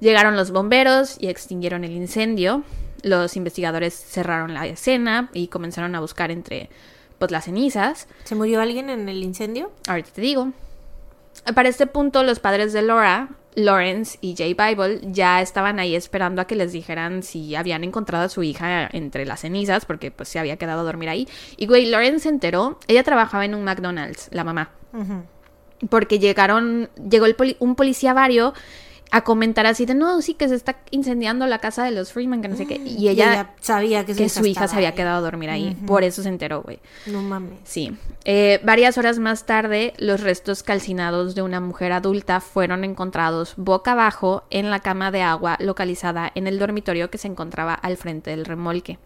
[0.00, 2.64] Llegaron los bomberos y extinguieron el incendio.
[3.04, 6.70] Los investigadores cerraron la escena y comenzaron a buscar entre
[7.20, 8.08] pues, las cenizas.
[8.24, 9.70] ¿Se murió alguien en el incendio?
[9.86, 10.52] Ahorita te digo.
[11.54, 16.40] Para este punto, los padres de Laura, Lawrence y Jay Bible, ya estaban ahí esperando
[16.40, 20.28] a que les dijeran si habían encontrado a su hija entre las cenizas, porque pues
[20.28, 21.28] se había quedado a dormir ahí.
[21.56, 24.70] Y güey, Lawrence se enteró, ella trabajaba en un McDonald's, la mamá.
[25.88, 28.52] Porque llegaron, llegó el poli- un policía vario
[29.12, 32.42] a comentar así de, no, sí que se está incendiando la casa de los Freeman,
[32.42, 32.76] que no sé qué.
[32.76, 34.94] Y ella, sabía que su que hija, su hija se había ahí.
[34.94, 35.76] quedado a dormir ahí.
[35.86, 36.78] Por eso se enteró, güey.
[37.06, 37.58] No mames.
[37.64, 37.96] Sí.
[38.24, 43.92] Eh, varias horas más tarde, los restos calcinados de una mujer adulta fueron encontrados boca
[43.92, 48.30] abajo en la cama de agua localizada en el dormitorio que se encontraba al frente
[48.30, 48.98] del remolque.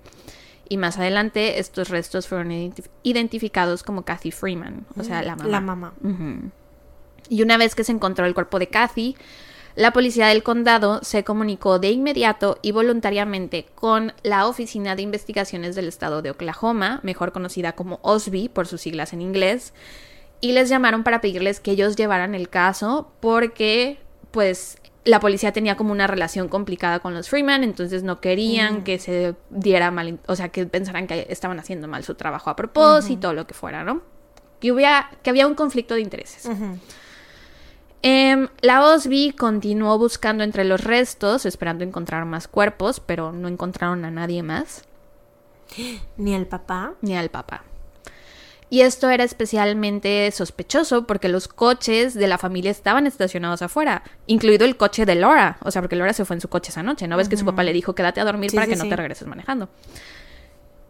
[0.68, 5.48] Y más adelante, estos restos fueron identi- identificados como Kathy Freeman, o sea, la mamá.
[5.51, 5.93] La mamá.
[7.28, 9.16] Y una vez que se encontró el cuerpo de Kathy,
[9.77, 15.75] la policía del condado se comunicó de inmediato y voluntariamente con la Oficina de Investigaciones
[15.75, 19.75] del Estado de Oklahoma, mejor conocida como OSBI por sus siglas en inglés,
[20.41, 23.99] y les llamaron para pedirles que ellos llevaran el caso porque,
[24.31, 28.99] pues, la policía tenía como una relación complicada con los Freeman, entonces no querían que
[28.99, 33.33] se diera mal, o sea, que pensaran que estaban haciendo mal su trabajo a propósito,
[33.33, 34.03] lo que fuera, ¿no?
[34.61, 36.49] Que, hubiera, que había un conflicto de intereses.
[38.06, 44.05] Em, la OSBI continuó buscando entre los restos, esperando encontrar más cuerpos, pero no encontraron
[44.05, 44.85] a nadie más,
[46.18, 46.93] Ni el papá.
[47.01, 47.64] ni al papá.
[48.68, 54.66] Y esto era especialmente sospechoso porque los coches de la familia estaban estacionados afuera, incluido
[54.66, 55.56] el coche de Laura.
[55.62, 57.09] O sea, porque Laura se fue en su coche esa noche.
[57.09, 58.85] ¿No ves que su papá le dijo quédate a dormir Sí, para sí, que no
[58.85, 58.90] sí.
[58.90, 59.70] te regreses manejando?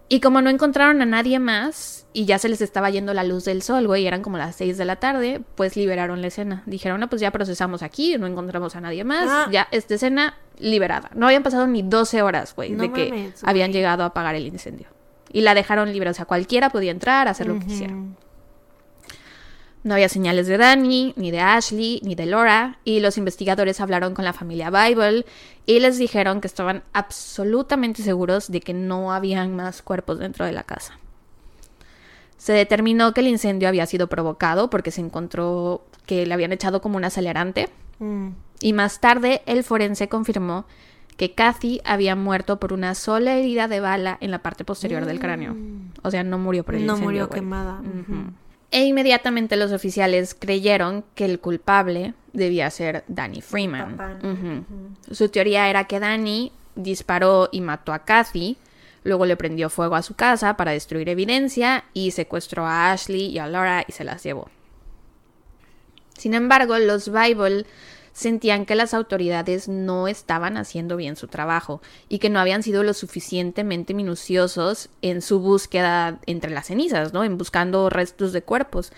[0.09, 3.45] Y como no encontraron a nadie más y ya se les estaba yendo la luz
[3.45, 6.63] del sol, güey, y eran como las 6 de la tarde, pues liberaron la escena.
[6.65, 9.49] Dijeron, no, pues ya procesamos aquí, no encontramos a nadie más, Ah.
[9.51, 11.11] ya esta escena liberada.
[11.15, 14.47] No habían pasado ni 12 horas, güey, No de que habían llegado a apagar el
[14.47, 14.87] incendio.
[15.33, 17.95] Y la dejaron libre, o sea, cualquiera podía entrar, hacer lo que quisiera.
[19.83, 24.15] No había señales de Danny, ni de Ashley, ni de Laura, y los investigadores hablaron
[24.15, 25.27] con la familia Bible
[25.67, 30.53] y les dijeron que estaban absolutamente seguros de que no habían más cuerpos dentro de
[30.53, 30.99] la casa.
[32.45, 36.83] Se determinó que el incendio había sido provocado porque se encontró que le habían echado
[36.83, 38.29] como un acelerante, Mm.
[38.61, 40.67] y más tarde el forense confirmó
[41.17, 45.21] que Kathy había muerto por una sola herida de bala en la parte posterior del
[45.21, 45.57] cráneo.
[46.03, 47.41] O sea, no murió por el No incendio, murió güey.
[47.41, 47.81] quemada.
[48.73, 53.97] E inmediatamente los oficiales creyeron que el culpable debía ser Danny Freeman.
[55.11, 58.59] Su teoría era que Danny disparó y mató a Kathy,
[59.05, 63.39] luego le prendió fuego a su casa para destruir evidencia y secuestró a Ashley y
[63.39, 64.51] a Laura y se las llevó.
[66.17, 67.67] Sin embargo, los Bible
[68.13, 72.83] sentían que las autoridades no estaban haciendo bien su trabajo y que no habían sido
[72.85, 77.25] lo suficientemente minuciosos en su búsqueda entre las cenizas, ¿no?
[77.25, 78.93] En buscando restos de cuerpos.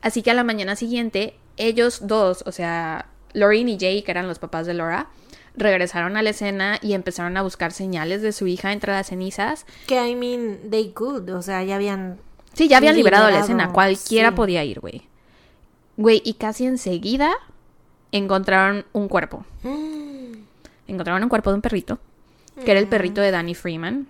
[0.00, 4.26] Así que a la mañana siguiente, ellos dos, o sea, Lorraine y Jay, que eran
[4.26, 5.10] los papás de Laura,
[5.56, 9.66] regresaron a la escena y empezaron a buscar señales de su hija entre las cenizas.
[9.86, 11.28] Que I mean, they could.
[11.30, 12.18] O sea, ya habían.
[12.54, 14.34] Sí, ya habían liberado, la escena, cualquiera sí.
[14.34, 15.08] podía ir, güey.
[15.96, 17.32] Güey, y casi enseguida
[18.12, 19.44] encontraron un cuerpo.
[20.86, 21.98] Encontraron un cuerpo de un perrito,
[22.64, 24.06] que era el perrito de Danny Freeman,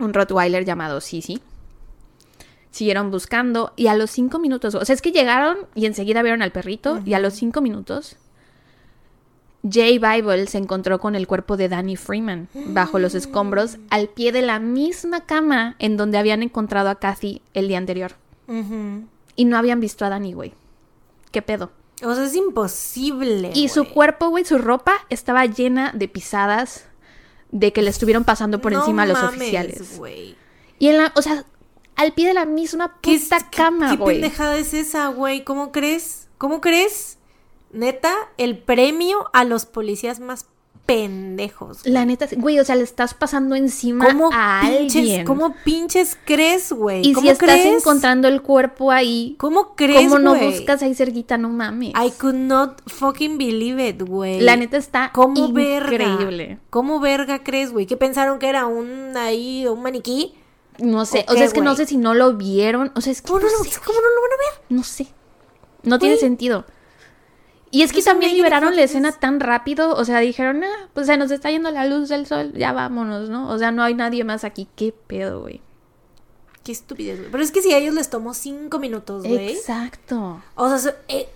[0.00, 1.40] un Rottweiler llamado Sissy.
[2.72, 6.42] Siguieron buscando y a los cinco minutos, o sea, es que llegaron y enseguida vieron
[6.42, 8.16] al perrito y a los cinco minutos
[9.68, 14.32] Jay Bible se encontró con el cuerpo de Danny Freeman bajo los escombros al pie
[14.32, 18.12] de la misma cama en donde habían encontrado a Kathy el día anterior.
[19.36, 20.54] Y no habían visto a Danny, güey.
[21.30, 21.70] ¿Qué pedo?
[22.02, 23.50] O sea, es imposible.
[23.54, 23.92] Y su güey.
[23.92, 26.86] cuerpo, güey, su ropa estaba llena de pisadas
[27.52, 29.98] de que le estuvieron pasando por No encima a los oficiales.
[29.98, 30.36] güey.
[30.78, 31.44] Y en la, o sea,
[31.96, 34.20] al pie de la misma ¿Qué, puta qué- cama, ¿Qué güey.
[34.20, 35.44] pendejada es esa, güey?
[35.44, 36.28] ¿Cómo crees?
[36.38, 37.18] ¿Cómo crees?
[37.72, 40.46] Neta, el premio a los policías más
[40.86, 41.86] pendejos.
[41.86, 45.24] La neta, güey, o sea, le estás pasando encima ¿Cómo a pinches, alguien.
[45.24, 47.06] ¿Cómo pinches crees, güey?
[47.06, 51.38] y ¿Cómo si estás encontrando el cuerpo ahí, ¿Cómo crees, ¿cómo no buscas ahí cerquita?
[51.38, 51.90] No mames.
[51.90, 54.40] I could not fucking believe it, güey.
[54.40, 55.92] La neta está ¿Cómo verga?
[55.92, 56.58] increíble.
[56.70, 57.86] ¿Cómo verga crees, güey?
[57.86, 60.34] ¿Qué pensaron que era un ahí, un maniquí?
[60.78, 62.90] No sé, ¿O o sea, es que no sé si no lo vieron.
[62.96, 64.62] O sea, es que ¿Cómo no, no lo- sé, ¿Cómo no lo van a ver?
[64.70, 65.06] No sé.
[65.84, 66.64] No tiene sentido.
[67.72, 69.94] Y es que también liberaron la escena tan rápido.
[69.94, 73.28] O sea, dijeron, ah, pues se nos está yendo la luz del sol, ya vámonos,
[73.30, 73.48] ¿no?
[73.48, 74.66] O sea, no hay nadie más aquí.
[74.74, 75.60] ¿Qué pedo, güey?
[76.64, 77.30] Qué estupidez, güey.
[77.30, 79.50] Pero es que si a ellos les tomó cinco minutos, güey.
[79.52, 80.42] Exacto.
[80.56, 81.28] O sea, so- eh,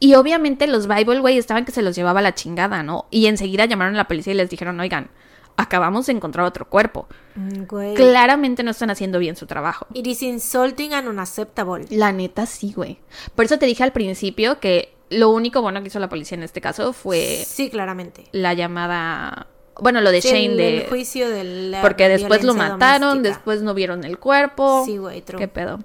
[0.00, 3.06] Y obviamente los Bible, güey, estaban que se los llevaba la chingada, ¿no?
[3.10, 5.10] Y enseguida llamaron a la policía y les dijeron, oigan,
[5.56, 7.06] acabamos de encontrar otro cuerpo.
[7.34, 7.94] mm, güey.
[7.94, 9.86] Claramente no están haciendo bien su trabajo.
[9.94, 11.86] It is insulting and unacceptable.
[11.90, 12.98] La neta sí, güey.
[13.34, 16.42] Por eso te dije al principio que lo único bueno que hizo la policía en
[16.44, 18.24] este caso fue Sí, claramente.
[18.32, 19.46] la llamada.
[19.80, 20.76] Bueno, lo de Sí, Shane el, de.
[20.82, 23.28] el juicio de la porque después lo mataron, doméstica.
[23.36, 24.82] después no vieron el cuerpo.
[24.86, 25.38] Sí, güey, true.
[25.38, 25.80] ¿Qué pedo?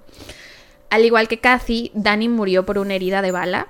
[0.90, 3.68] Al igual que Kathy, Danny murió por una herida de bala.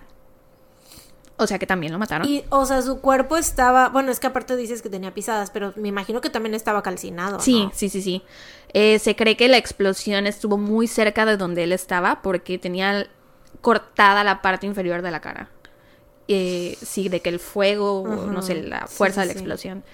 [1.40, 2.28] O sea que también lo mataron.
[2.28, 5.72] Y, o sea, su cuerpo estaba, bueno, es que aparte dices que tenía pisadas, pero
[5.76, 7.38] me imagino que también estaba calcinado.
[7.38, 7.72] Sí, ¿no?
[7.72, 8.22] sí, sí, sí.
[8.74, 13.06] Eh, se cree que la explosión estuvo muy cerca de donde él estaba porque tenía
[13.60, 15.48] cortada la parte inferior de la cara.
[16.26, 19.38] Eh, sí, de que el fuego, o no sé, la fuerza sí, de la sí.
[19.38, 19.84] explosión.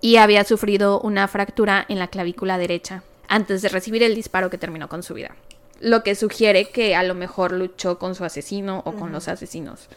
[0.00, 4.58] Y había sufrido una fractura en la clavícula derecha antes de recibir el disparo que
[4.58, 5.36] terminó con su vida.
[5.80, 9.88] Lo que sugiere que a lo mejor luchó con su asesino o con los asesinos.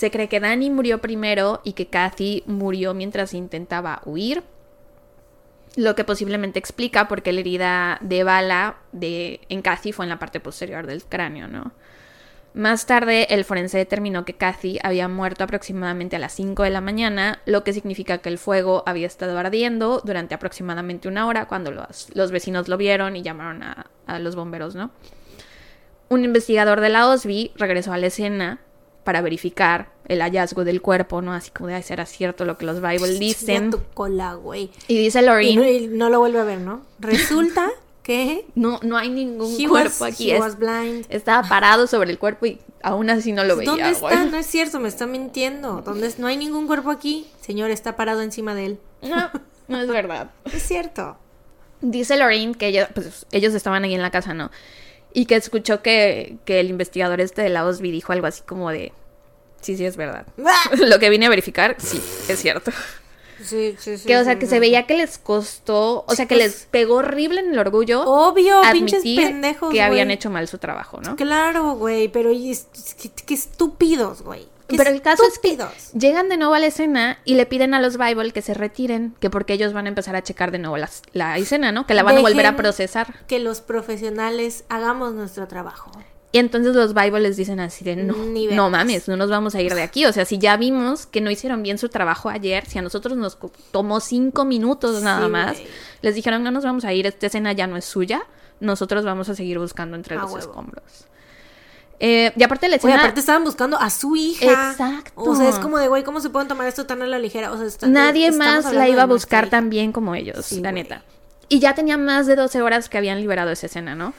[0.00, 4.42] Se cree que Danny murió primero y que Kathy murió mientras intentaba huir.
[5.76, 10.08] Lo que posiblemente explica por qué la herida de bala de, en Kathy fue en
[10.08, 11.72] la parte posterior del cráneo, ¿no?
[12.54, 16.80] Más tarde, el forense determinó que Kathy había muerto aproximadamente a las 5 de la
[16.80, 21.72] mañana, lo que significa que el fuego había estado ardiendo durante aproximadamente una hora cuando
[21.72, 24.92] los, vecinos lo vieron y llamaron a, a los bomberos, ¿no?
[26.08, 28.60] Un investigador de la OSBI regresó a la escena
[29.10, 31.32] para verificar el hallazgo del cuerpo, ¿no?
[31.32, 33.72] Así como de, "Ay, será cierto lo que los Bible dicen.
[33.72, 34.70] Ya tu cola, güey.
[34.86, 36.82] Y dice Y, Lorraine, no- y no lo vuelve a ver, ¿no?
[37.00, 37.68] Resulta
[38.04, 40.30] que no, no hay ningún he cuerpo was, aquí.
[40.30, 41.06] he es- was blind.
[41.08, 43.68] estaba parado sobre el cuerpo y aún así no lo veía.
[43.72, 44.30] ¿Dónde güey.
[44.30, 45.82] No es cierto, me está mintiendo.
[45.84, 46.20] ¿Dónde es?
[46.20, 47.26] No hay ningún cuerpo aquí.
[47.40, 48.78] Señor, está parado encima de él.
[49.02, 49.28] No,
[49.66, 50.30] no es verdad.
[50.52, 51.16] Es cierto.
[51.80, 54.52] Dice Lorraine que ellos, pues, ellos estaban ahí en la casa, ¿no?
[55.12, 58.70] Y que escuchó que, que el investigador este de la OSBI dijo algo así como
[58.70, 58.92] de...
[59.60, 60.26] Sí, sí, es verdad.
[60.78, 62.70] Lo que vine a verificar, sí, es cierto.
[63.42, 64.06] Sí, sí, sí.
[64.06, 64.60] Que, o sea, que sí, se sí.
[64.60, 68.98] veía que les costó, o sea, que les pegó horrible en el orgullo Obvio, pinches
[69.00, 71.16] admitir pendejos, que habían hecho mal su trabajo, ¿no?
[71.16, 74.46] Claro, güey, pero qué, qué estúpidos, güey.
[74.68, 75.92] Pero el caso es que estúpidos.
[75.94, 79.14] llegan de nuevo a la escena y le piden a los Bible que se retiren,
[79.20, 81.86] que porque ellos van a empezar a checar de nuevo las- la escena, ¿no?
[81.86, 83.26] Que la van a volver a procesar.
[83.26, 85.90] Que los profesionales hagamos nuestro trabajo.
[86.32, 89.60] Y entonces los Bible les dicen así de no, no mames, no nos vamos a
[89.62, 90.06] ir de aquí.
[90.06, 93.16] O sea, si ya vimos que no hicieron bien su trabajo ayer, si a nosotros
[93.18, 93.36] nos
[93.72, 95.58] tomó cinco minutos nada Sí, más,
[96.02, 98.22] les dijeron no nos vamos a ir, esta escena ya no es suya,
[98.60, 100.38] nosotros vamos a seguir buscando entre A los huevo.
[100.38, 100.84] escombros.
[102.02, 102.98] Eh, y aparte la escena...
[102.98, 104.70] aparte estaban buscando a su hija.
[104.70, 105.12] Exacto.
[105.22, 107.52] O sea, es como de, güey, ¿cómo se pueden tomar esto tan a la ligera?
[107.52, 110.72] O sea, está- Nadie más la iba a buscar tan bien como ellos, Sí, la
[110.72, 111.02] neta.
[111.48, 114.14] Y ya tenía más de 12 horas que habían liberado esa escena, ¿no?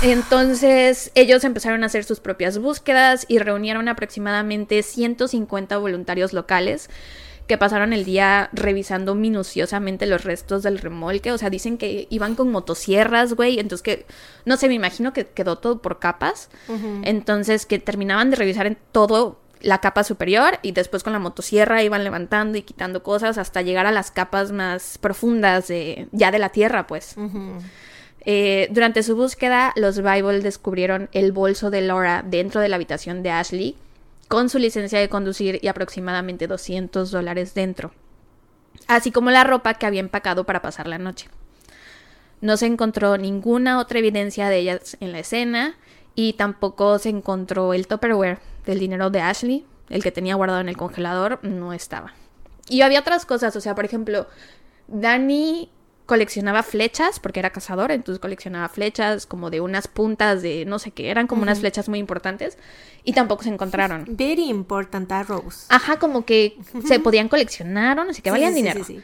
[0.00, 6.88] Entonces ellos empezaron a hacer sus propias búsquedas y reunieron aproximadamente 150 voluntarios locales
[7.46, 11.32] que pasaron el día revisando minuciosamente los restos del remolque.
[11.32, 13.58] O sea, dicen que iban con motosierras, güey.
[13.58, 14.06] Entonces que,
[14.44, 16.50] no sé, me imagino que quedó todo por capas.
[17.02, 21.82] Entonces que terminaban de revisar en todo la capa superior y después con la motosierra
[21.82, 26.38] iban levantando y quitando cosas hasta llegar a las capas más profundas de, ya de
[26.38, 27.14] la tierra, pues.
[28.24, 33.22] Eh, durante su búsqueda, los Bible descubrieron el bolso de Laura dentro de la habitación
[33.22, 33.76] de Ashley,
[34.28, 37.92] con su licencia de conducir y aproximadamente 200 dólares dentro,
[38.86, 41.28] así como la ropa que había empacado para pasar la noche.
[42.40, 45.76] No se encontró ninguna otra evidencia de ellas en la escena
[46.14, 50.68] y tampoco se encontró el Tupperware del dinero de Ashley, el que tenía guardado en
[50.68, 52.14] el congelador, no estaba.
[52.68, 54.26] Y había otras cosas, o sea, por ejemplo,
[54.88, 55.70] Danny
[56.12, 60.90] coleccionaba flechas porque era cazador, entonces coleccionaba flechas como de unas puntas de no sé
[60.90, 62.58] qué, eran como unas flechas muy importantes
[63.02, 64.04] y tampoco se encontraron.
[64.10, 65.64] Very important arrows.
[65.70, 68.84] Ajá, como que se podían coleccionar o no sé qué, Sí, valían sí, dinero.
[68.84, 69.00] Sí,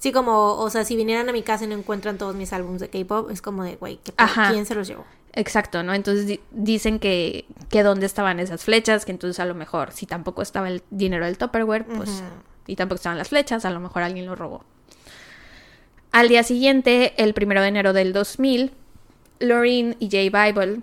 [0.00, 0.10] sí.
[0.12, 2.88] Como, o sea, si vinieran a mi casa y no encuentran todos mis álbumes de
[2.88, 4.00] K-pop, es como de, güey.
[4.50, 5.04] ¿quién se los llevó?
[5.34, 5.94] Exacto, ¿no?
[5.94, 10.06] Entonces di- dicen que, que dónde estaban esas flechas, que entonces a lo mejor si
[10.06, 12.22] tampoco estaba el dinero del Tupperware, pues,
[12.66, 14.64] y tampoco estaban las flechas, a lo mejor alguien lo robó.
[16.10, 18.72] Al día siguiente, el primero de enero del 2000,
[19.40, 20.80] Lorraine y Jay Bible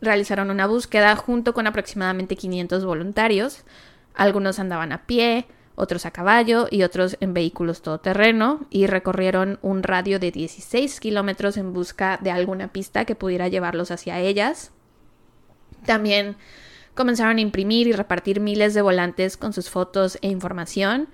[0.00, 3.64] realizaron una búsqueda junto con aproximadamente 500 voluntarios.
[4.14, 9.82] Algunos andaban a pie, otros a caballo y otros en vehículos todoterreno y recorrieron un
[9.82, 14.72] radio de 16 kilómetros en busca de alguna pista que pudiera llevarlos hacia ellas.
[15.84, 16.36] También
[16.94, 21.08] comenzaron a imprimir y repartir miles de volantes con sus fotos e información.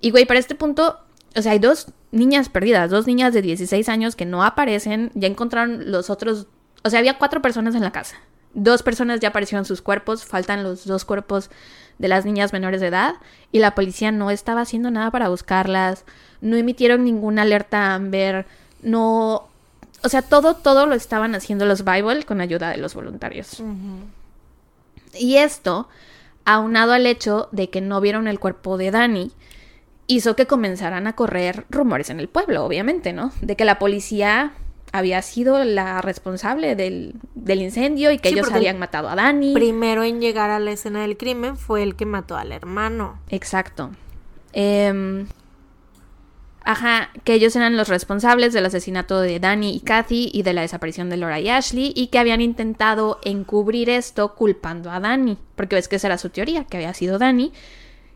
[0.00, 0.98] Y güey, para este punto,
[1.36, 5.28] o sea, hay dos niñas perdidas, dos niñas de 16 años que no aparecen, ya
[5.28, 6.46] encontraron los otros,
[6.82, 8.16] o sea, había cuatro personas en la casa.
[8.54, 11.50] Dos personas ya aparecieron sus cuerpos, faltan los dos cuerpos
[11.98, 13.14] de las niñas menores de edad
[13.50, 16.04] y la policía no estaba haciendo nada para buscarlas,
[16.40, 18.46] no emitieron ninguna alerta Amber,
[18.82, 19.48] no,
[20.02, 23.60] o sea, todo, todo lo estaban haciendo los Bible con ayuda de los voluntarios.
[25.14, 25.88] Y esto,
[26.44, 29.32] aunado al hecho de que no vieron el cuerpo de Dani,
[30.06, 33.32] hizo que comenzaran a correr rumores en el pueblo, obviamente, ¿no?
[33.40, 34.52] De que la policía
[34.92, 39.16] había sido la responsable del, del incendio y que Sí, ellos el habían matado a
[39.16, 39.52] Dani.
[39.52, 43.18] Primero en llegar a la escena del crimen fue el que mató al hermano.
[43.28, 43.90] Exacto.
[44.52, 45.26] Em,
[46.62, 50.60] ajá, que ellos eran los responsables del asesinato de Danny y Kathy y de la
[50.60, 55.74] desaparición de Laura y Ashley y que habían intentado encubrir esto culpando a Danny, porque
[55.74, 57.52] ves que esa era su teoría, que había sido Danny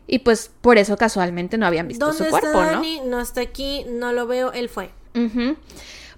[0.09, 2.71] y pues por eso casualmente no habían visto ¿Dónde su está cuerpo, ¿no?
[2.71, 3.01] Dani?
[3.05, 3.19] ¿no?
[3.19, 4.89] está aquí, no lo veo, él fue.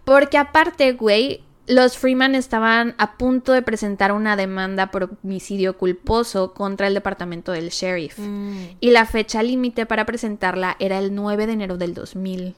[0.06, 6.54] Porque aparte, güey, los Freeman estaban a punto de presentar una demanda por homicidio culposo
[6.54, 8.20] contra el departamento del sheriff.
[8.80, 12.56] Y la fecha límite para presentarla era el 9 de enero del 2000.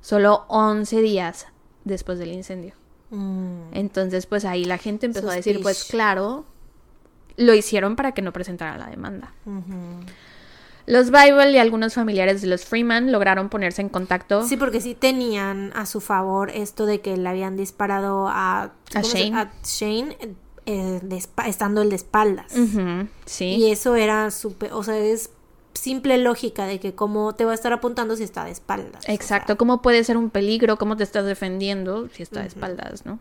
[0.00, 1.46] Solo 11 días
[1.84, 2.74] después del incendio.
[3.10, 3.72] Mm.
[3.72, 6.44] Entonces, pues ahí la gente empezó a decir, pues claro,
[7.36, 9.32] lo hicieron para que no presentaran la demanda.
[10.86, 14.46] Los Bible y algunos familiares de los Freeman lograron ponerse en contacto.
[14.46, 18.70] Sí, porque sí tenían a su favor esto de que le habían disparado a, A
[18.92, 19.36] ¿cómo se- Shane.
[19.36, 20.16] a Shane,
[20.66, 22.52] eh, de estando el de espaldas.
[23.26, 23.44] Sí.
[23.46, 25.30] Y eso era súper, o sea, es
[25.74, 29.04] simple lógica de que cómo te va a estar apuntando si está de espaldas.
[29.08, 29.56] o Exacto, sea.
[29.56, 30.76] ¿cómo puede ser un peligro?
[30.78, 33.18] ¿Cómo te estás defendiendo si está de espaldas, no?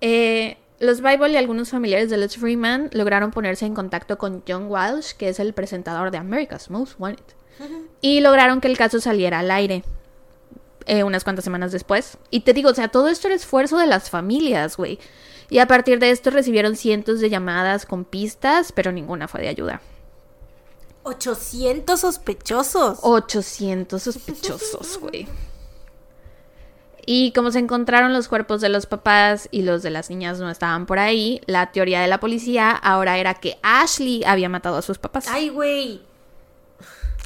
[0.00, 4.66] Eh, los Bible y algunos familiares de los Freeman lograron ponerse en contacto con John
[4.66, 7.22] Walsh, que es el presentador de America's Most Wanted,
[8.00, 9.84] y lograron que el caso saliera al aire
[10.86, 12.18] eh, unas cuantas semanas después.
[12.30, 14.98] Y te digo, o sea, todo esto era esfuerzo de las familias, güey.
[15.50, 19.48] Y a partir de esto recibieron cientos de llamadas con pistas, pero ninguna fue de
[19.50, 19.80] ayuda.
[21.04, 22.98] 800 sospechosos.
[23.02, 25.28] 800 sospechosos, güey.
[27.04, 30.48] Y como se encontraron los cuerpos de los papás y los de las niñas no
[30.50, 34.82] estaban por ahí, la teoría de la policía ahora era que Ashley había matado a
[34.82, 35.26] sus papás.
[35.28, 36.00] Ay, güey.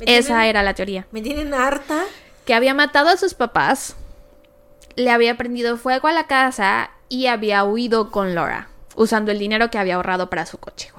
[0.00, 1.06] Esa tienen- era la teoría.
[1.10, 2.04] Me tienen harta.
[2.44, 3.96] Que había matado a sus papás,
[4.94, 9.70] le había prendido fuego a la casa y había huido con Laura, usando el dinero
[9.70, 10.90] que había ahorrado para su coche.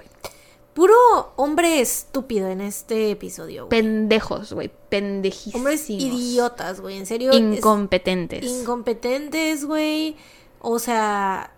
[0.78, 0.94] Puro
[1.38, 3.82] hombre estúpido en este episodio, güey.
[3.82, 4.70] Pendejos, güey.
[4.90, 5.56] Pendejísimos.
[5.56, 6.98] Hombres idiotas, güey.
[6.98, 7.32] En serio.
[7.32, 8.46] es- Incompetentes.
[8.46, 10.16] incompetentes, güey.
[10.62, 11.52] O sea,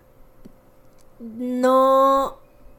[1.19, 2.37] no,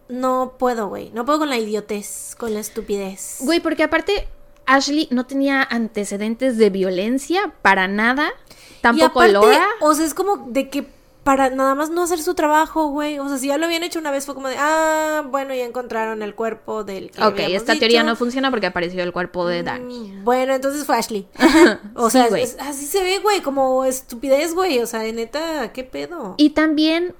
[0.08, 1.10] no puedo, güey.
[1.10, 3.36] No puedo con la idiotez, con la estupidez.
[3.40, 4.26] Güey, porque aparte
[4.64, 8.30] Ashley no tenía antecedentes de violencia para nada.
[8.48, 9.66] y Tampoco aparte, Laura.
[9.82, 10.86] o sea, es como de que
[11.24, 13.18] para nada más no hacer su trabajo, güey.
[13.18, 15.64] O sea, si ya lo habían hecho una vez fue como de, ah, bueno, ya
[15.64, 19.62] encontraron el cuerpo del que Ok, esta teoría no funciona porque apareció el cuerpo de
[19.62, 20.12] Danny.
[20.14, 21.28] Mm, Bueno, entonces fue Ashley.
[21.94, 22.42] o Sí, sea, güey.
[22.44, 24.78] es- así se ve, güey, como estupidez, güey.
[24.80, 26.34] O sea, de neta, ¿qué pedo?
[26.38, 27.14] Y también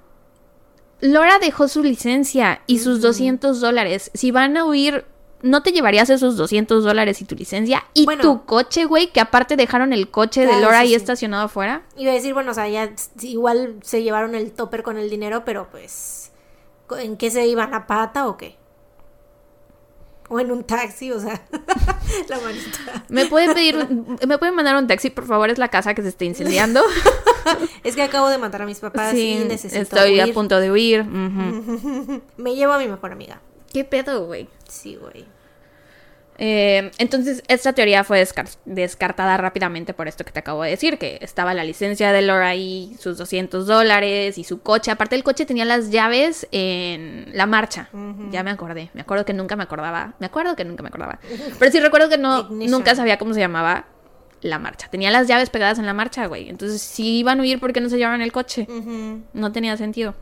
[1.01, 4.11] Laura dejó su licencia y sus 200 dólares.
[4.15, 5.05] Si van a huir,
[5.43, 7.85] ¿no te llevarías esos 200 dólares y tu licencia?
[7.95, 8.23] Y Bueno.
[8.23, 10.95] tu coche, güey, que aparte dejaron el coche de Laura sí, ahí sí.
[10.95, 11.83] estacionado afuera.
[11.97, 12.93] Iba a decir, bueno, o sea, ya
[13.23, 16.33] igual se llevaron el topper con el dinero, pero pues,
[16.99, 17.75] ¿en qué se iban?
[17.75, 18.57] ¿A pata o qué?
[20.29, 21.43] O en un taxi, o sea,
[22.29, 23.05] la manita.
[23.09, 23.89] ¿Me puede pedir,
[24.29, 25.51] me pueden mandar un taxi, por favor?
[25.51, 26.83] Es la casa que se está incendiando.
[27.83, 30.71] Es que acabo de matar a mis papás sí, y necesito estoy a punto de
[30.71, 31.05] huir.
[32.37, 33.41] Me llevo a mi mejor amiga.
[33.73, 34.49] ¿Qué pedo, güey?
[34.69, 35.25] Sí, güey.
[36.43, 40.97] Eh, entonces, esta teoría fue descar- descartada rápidamente por esto que te acabo de decir,
[40.97, 44.91] que estaba la licencia de Laura ahí, sus 200 dólares y su coche.
[44.91, 47.91] Aparte, el coche tenía las llaves en la marcha.
[48.31, 48.89] Ya me acordé.
[48.95, 50.15] Me acuerdo que nunca me acordaba.
[50.19, 51.19] Me acuerdo que nunca me acordaba.
[51.59, 52.71] Pero sí recuerdo que no, Ignition.
[52.71, 53.85] nunca sabía cómo se llamaba
[54.41, 54.89] la marcha.
[54.89, 56.49] Tenía las llaves pegadas en la marcha, güey.
[56.49, 58.67] Entonces, si iban a huir, ¿por qué no se llevaban el coche?
[59.35, 60.15] No tenía sentido.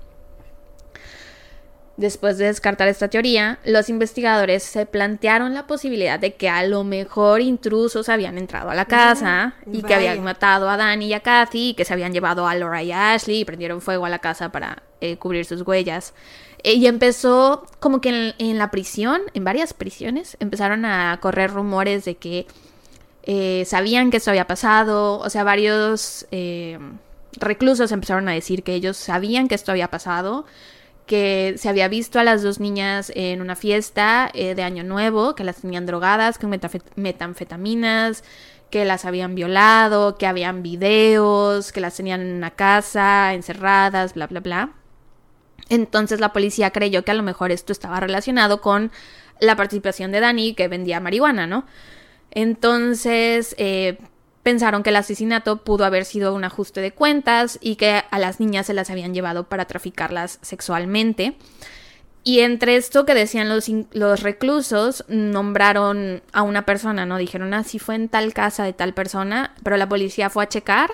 [1.99, 6.85] Después de descartar esta teoría, los investigadores se plantearon la posibilidad de que a lo
[6.85, 11.19] mejor intrusos habían entrado a la casa y que habían matado a Danny y a
[11.19, 14.09] Kathy y que se habían llevado a Laura y a Ashley y prendieron fuego a
[14.09, 16.15] la casa para eh, cubrir sus huellas.
[16.63, 21.51] Eh, y empezó como que en, en la prisión, en varias prisiones, empezaron a correr
[21.51, 22.47] rumores de que
[23.25, 26.29] eh, sabían que esto había pasado, o sea, varios
[27.41, 30.47] reclusos empezaron a decir que ellos sabían que esto había pasado,
[31.09, 35.35] que se había visto a las dos niñas en una fiesta eh, de Año Nuevo,
[35.35, 36.57] que las tenían drogadas con
[36.95, 38.23] metanfetaminas,
[38.71, 44.29] que las habían violado, que habían videos, que las tenían en una casa, encerradas, bla,
[44.29, 44.73] bla, bla.
[45.71, 48.93] Entonces la policía creyó que a lo mejor esto estaba relacionado con
[49.41, 51.65] la participación de Dani, que vendía marihuana, ¿no?
[52.31, 53.99] Entonces eh,
[54.49, 58.41] pensaron que el asesinato pudo haber sido un ajuste de cuentas y que a las
[58.41, 61.37] niñas se las habían llevado para traficarlas sexualmente.
[62.25, 67.19] Y entre esto que decían los, los reclusos, nombraron a una persona, ¿no?
[67.19, 70.49] Dijeron, ah, sí fue en tal casa de tal persona, pero la policía fue a
[70.49, 70.93] checar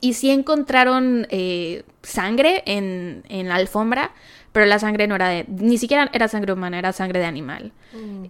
[0.00, 4.10] Y sí encontraron eh, sangre en, en la alfombra,
[4.50, 7.70] pero la sangre no era de, ni siquiera era sangre humana, era sangre de animal.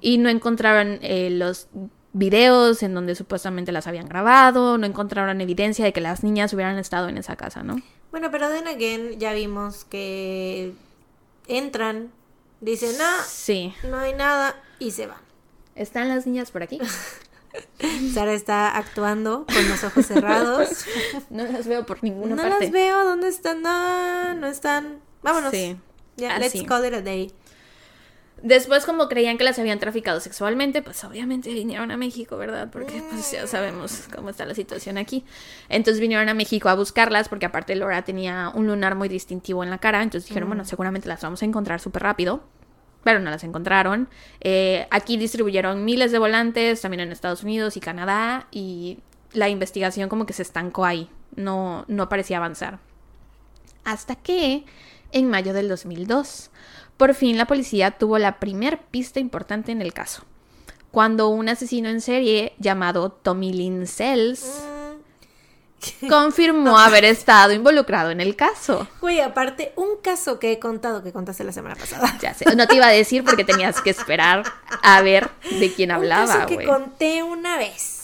[0.03, 1.69] Y no encontraron eh, los
[2.19, 6.78] videos en donde supuestamente las habían grabado, no encontraron evidencia de que las niñas hubieran
[6.78, 7.81] estado en esa casa, ¿no?
[8.11, 10.73] Bueno, pero then again, ya vimos que
[11.47, 12.11] entran,
[12.61, 13.73] dicen, ah, Sí.
[13.89, 15.19] no hay nada, y se van.
[15.74, 16.81] ¿Están las niñas por aquí?
[18.15, 20.85] Sara está actuando con los ojos cerrados.
[21.31, 22.65] no las veo por ninguna no parte.
[22.65, 23.62] las veo, ¿dónde están?
[23.62, 25.01] No, no están.
[25.23, 25.51] Vámonos.
[25.51, 25.77] Sí.
[26.16, 26.59] Ya, Así.
[26.59, 27.32] let's call it a day.
[28.43, 32.69] Después, como creían que las habían traficado sexualmente, pues obviamente vinieron a México, ¿verdad?
[32.70, 35.24] Porque pues ya sabemos cómo está la situación aquí.
[35.69, 39.70] Entonces vinieron a México a buscarlas, porque aparte Laura tenía un lunar muy distintivo en
[39.70, 40.02] la cara.
[40.02, 42.43] Entonces dijeron, bueno, seguramente las vamos a encontrar súper rápido.
[43.02, 44.09] Pero no las encontraron.
[44.40, 48.47] Eh, aquí distribuyeron miles de volantes, también en Estados Unidos y Canadá.
[48.52, 48.98] Y
[49.32, 51.10] la investigación como que se estancó ahí.
[51.35, 52.78] No, no parecía avanzar.
[53.85, 54.65] Hasta que,
[55.12, 56.51] en mayo del 2002,
[56.99, 60.25] por fin la policía tuvo la primer pista importante en el caso.
[60.91, 64.62] Cuando un asesino en serie llamado Tommy Lynn Sells
[66.09, 68.89] confirmó haber estado involucrado en el caso.
[69.01, 72.16] Güey, aparte, un caso que he contado, que contaste la semana pasada.
[72.20, 74.43] Ya sé, no te iba a decir porque tenías que esperar
[74.83, 77.95] a ver de quién un hablaba, caso que conté una vez.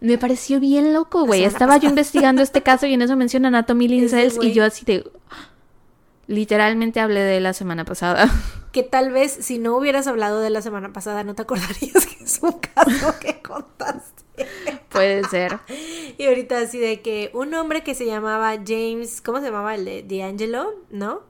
[0.00, 1.44] Me pareció bien loco, güey.
[1.44, 4.84] Estaba yo investigando este caso y en eso mencionan a Tommy Sells y yo así
[4.84, 5.04] de...
[6.30, 8.30] Literalmente hablé de la semana pasada.
[8.70, 12.22] Que tal vez si no hubieras hablado de la semana pasada no te acordarías que
[12.22, 14.22] es un caso que contaste.
[14.90, 15.58] Puede ser.
[16.16, 19.74] Y ahorita así de que un hombre que se llamaba James, ¿cómo se llamaba?
[19.74, 21.22] El de D'Angelo, ¿no?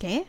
[0.00, 0.26] ¿Qué?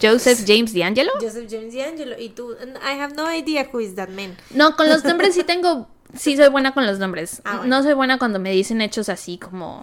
[0.00, 1.12] Joseph James D'Angelo?
[1.20, 2.18] Joseph James D'Angelo.
[2.18, 4.38] Y tú, I have no idea who is that man.
[4.54, 5.88] No, con los nombres sí tengo.
[6.16, 7.42] Sí, soy buena con los nombres.
[7.44, 7.76] Ah, bueno.
[7.76, 9.82] No soy buena cuando me dicen hechos así como.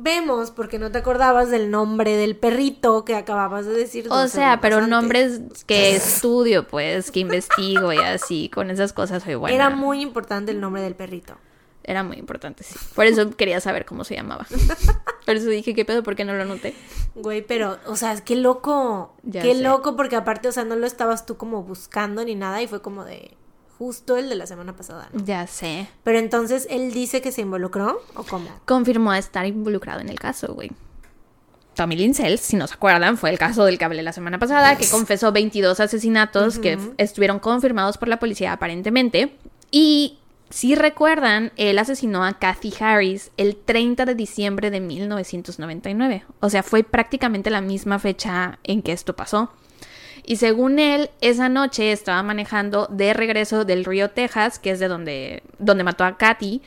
[0.00, 4.06] Vemos, porque no te acordabas del nombre del perrito que acababas de decir.
[4.10, 4.90] O sea, pero antes.
[4.90, 8.48] nombres que estudio, pues, que investigo y así.
[8.48, 9.54] Con esas cosas soy buena.
[9.54, 11.36] Era muy importante el nombre del perrito.
[11.82, 12.78] Era muy importante, sí.
[12.94, 14.46] Por eso quería saber cómo se llamaba.
[15.26, 16.02] Por eso dije, ¿qué pedo?
[16.02, 16.74] ¿Por qué no lo noté?
[17.14, 19.14] Güey, pero, o sea, qué loco.
[19.22, 19.62] Ya qué sé.
[19.62, 22.82] loco, porque aparte, o sea, no lo estabas tú como buscando ni nada y fue
[22.82, 23.36] como de
[23.78, 25.24] justo el de la semana pasada, ¿no?
[25.24, 25.88] Ya sé.
[26.02, 28.48] Pero entonces él dice que se involucró o cómo?
[28.64, 30.70] Confirmó estar involucrado en el caso, güey.
[31.74, 34.40] Tommy Lynn Sells, si no se acuerdan, fue el caso del que hablé la semana
[34.40, 39.36] pasada, que confesó 22 asesinatos que estuvieron confirmados por la policía aparentemente.
[39.70, 40.18] Y
[40.50, 46.24] si recuerdan, él asesinó a Kathy Harris el 30 de diciembre de 1999.
[46.40, 49.52] O sea, fue prácticamente la misma fecha en que esto pasó.
[50.30, 54.86] Y según él, esa noche estaba manejando de regreso del río Texas, que es de
[54.86, 56.60] donde, donde mató a Kathy,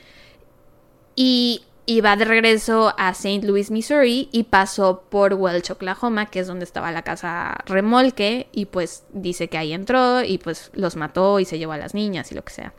[1.15, 3.45] y iba de regreso a St.
[3.45, 8.65] Louis, Missouri, y pasó por Welch, Oklahoma, que es donde estaba la casa remolque, y
[8.65, 12.31] pues dice que ahí entró y pues los mató y se llevó a las niñas
[12.31, 12.73] y lo que sea.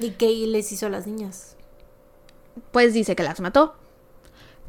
[0.00, 1.54] ¿Y qué les hizo a las niñas?
[2.72, 3.76] Pues dice que las mató.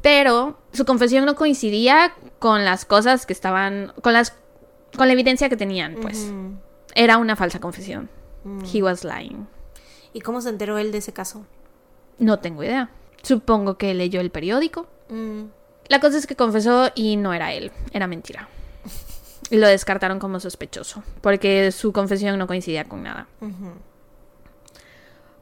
[0.00, 4.34] Pero su confesión no coincidía con las cosas que estaban, con las,
[4.96, 6.30] con la evidencia que tenían, pues.
[6.32, 6.54] Mm.
[6.94, 8.08] Era una falsa confesión.
[8.72, 9.46] He was lying.
[10.12, 11.46] ¿Y cómo se enteró él de ese caso?
[12.18, 12.90] No tengo idea.
[13.22, 14.86] Supongo que leyó el periódico.
[15.08, 15.44] Mm.
[15.88, 18.48] La cosa es que confesó y no era él, era mentira.
[19.50, 23.26] Y lo descartaron como sospechoso, porque su confesión no coincidía con nada.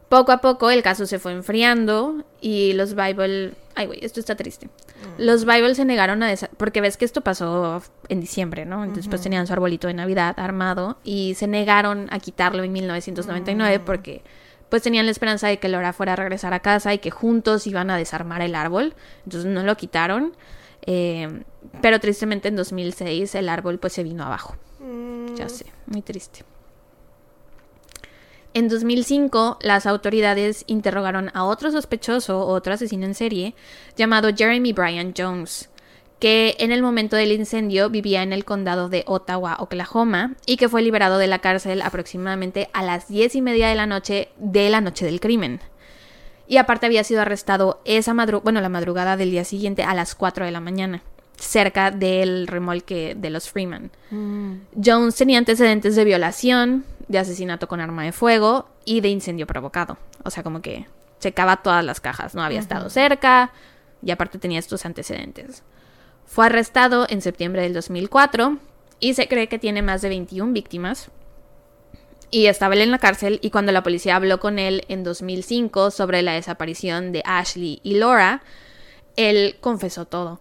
[0.09, 3.53] Poco a poco el caso se fue enfriando y los Bible...
[3.75, 4.71] Ay, güey, esto está triste.
[5.19, 6.33] Los Bible se negaron a...
[6.33, 8.83] desa- Porque ves que esto pasó en diciembre, ¿no?
[8.85, 13.81] Entonces pues tenían su arbolito de Navidad armado y se negaron a quitarlo en 1999
[13.81, 14.23] porque
[14.71, 17.67] pues tenían la esperanza de que Laura fuera a regresar a casa y que juntos
[17.67, 18.95] iban a desarmar el árbol.
[19.25, 20.35] Entonces no lo quitaron.
[20.83, 21.43] Eh,
[21.83, 24.57] pero tristemente en 2006 el árbol pues se vino abajo.
[25.37, 26.45] Ya sé, muy triste.
[28.59, 33.55] En 2005, las autoridades interrogaron a otro sospechoso, otro asesino en serie,
[33.97, 35.71] llamado Jeremy Bryan Jones,
[36.19, 40.69] que en el momento del incendio vivía en el condado de Ottawa, Oklahoma, y que
[40.69, 44.69] fue liberado de la cárcel aproximadamente a las diez y media de la noche de
[44.71, 45.61] la noche del crimen.
[46.49, 50.17] Y aparte había sido arrestado esa madrugada, bueno, la madrugada del día siguiente a las
[50.17, 51.05] 4 de la mañana,
[51.37, 53.93] cerca del remolque de los Freeman.
[54.85, 59.99] Jones tenía antecedentes de violación, de asesinato con arma de fuego y de incendio provocado.
[60.25, 60.87] O sea, como que
[61.21, 63.53] checaba todas las cajas, no había estado cerca
[64.03, 65.63] y aparte tenía estos antecedentes.
[66.27, 68.59] Fue arrestado en septiembre del 2004
[69.01, 71.11] y se cree que tiene más de 21 víctimas.
[72.31, 75.91] Y estaba él en la cárcel y cuando la policía habló con él en 2005
[75.91, 78.43] sobre la desaparición de Ashley y Laura,
[79.17, 80.41] él confesó todo.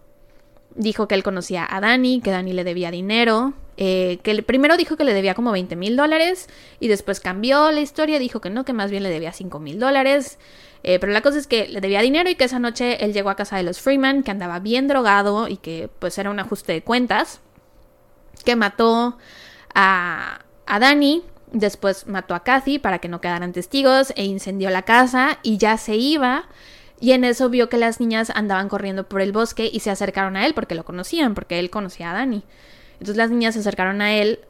[0.74, 4.96] Dijo que él conocía a Dani, que Dani le debía dinero, eh, que primero dijo
[4.96, 6.48] que le debía como 20 mil dólares
[6.80, 9.78] y después cambió la historia, dijo que no, que más bien le debía 5 mil
[9.78, 10.40] dólares.
[10.82, 13.30] Eh, pero la cosa es que le debía dinero y que esa noche él llegó
[13.30, 16.72] a casa de los Freeman, que andaba bien drogado y que pues era un ajuste
[16.72, 17.40] de cuentas,
[18.44, 19.16] que mató
[19.74, 21.22] a, a Dani,
[21.52, 25.76] después mató a Kathy para que no quedaran testigos e incendió la casa y ya
[25.76, 26.48] se iba.
[26.98, 30.36] Y en eso vio que las niñas andaban corriendo por el bosque y se acercaron
[30.36, 32.42] a él porque lo conocían, porque él conocía a Dani.
[33.00, 34.40] Entonces las niñas se acercaron a él,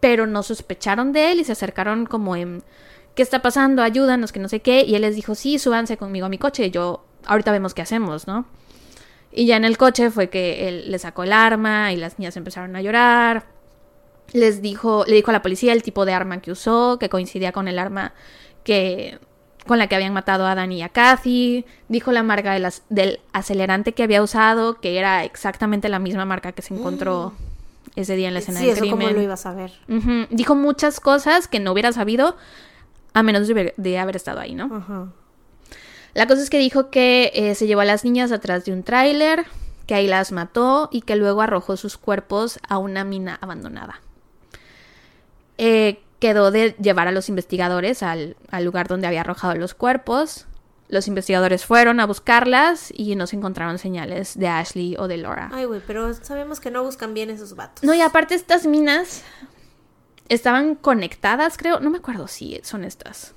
[0.00, 2.62] pero no sospecharon de él y se acercaron como en,
[3.14, 3.82] ¿qué está pasando?
[3.82, 4.84] Ayúdanos, que no sé qué.
[4.84, 8.26] Y él les dijo, sí, súbanse conmigo a mi coche, yo, ahorita vemos qué hacemos,
[8.26, 8.46] ¿no?
[9.32, 12.36] Y ya en el coche fue que él le sacó el arma y las niñas
[12.36, 13.46] empezaron a llorar.
[14.32, 17.52] Les dijo, le dijo a la policía el tipo de arma que usó, que coincidía
[17.52, 18.12] con el arma
[18.64, 19.18] que
[19.66, 21.64] con la que habían matado a Dani y a Kathy.
[21.88, 26.62] Dijo la marca del acelerante que había usado, que era exactamente la misma marca que
[26.62, 27.32] se encontró
[27.96, 29.00] ese día en la escena Sí, del eso crimen.
[29.08, 29.72] como lo ibas a ver.
[29.88, 30.26] Ujú.
[30.30, 32.36] Dijo muchas cosas que no hubiera sabido
[33.14, 34.74] a menos de, haber- de haber estado ahí, ¿no?
[34.74, 35.08] Ajá.
[36.14, 38.82] La cosa es que dijo que eh, se llevó a las niñas atrás de un
[38.82, 39.44] tráiler,
[39.86, 44.00] que ahí las mató y que luego arrojó sus cuerpos a una mina abandonada.
[45.58, 50.46] Eh, quedó de llevar a los investigadores al, al lugar donde había arrojado los cuerpos.
[50.92, 55.48] Los investigadores fueron a buscarlas y no se encontraron señales de Ashley o de Laura.
[55.50, 57.82] Ay, güey, pero sabemos que no buscan bien esos vatos.
[57.82, 59.22] No, y aparte estas minas
[60.28, 61.80] estaban conectadas, creo.
[61.80, 63.32] No me acuerdo si son estas.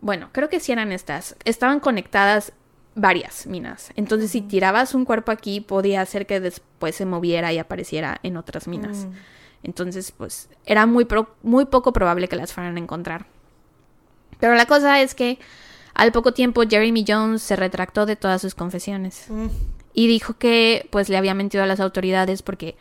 [0.00, 1.36] Bueno, creo que sí eran estas.
[1.44, 2.52] Estaban conectadas
[2.96, 3.92] varias minas.
[3.94, 8.36] Entonces, si tirabas un cuerpo aquí, podía hacer que después se moviera y apareciera en
[8.36, 9.06] otras minas.
[9.06, 9.12] Mm.
[9.62, 13.26] Entonces, pues, era muy, pro- muy poco probable que las fueran a encontrar.
[14.40, 15.38] Pero la cosa es que
[15.94, 19.46] al poco tiempo Jeremy Jones se retractó de todas sus confesiones Mm.
[19.94, 22.76] y dijo que pues le había mentido a las autoridades porque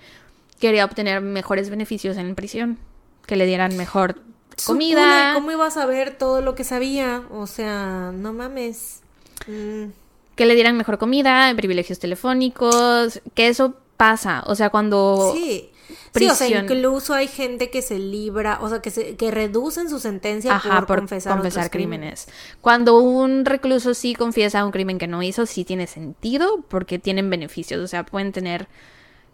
[0.60, 2.78] quería obtener mejores beneficios en prisión,
[3.26, 4.22] que le dieran mejor
[4.66, 7.24] comida, ¿Cómo iba a saber todo lo que sabía?
[7.32, 9.02] O sea, no mames.
[9.48, 9.86] Mm.
[10.36, 15.70] que le dieran mejor comida, privilegios telefónicos, que eso pasa, o sea, cuando Sí.
[16.16, 19.90] Sí, o sea, incluso hay gente que se libra, o sea, que se que reducen
[19.90, 22.28] su sentencia Ajá, por, por confesar, crímenes.
[22.62, 27.30] Cuando un recluso sí confiesa un crimen que no hizo, sí tiene sentido porque tienen
[27.30, 28.68] beneficios, o sea, pueden tener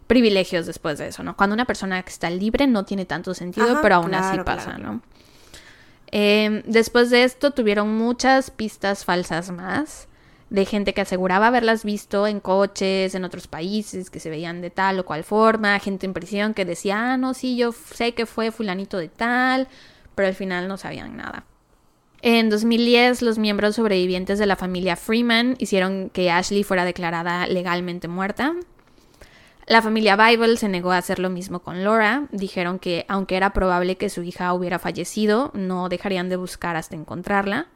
[0.06, 1.36] privilegios después de eso, ¿no?
[1.36, 4.76] Cuando una persona que está libre no tiene tanto sentido, Ajá, pero aún así pasa,
[4.76, 5.02] claro, ¿no?
[6.10, 10.07] Eh, después de esto tuvieron muchas pistas falsas más
[10.50, 14.70] de gente que aseguraba haberlas visto en coches, en otros países, que se veían de
[14.70, 18.26] tal o cual forma, gente en prisión que decía, ah, no, sí, yo sé que
[18.26, 19.68] fue fulanito de tal,
[20.14, 21.44] pero al final no sabían nada.
[22.20, 28.08] En 2010, los miembros sobrevivientes de la familia Freeman hicieron que Ashley fuera declarada legalmente
[28.08, 28.54] muerta.
[29.66, 32.26] La familia Bible se negó a hacer lo mismo con Laura.
[32.32, 36.96] Dijeron que, aunque era probable que su hija hubiera fallecido, no dejarían de buscar hasta
[36.96, 37.68] encontrarla.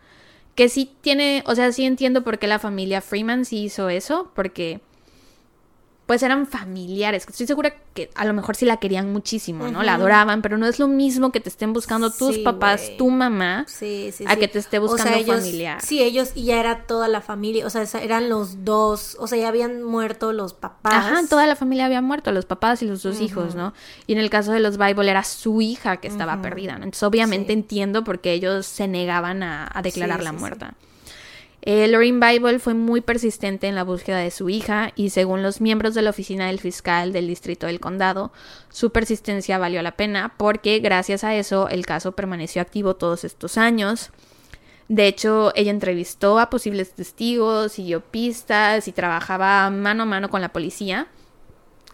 [0.55, 4.31] Que sí tiene, o sea, sí entiendo por qué la familia Freeman sí hizo eso,
[4.35, 4.81] porque
[6.07, 7.25] pues eran familiares.
[7.29, 9.83] Estoy segura que a lo mejor sí la querían muchísimo, ¿no?
[9.83, 13.09] La adoraban, pero no es lo mismo que te estén buscando tus Sí, papás, tu
[13.11, 15.81] mamá, Sí, sí, a que te esté O sea, buscando ellos- familiar.
[15.81, 19.39] Sí, ellos y ya era toda la familia, o sea, eran los dos, o sea,
[19.39, 20.93] ya habían muerto los papás.
[20.93, 23.73] Ajá, toda la familia había muerto, los papás y los dos hijos, ¿no?
[24.07, 26.85] Y en el caso de los Bible era su hija que estaba perdida, ¿no?
[26.85, 30.75] Entonces obviamente entiendo por qué ellos se negaban a, a declararla muerta.
[31.65, 35.95] Eh, Bible fue muy persistente en la búsqueda de su hija y según los miembros
[35.95, 38.33] de la oficina del fiscal del distrito del condado,
[38.69, 43.59] su persistencia valió la pena porque gracias a eso el caso permaneció activo todos estos
[43.59, 44.11] años.
[44.89, 50.41] De hecho, ella entrevistó a posibles testigos, siguió pistas y trabajaba mano a mano con
[50.41, 51.07] la policía.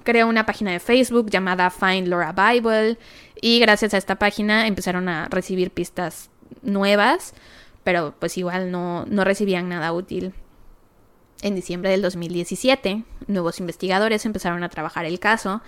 [0.03, 2.97] Creó una página de Facebook llamada Find Laura Bible
[3.41, 6.31] y gracias a esta página empezaron a recibir pistas
[6.63, 7.35] nuevas,
[7.89, 10.35] pero pues igual no, no recibían nada útil.
[11.41, 15.63] En diciembre del 2017, nuevos investigadores empezaron a trabajar el caso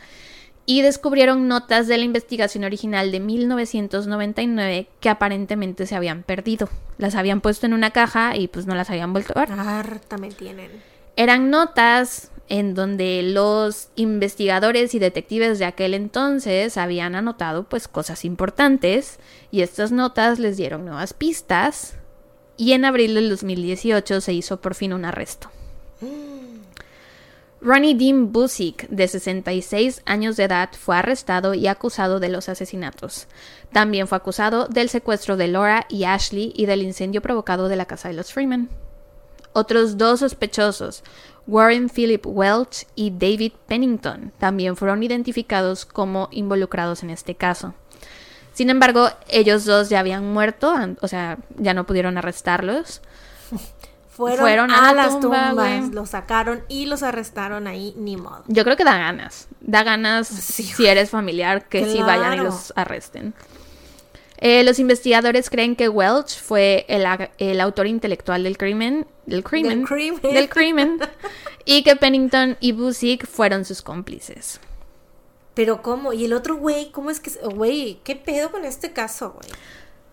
[0.67, 6.69] y descubrieron notas de la investigación original de 1999 que aparentemente se habían perdido.
[6.99, 9.53] Las habían puesto en una caja y pues no las habían vuelto a ver.
[9.59, 10.73] Harta me tienen.
[11.17, 18.27] Eran notas en donde los investigadores y detectives de aquel entonces habían anotado pues cosas
[18.27, 19.21] importantes
[19.51, 21.97] y estas notas les dieron nuevas pistas
[22.61, 25.51] y en abril del 2018 se hizo por fin un arresto.
[27.63, 33.29] Ronnie Dean Busick, de 66 años de edad, fue arrestado y acusado de los asesinatos.
[33.73, 37.87] También fue acusado del secuestro de Laura y Ashley y del incendio provocado de la
[37.87, 38.69] casa de los Freeman.
[39.55, 41.03] Otros dos sospechosos,
[41.47, 47.73] Warren Philip Welch y David Pennington también fueron identificados como involucrados en este caso.
[48.53, 53.01] Sin embargo, ellos dos ya habían muerto, o sea, ya no pudieron arrestarlos.
[54.11, 58.19] Fueron, Fueron a, a la las tumba, tumbas, los sacaron y los arrestaron ahí, ni
[58.19, 58.45] modo.
[58.49, 59.49] Yo creo que da ganas.
[59.61, 62.45] Da ganas Sí, si eres familiar que sí vayan y Claro.
[62.45, 63.33] los arresten.
[64.37, 67.07] Eh, los investigadores creen que Welch fue el,
[67.39, 70.35] el autor intelectual del crimen, del crimen, Del crimen.
[70.35, 70.99] del crimen,
[71.65, 74.61] y que Pennington y Busick fueron sus cómplices.
[75.61, 76.15] Pero ¿cómo?
[76.15, 76.91] ¿Y el otro güey?
[76.91, 77.31] ¿Cómo es que...
[77.55, 79.47] Güey, ¿qué pedo con este caso, güey?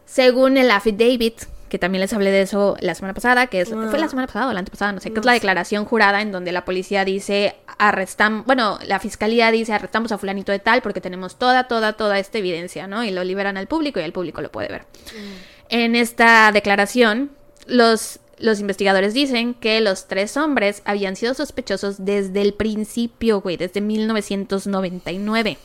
[0.06, 3.88] Según el affidavit, que también les hablé de eso la semana pasada, que es, Ah.
[3.90, 6.34] fue la semana pasada o la antepasada, no sé, que es la declaración jurada en
[6.34, 10.99] donde la policía dice, arrestamos, bueno, la fiscalía dice, arrestamos a fulanito de tal porque
[10.99, 13.06] tenemos toda, toda, toda esta evidencia, ¿no?
[13.06, 14.84] Y lo liberan al público y el público lo puede ver.
[15.69, 17.32] En esta declaración,
[17.68, 23.57] los, los investigadores dicen que los tres hombres habían sido sospechosos desde el principio, güey,
[23.57, 25.57] desde 1999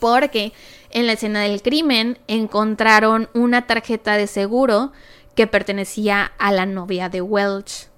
[0.00, 0.52] porque
[0.90, 4.90] en la escena del crimen encontraron una tarjeta de seguro
[5.36, 7.88] que pertenecía a la novia de Welch.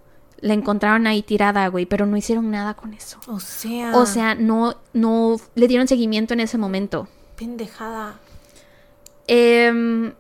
[0.40, 3.18] La encontraron ahí tirada, güey, pero no hicieron nada con eso.
[3.28, 3.96] O sea...
[3.96, 7.08] O sea, no, no le dieron seguimiento en ese momento.
[7.36, 8.18] Pendejada.
[9.28, 10.12] Em,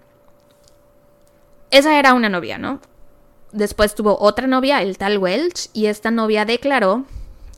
[1.70, 2.80] esa era una novia, ¿no?
[3.52, 7.04] Después tuvo otra novia, el tal Welch, y esta novia declaró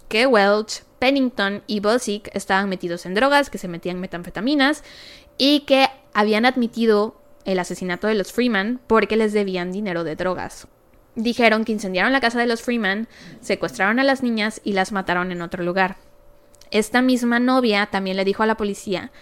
[0.09, 4.83] que Welch, Pennington y Bosick estaban metidos en drogas, que se metían metanfetaminas
[5.39, 10.67] y que habían admitido el asesinato de los Freeman porque les debían dinero de drogas.
[11.15, 13.07] Dijeron que incendiaron la casa de los Freeman,
[13.41, 15.97] secuestraron a las niñas y las mataron en otro lugar.
[16.71, 19.13] Esta misma novia también le dijo a la policía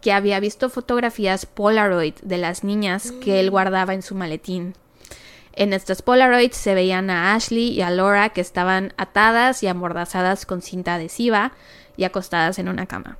[0.00, 4.74] que había visto fotografías Polaroid de las niñas que él guardaba en su maletín.
[5.54, 10.46] En estas Polaroids se veían a Ashley y a Laura que estaban atadas y amordazadas
[10.46, 11.52] con cinta adhesiva
[11.96, 13.18] y acostadas en una cama.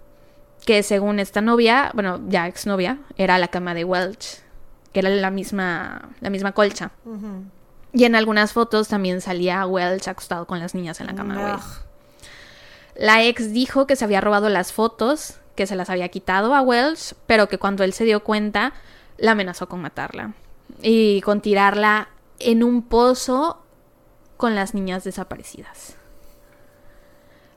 [0.65, 4.41] Que según esta novia, bueno, ya exnovia, era la cama de Welch,
[4.93, 6.93] que era la misma, la misma colcha.
[7.93, 11.57] Y en algunas fotos también salía Welch acostado con las niñas en la cama.
[11.57, 11.93] Ugh.
[12.95, 16.63] La ex dijo que se había robado las fotos, que se las había quitado a
[16.63, 18.73] Welch, pero que cuando él se dio cuenta,
[19.19, 20.33] la amenazó con matarla
[20.81, 23.63] y con tirarla en un pozo
[24.37, 25.97] con las niñas desaparecidas.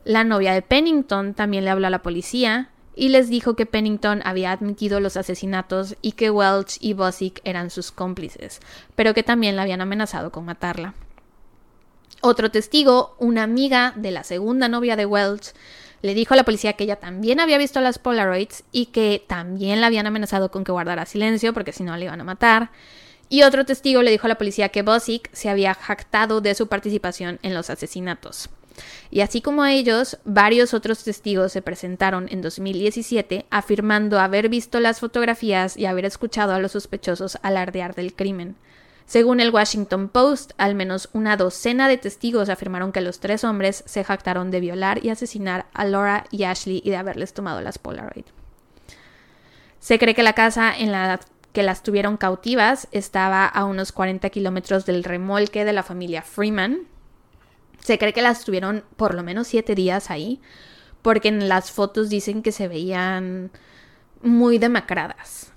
[0.03, 4.21] La novia de Pennington también le habló a la policía y les dijo que Pennington
[4.23, 8.59] había admitido los asesinatos y que Welch y Bosick eran sus cómplices,
[8.95, 10.93] pero que también la habían amenazado con matarla.
[12.21, 15.53] Otro testigo, una amiga de la segunda novia de Welch,
[16.01, 19.81] le dijo a la policía que ella también había visto las Polaroids y que también
[19.81, 22.69] la habían amenazado con que guardara silencio porque si no le iban a matar.
[23.29, 26.67] Y otro testigo le dijo a la policía que Bosick se había jactado de su
[26.67, 28.49] participación en los asesinatos.
[29.09, 34.99] Y así como ellos, varios otros testigos se presentaron en 2017 afirmando haber visto las
[34.99, 38.55] fotografías y haber escuchado a los sospechosos alardear del crimen.
[39.05, 43.83] Según el Washington Post, al menos una docena de testigos afirmaron que los tres hombres
[43.85, 47.77] se jactaron de violar y asesinar a Laura y Ashley y de haberles tomado las
[47.77, 48.25] Polaroid.
[49.79, 51.19] Se cree que la casa en la
[51.55, 56.81] que las tuvieron cautivas estaba a unos 40 kilómetros del remolque de la familia Freeman.
[57.79, 60.41] Se cree que las tuvieron por lo menos siete días ahí,
[61.01, 63.51] porque en las fotos dicen que se veían
[64.21, 65.53] muy demacradas.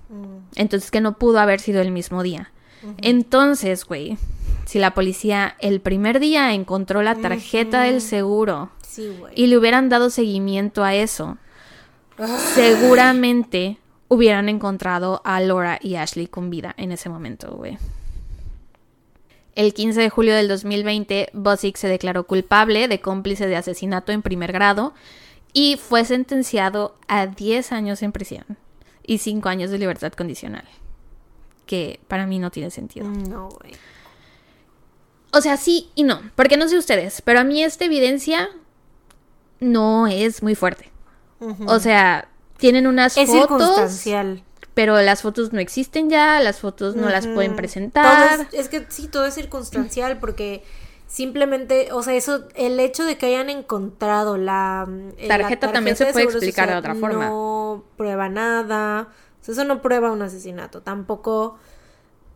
[0.55, 2.51] Entonces que no pudo haber sido el mismo día.
[3.01, 4.17] Entonces, güey,
[4.65, 9.89] si la policía el primer día encontró la tarjeta del seguro Sí, y le hubieran
[9.89, 11.37] dado seguimiento a eso,
[12.55, 13.77] seguramente
[14.09, 17.77] hubieran encontrado a Laura y Ashley con vida en ese momento, güey.
[19.55, 24.21] El 15 de julio del 2020, Bosick se declaró culpable de cómplice de asesinato en
[24.21, 24.93] primer grado
[25.53, 28.45] y fue sentenciado a 10 años en prisión
[29.05, 30.67] y 5 años de libertad condicional.
[31.65, 33.07] Que para mí no tiene sentido.
[33.07, 33.73] No, güey.
[35.31, 38.49] O sea, sí y no, porque no sé ustedes, pero a mí esta evidencia
[39.59, 40.91] no es muy fuerte.
[41.67, 42.27] O sea,
[42.59, 44.43] tienen unas Es fotos, circunstancial.
[44.73, 48.41] pero las fotos no existen ya, las fotos no las pueden presentar.
[48.51, 50.63] es, es que sí, todo es circunstancial porque
[51.07, 54.87] simplemente, o sea, eso, el hecho de que hayan encontrado la
[55.17, 57.25] eh, la Tarjeta también se de puede explicar de otra forma.
[57.25, 59.09] No prueba nada.
[59.41, 60.81] O sea, eso no prueba un asesinato.
[60.81, 61.57] Tampoco.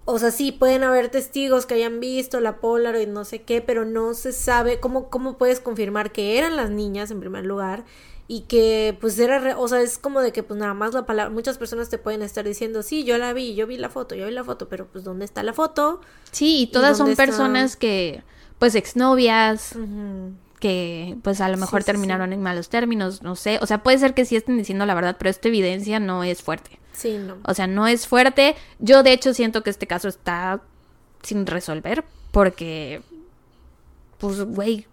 [0.05, 3.85] O sea, sí, pueden haber testigos que hayan visto la Polaroid, no sé qué, pero
[3.85, 7.85] no se sabe cómo, cómo puedes confirmar que eran las niñas en primer lugar
[8.35, 11.05] y que pues era, re- o sea, es como de que pues nada más la
[11.05, 14.15] palabra, muchas personas te pueden estar diciendo, sí, yo la vi, yo vi la foto,
[14.15, 16.01] yo vi la foto, pero pues ¿dónde está la foto?
[16.31, 17.25] Sí, y todas son está?
[17.25, 18.23] personas que
[18.57, 20.31] pues exnovias Ujú.
[20.59, 23.59] que pues a lo mejor Sí, sí, terminaron en malos términos, no sé.
[23.61, 26.41] O sea, puede ser que sí estén diciendo la verdad, pero esta evidencia no es
[26.41, 26.79] fuerte.
[26.93, 27.37] Sí, no.
[27.45, 28.55] O sea, no es fuerte.
[28.79, 30.61] Yo de hecho siento que este caso está
[31.21, 33.01] sin resolver porque,
[34.17, 34.87] pues, güey,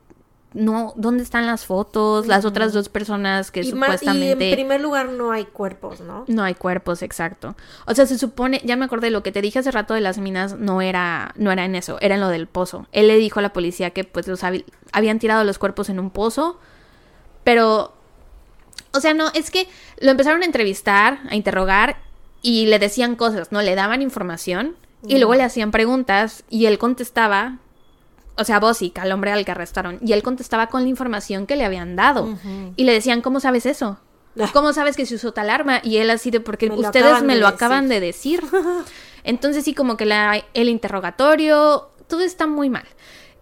[0.52, 2.27] no, ¿dónde están las fotos?
[2.27, 4.48] Las otras dos personas que y, ma- y supuestamente...
[4.51, 6.24] en primer lugar no hay cuerpos, ¿no?
[6.27, 7.55] No hay cuerpos, exacto.
[7.86, 10.18] O sea, se supone, ya me acordé, lo que te dije hace rato de las
[10.18, 12.86] minas no era, no era en eso, era en lo del pozo.
[12.90, 14.40] Él le dijo a la policía que pues los
[14.93, 16.59] habían tirado los cuerpos en un pozo,
[17.44, 17.93] pero,
[18.93, 19.68] o sea, no, es que
[20.01, 21.98] lo empezaron a entrevistar, a interrogar
[22.43, 23.62] y le decían cosas, ¿no?
[23.62, 24.74] Le daban información
[25.06, 27.59] y luego le hacían preguntas y él contestaba,
[28.40, 31.56] o sea, Bosick, al hombre al que arrestaron, y él contestaba con la información que
[31.56, 32.36] le habían dado.
[32.76, 33.98] Y le decían, ¿cómo sabes eso?
[34.52, 35.80] ¿Cómo sabes que se usó tal arma?
[35.82, 37.54] Y él así de, porque Me ustedes me lo decir".
[37.54, 38.42] acaban de decir.
[39.24, 42.84] Entonces sí, como que la, el interrogatorio, todo está muy mal.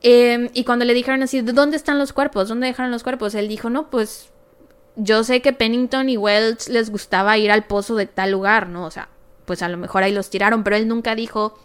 [0.02, 2.48] Eh, y cuando le dijeron así, ¿de dónde están los cuerpos?
[2.48, 3.34] ¿Dónde dejaron los cuerpos?
[3.34, 4.30] Él dijo, no, pues
[4.96, 8.84] yo sé que Pennington y Welch les gustaba ir al pozo de tal lugar, ¿no?
[8.84, 9.08] O sea,
[9.44, 11.58] pues a lo mejor ahí los tiraron, pero él nunca dijo,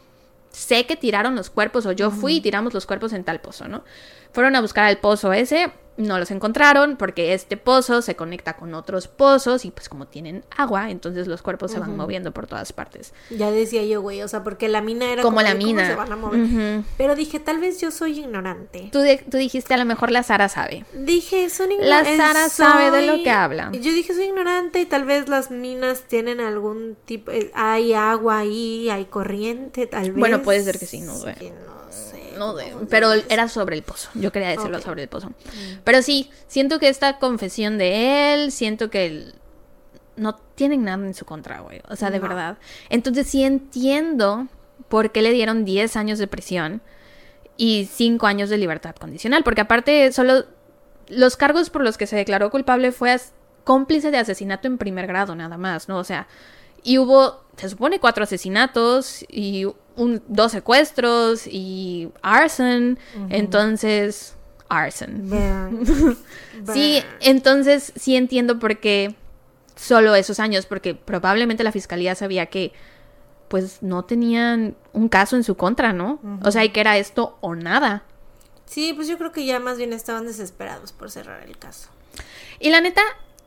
[0.53, 3.67] sé que tiraron los cuerpos o yo fui y tiramos los cuerpos en tal pozo,
[3.67, 3.84] ¿no?
[4.31, 8.74] Fueron a buscar al pozo ese, no los encontraron porque este pozo se conecta con
[8.74, 12.74] otros pozos y pues como tienen agua, entonces los cuerpos se van moviendo por todas
[12.74, 13.14] partes.
[13.30, 15.88] Ya decía yo, güey, o sea, porque la mina era Como la de, ¿cómo mina.
[15.88, 16.82] se van a mover?
[16.98, 18.90] Pero dije, tal vez yo soy ignorante.
[18.91, 20.86] Tú, de- tú dijiste a lo mejor la Sara sabe.
[20.94, 22.18] Dije, son La ignorantes.
[22.18, 23.72] Sara sabe de lo que habla.
[23.74, 27.32] Yo dije, soy ignorante y tal vez las minas tienen algún tipo.
[27.32, 30.15] eh, Hay agua ahí, hay corriente, tal vez.
[30.20, 31.36] Bueno, puede ser que sí, no sé.
[31.36, 32.12] Que no sé.
[32.38, 32.55] No,
[32.89, 34.10] pero era sobre el pozo.
[34.14, 35.31] Yo quería decirlo sobre el pozo.
[35.84, 39.35] Pero sí, siento que esta confesión de él, siento que él
[40.15, 41.81] no tienen nada en su contra, güey.
[41.89, 42.27] O sea, de No.
[42.27, 42.57] verdad.
[42.89, 44.47] Entonces sí entiendo
[44.89, 46.81] por qué le dieron 10 años de prisión
[47.57, 49.43] y 5 años de libertad condicional.
[49.43, 50.45] Porque aparte, solo
[51.07, 53.15] los cargos por los que se declaró culpable fue
[53.64, 55.97] cómplice de asesinato en primer grado, nada más, ¿no?
[55.97, 56.27] O sea,
[56.84, 59.65] y hubo, se supone, cuatro asesinatos y
[59.95, 62.99] un, dos secuestros y arson.
[63.30, 64.36] Entonces,
[64.70, 65.30] arson.
[66.72, 69.15] Sí, entonces sí entiendo por qué
[69.76, 72.72] solo esos años, porque probablemente la fiscalía sabía que
[73.49, 76.20] pues no tenían un caso en su contra, ¿no?
[76.44, 78.03] O sea, y que era esto o nada.
[78.65, 81.90] Sí, pues yo creo que ya más bien estaban desesperados por cerrar el caso.
[82.60, 83.02] Y la neta,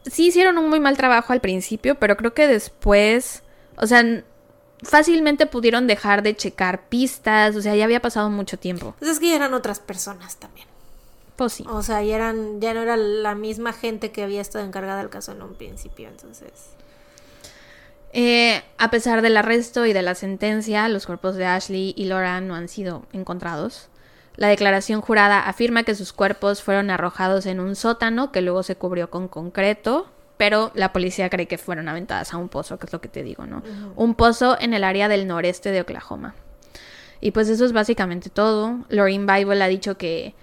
[0.05, 3.43] sí hicieron un muy mal trabajo al principio, pero creo que después,
[3.77, 4.23] o sea,
[4.83, 8.95] fácilmente pudieron dejar de checar pistas, o sea, ya había pasado mucho tiempo.
[8.99, 10.67] Pues es que ya eran otras personas también.
[11.37, 11.65] Pues sí.
[11.69, 15.11] O sea, ya eran, ya no era la misma gente que había estado encargada del
[15.11, 16.51] caso en un principio, entonces.
[18.13, 22.41] Eh, a pesar del arresto y de la sentencia, los cuerpos de Ashley y Laura
[22.41, 23.89] no han sido encontrados.
[24.37, 28.77] La declaración jurada afirma que sus cuerpos fueron arrojados en un sótano que luego se
[28.77, 32.93] cubrió con concreto, pero la policía cree que fueron aventadas a un pozo, que es
[32.93, 33.63] lo que te digo, ¿no?
[33.97, 36.35] Un pozo en el área del noreste de Oklahoma.
[37.21, 38.81] Y pues eso es básicamente todo.
[38.89, 40.35] Lorraine Bible ha dicho que,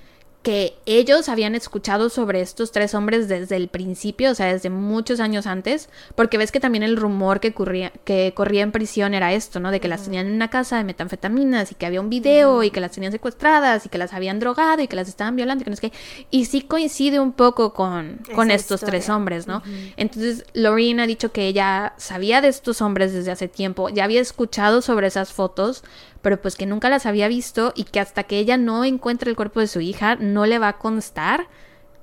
[0.43, 5.21] que ellos habían escuchado sobre estos tres hombres desde el principio, o sea, desde muchos
[5.21, 9.31] años antes, porque ves que también el rumor que corría, que corría en prisión era
[9.31, 9.71] esto, ¿no?
[9.71, 12.71] De que las tenían en una casa de metanfetaminas y que había un video y
[12.71, 15.63] que las tenían secuestradas y que las habían drogado y que las estaban violando y
[15.63, 15.97] que no sé qué.
[16.29, 19.63] Y sí coincide un poco con, con Esa estos tres hombres, ¿no?
[19.95, 24.19] Entonces, Lorraine ha dicho que ella sabía de estos hombres desde hace tiempo, ya había
[24.19, 25.85] escuchado sobre esas fotos,
[26.23, 29.35] pero pues que nunca las había visto y que hasta que ella no encuentre el
[29.35, 31.45] cuerpo de su hija, no le va a constar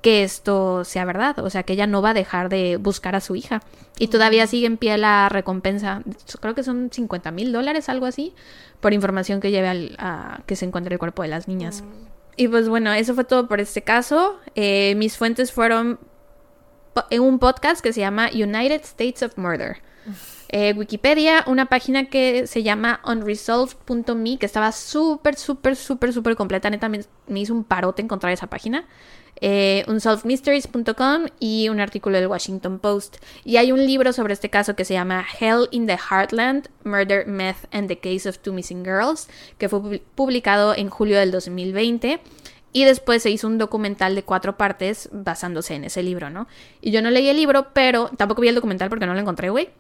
[0.02, 3.20] que esto sea verdad, o sea, que ella no va a dejar de buscar a
[3.20, 3.60] su hija.
[3.98, 6.02] Y todavía sigue en pie la recompensa,
[6.40, 8.32] creo que son 50 mil dólares, algo así,
[8.80, 11.82] por información que lleve al- a que se encuentre el cuerpo de las niñas.
[12.36, 14.38] Y pues bueno, eso fue todo por este caso.
[14.55, 15.98] Eh, mis fuentes fueron
[17.10, 19.78] en un podcast que se llama United States of Murder.
[20.52, 26.68] Eh, Wikipedia, una página que se llama unresolved.me, que estaba súper, súper, súper, súper completa.
[26.70, 28.86] Neta, me, me hizo un parote encontrar esa página.
[29.43, 33.18] Eh, unsolvedmysteries.com y un artículo del Washington Post.
[33.44, 37.27] Y hay un libro sobre este caso que se llama Hell in the Heartland, Murder,
[37.27, 39.28] Meth and the Case of Two Missing Girls,
[39.59, 42.20] que fue pub- publicado en julio del 2020.
[42.72, 46.47] Y después se hizo un documental de cuatro partes basándose en ese libro, ¿no?
[46.81, 49.51] Y yo no leí el libro, pero tampoco vi el documental porque no lo encontré,
[49.51, 49.70] güey.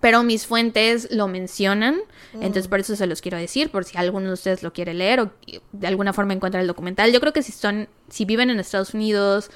[0.00, 1.98] Pero mis fuentes lo mencionan,
[2.34, 5.20] entonces por eso se los quiero decir, por si alguno de ustedes lo quiere leer
[5.20, 5.32] o
[5.72, 7.12] de alguna forma encuentra el documental.
[7.12, 9.50] Yo creo que si son, si viven en Estados Unidos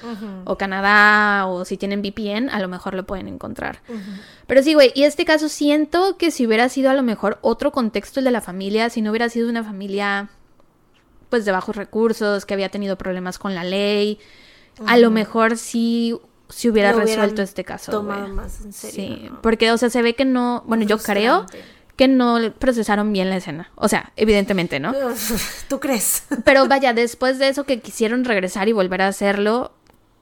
[0.45, 3.81] o Canadá o si tienen VPN, a lo mejor lo pueden encontrar.
[4.47, 7.71] Pero sí, güey, y este caso siento que si hubiera sido a lo mejor otro
[7.71, 10.29] contexto el de la familia, si no hubiera sido una familia
[11.29, 14.19] pues de bajos recursos, que había tenido problemas con la ley.
[14.85, 16.15] A lo mejor sí
[16.53, 17.91] si hubiera Lo resuelto este caso.
[17.91, 19.41] tomado más en serio, Sí, ¿no?
[19.41, 21.45] porque, o sea, se ve que no, bueno, yo creo
[21.95, 23.71] que no procesaron bien la escena.
[23.75, 24.93] O sea, evidentemente, ¿no?
[25.67, 26.23] ¿Tú crees?
[26.45, 29.71] Pero vaya, después de eso que quisieron regresar y volver a hacerlo,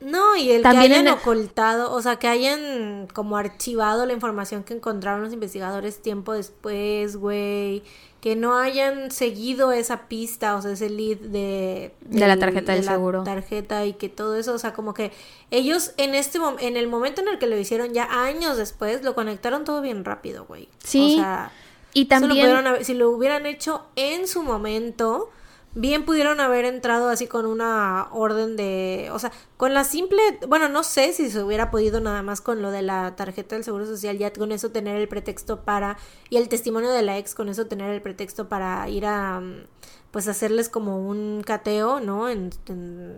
[0.02, 4.14] No, y el También que hayan en ocultado, o sea, que hayan como archivado la
[4.14, 7.84] información que encontraron los investigadores tiempo después, güey.
[8.22, 11.92] Que no hayan seguido esa pista, o sea, ese lead de...
[12.02, 13.24] De la del- tarjeta de del la seguro.
[13.24, 15.12] tarjeta y que todo eso, o sea, como que
[15.50, 19.16] ellos en este en el momento en el que lo hicieron, ya años después, lo
[19.16, 20.70] conectaron todo bien rápido, güey.
[20.84, 21.52] Sí, O sea,
[21.94, 22.56] y lo también...
[22.68, 25.32] haber- si lo hubieran hecho en su momento,
[25.74, 30.68] bien pudieron haber entrado así con una orden de, o sea, con la simple, bueno,
[30.70, 33.86] no sé si se hubiera podido nada más con lo de la tarjeta del Seguro
[33.86, 35.98] Social, ya con eso tener el pretexto para,
[36.30, 39.66] y el testimonio de la ex, con eso tener el pretexto para ir a, mm,
[40.12, 42.30] pues hacerles como un cateo, ¿no?
[42.30, 42.52] En,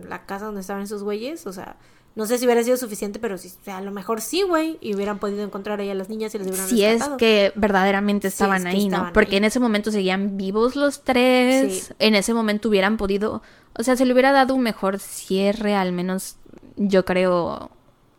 [0.08, 1.76] la casa donde estaban esos güeyes, o sea...
[2.16, 4.78] No sé si hubiera sido suficiente, pero sí, o sea, a lo mejor sí, güey.
[4.80, 7.16] Y hubieran podido encontrar ahí a las niñas y les hubieran Si es rescatado.
[7.16, 9.10] que verdaderamente Si estaban es que ahí, ¿no?
[9.12, 9.36] Porque ahí.
[9.38, 11.86] en ese momento seguían vivos los tres.
[11.88, 11.92] Sí.
[11.98, 13.42] En ese momento hubieran podido,
[13.76, 16.36] o sea, se le hubiera dado un mejor cierre, al menos
[16.76, 17.70] yo creo,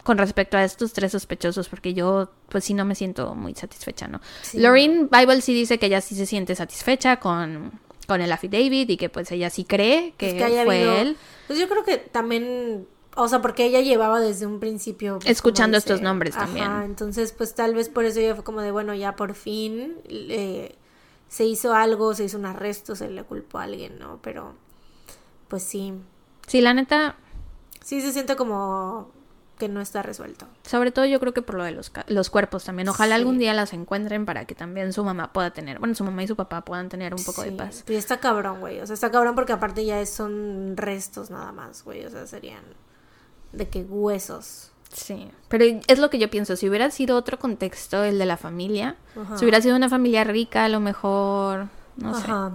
[0.04, 4.08] con respecto a estos tres sospechosos, porque yo, pues sí, no me siento muy satisfecha,
[4.10, 4.20] ¿no?
[4.42, 4.60] Sí.
[4.60, 7.72] Lorraine Bible sí dice que ella sí se siente satisfecha con,
[8.08, 11.18] con el affidavit y que pues ella sí cree que, Pues que fue habido- él.
[11.48, 15.20] Pues yo creo que también, o sea, porque ella llevaba desde un principio.
[15.20, 16.72] pues, Escuchando estos nombres Ajá, también.
[16.84, 20.76] entonces pues tal vez por eso ella fue como de, bueno, ya por fin eh,
[21.28, 24.20] se hizo algo, se hizo un arresto, se le culpó a alguien, ¿no?
[24.22, 24.54] Pero,
[25.48, 25.94] pues sí,
[26.48, 27.16] Sí, la neta,
[27.82, 29.10] sí se siente como
[29.58, 30.46] que no está resuelto.
[30.64, 32.90] Sobre todo yo creo que por lo de los, los cuerpos también.
[32.90, 33.22] Ojalá Sí.
[33.22, 36.28] algún día las encuentren para que también su mamá pueda tener, bueno, su mamá y
[36.28, 37.84] su papá puedan tener un poco de paz.
[37.86, 38.80] Pero está cabrón, güey.
[38.82, 42.06] O sea, está cabrón porque aparte ya son restos nada más, güey.
[42.06, 42.64] O sea, serían
[43.56, 44.72] de que huesos.
[44.94, 48.38] Sí, pero es lo que yo pienso, si hubiera sido otro contexto, el de la
[48.38, 49.38] familia, Ajá.
[49.38, 51.68] si hubiera sido una familia rica, a lo mejor,
[51.98, 52.54] no sé, Ajá.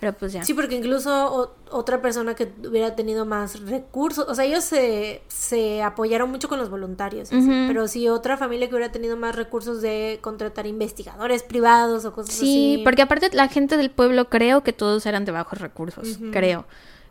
[0.00, 0.42] pero pues ya.
[0.42, 5.22] Sí, porque incluso o- otra persona que hubiera tenido más recursos, o sea, ellos se,
[5.28, 9.36] se apoyaron mucho con los voluntarios, así, pero si otra familia que hubiera tenido más
[9.36, 12.82] recursos de contratar investigadores privados o cosas Sí, así.
[12.84, 16.64] porque aparte la gente del pueblo creo que todos eran de bajos recursos, creo.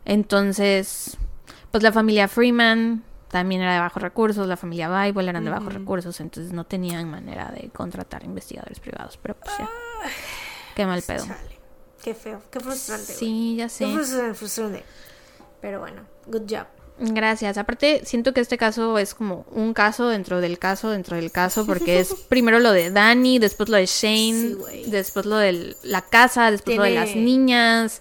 [0.04, 1.16] Entonces,
[1.70, 5.72] pues la familia Freeman también era de bajos recursos, la familia Bible eran de bajos
[5.72, 9.68] recursos, entonces no tenían manera de contratar investigadores privados, pero pues ya.
[10.74, 11.24] Qué mal pedo.
[12.02, 13.12] Qué feo, qué frustrante.
[13.12, 13.92] Sí, ya Qué sé.
[13.92, 14.84] frustrante, frustrante.
[15.60, 16.66] Pero bueno, good job.
[16.98, 17.56] Gracias.
[17.56, 21.64] Aparte, siento que este caso es como un caso dentro del caso dentro del caso,
[21.66, 26.02] porque es primero lo de Danny, después lo de Shane, Sí, después lo de la
[26.02, 28.00] casa, después lo de las niñas,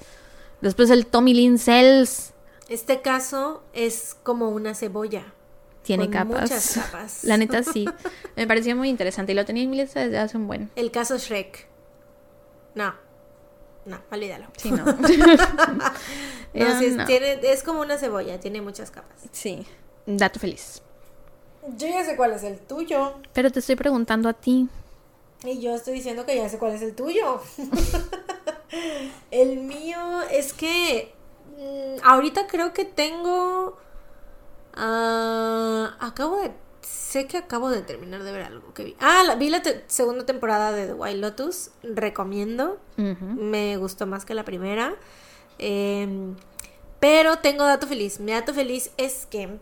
[0.61, 2.34] después el Tommy Lynn Cells.
[2.70, 5.34] Este caso es como una cebolla.
[5.84, 6.41] Tiene Con capas.
[6.44, 7.24] muchas capas.
[7.24, 7.86] La neta sí.
[8.36, 10.70] Me pareció muy interesante y lo tenía en mi lista desde hace un buen.
[10.76, 11.68] El caso Shrek.
[12.76, 12.94] No.
[13.86, 14.48] No, olvídalo.
[14.58, 14.86] Sí, no.
[16.54, 17.06] No, sí, es, no.
[17.06, 19.20] tiene- es como una cebolla, tiene muchas capas.
[19.32, 19.66] Sí.
[20.08, 20.82] Dato feliz.
[21.78, 23.14] Yo ya sé cuál es el tuyo.
[23.34, 24.68] Pero te estoy preguntando a ti.
[25.44, 27.40] Y yo estoy diciendo que ya sé cuál es el tuyo.
[29.32, 31.14] el mío es que
[32.03, 33.77] ahorita creo que tengo...
[34.76, 36.52] ah, acabo de...
[36.81, 38.95] Sé que acabo de terminar de ver algo que vi.
[38.99, 41.72] Ah, la- vi la te- segunda temporada de The White Lotus.
[41.84, 42.77] Recomiendo.
[42.98, 44.95] Me gustó más que la primera.
[45.57, 46.36] Em,
[46.99, 48.19] pero tengo dato feliz.
[48.19, 49.60] Mi dato feliz es que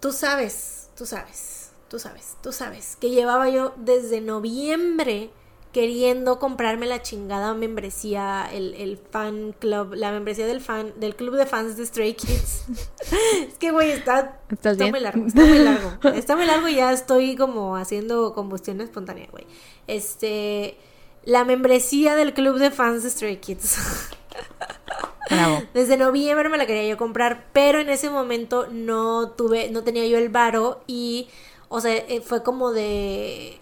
[0.00, 5.30] tú sabes, tú sabes, tú sabes, tú sabes que llevaba yo desde noviembre
[5.74, 11.34] queriendo comprarme la chingada membresía, el, el fan club, la membresía del fan, del club
[11.34, 12.66] de fans de Stray Kids.
[13.48, 15.90] es que, güey, está, ¿Estás está muy largo, está muy largo.
[16.14, 19.46] Está muy largo y ya estoy como haciendo combustión espontánea, güey.
[19.88, 20.78] Este,
[21.24, 23.76] la membresía del club de fans de Stray Kids.
[25.28, 25.60] Bravo.
[25.74, 30.06] Desde noviembre me la quería yo comprar, pero en ese momento no tuve, no tenía
[30.06, 31.28] yo el varo y,
[31.68, 33.58] o sea, eh, fue como de,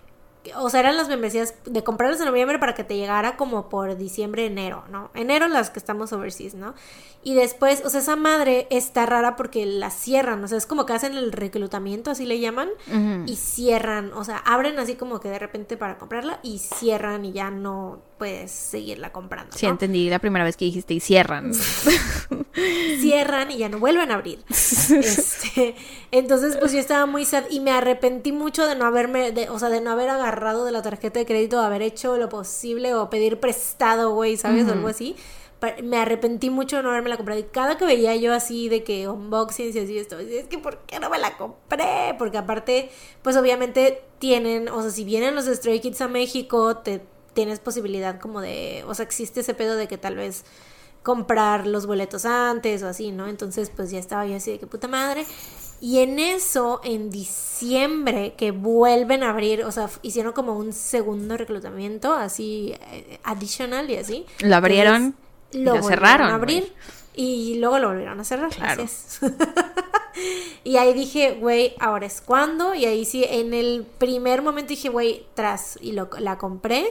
[0.57, 3.97] o sea, eran las membresías de comprarlas en noviembre para que te llegara como por
[3.97, 5.11] diciembre, enero, ¿no?
[5.15, 6.75] Enero las que estamos overseas, ¿no?
[7.25, 10.87] Y después, o sea, esa madre está rara porque la cierran, o sea, es como
[10.87, 12.69] que hacen el reclutamiento, así le llaman,
[13.27, 17.33] y cierran, o sea, abren así como que de repente para comprarla y cierran y
[17.33, 19.57] ya no puedes seguirla comprando.
[19.57, 19.73] Sí, ¿no?
[19.73, 21.53] entendí la primera vez que dijiste y cierran.
[23.01, 24.45] cierran y ya no vuelven a abrir.
[24.93, 25.75] Este,
[26.11, 29.59] entonces, pues yo estaba muy sad y me arrepentí mucho de no haberme, de, o
[29.59, 33.11] sea, de no haber agarrado de la tarjeta de crédito, haber hecho lo posible o
[33.11, 34.67] pedir prestado, güey, ¿sabes?
[34.69, 35.17] O algo así.
[35.83, 37.41] me arrepentí mucho de no haberme la comprado.
[37.41, 40.79] Y cada que veía yo así de que unboxings y así esto, es que ¿por
[40.87, 42.15] qué no me la compré?
[42.19, 42.91] Porque aparte,
[43.23, 47.03] pues obviamente tienen, o sea, si vienen los Stray Kids a México, te
[47.35, 50.45] tienes posibilidad como de, o sea, existe ese pedo de que tal vez
[51.03, 53.29] comprar los boletos antes o así, ¿no?
[53.29, 55.27] Entonces, pues ya estaba yo así de que puta madre.
[55.83, 61.37] Y en eso, en diciembre, que vuelven a abrir, o sea, hicieron como un segundo
[61.37, 64.25] reclutamiento, así, eh, additional y así.
[64.39, 65.17] Lo abrieron
[65.51, 66.73] Entonces, y lo cerraron, a abrir
[67.15, 68.51] y luego lo volvieron a cerrar.
[68.51, 68.85] Claro.
[68.85, 69.33] Así es.
[70.65, 72.75] y ahí dije, güey, ahora es cuando.
[72.75, 76.87] Y ahí sí, en el primer momento dije, güey, tras, y lo, la compré.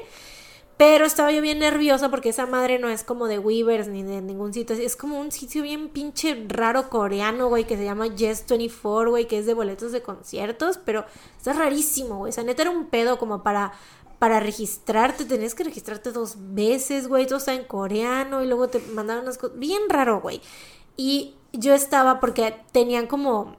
[0.82, 4.20] Pero estaba yo bien nerviosa porque esa madre no es como de Weavers ni de
[4.20, 4.76] ningún sitio.
[4.76, 9.38] Es como un sitio bien pinche raro coreano, güey, que se llama Yes24, güey, que
[9.38, 10.80] es de boletos de conciertos.
[10.84, 11.06] Pero
[11.38, 12.34] está rarísimo, güey.
[12.36, 13.74] O neta era un pedo como para,
[14.18, 15.26] para registrarte.
[15.26, 17.28] Tenías que registrarte dos veces, güey.
[17.28, 19.60] Todo está en coreano y luego te mandaban unas cosas.
[19.60, 20.42] Bien raro, güey.
[20.98, 23.56] Y yo estaba porque tenían como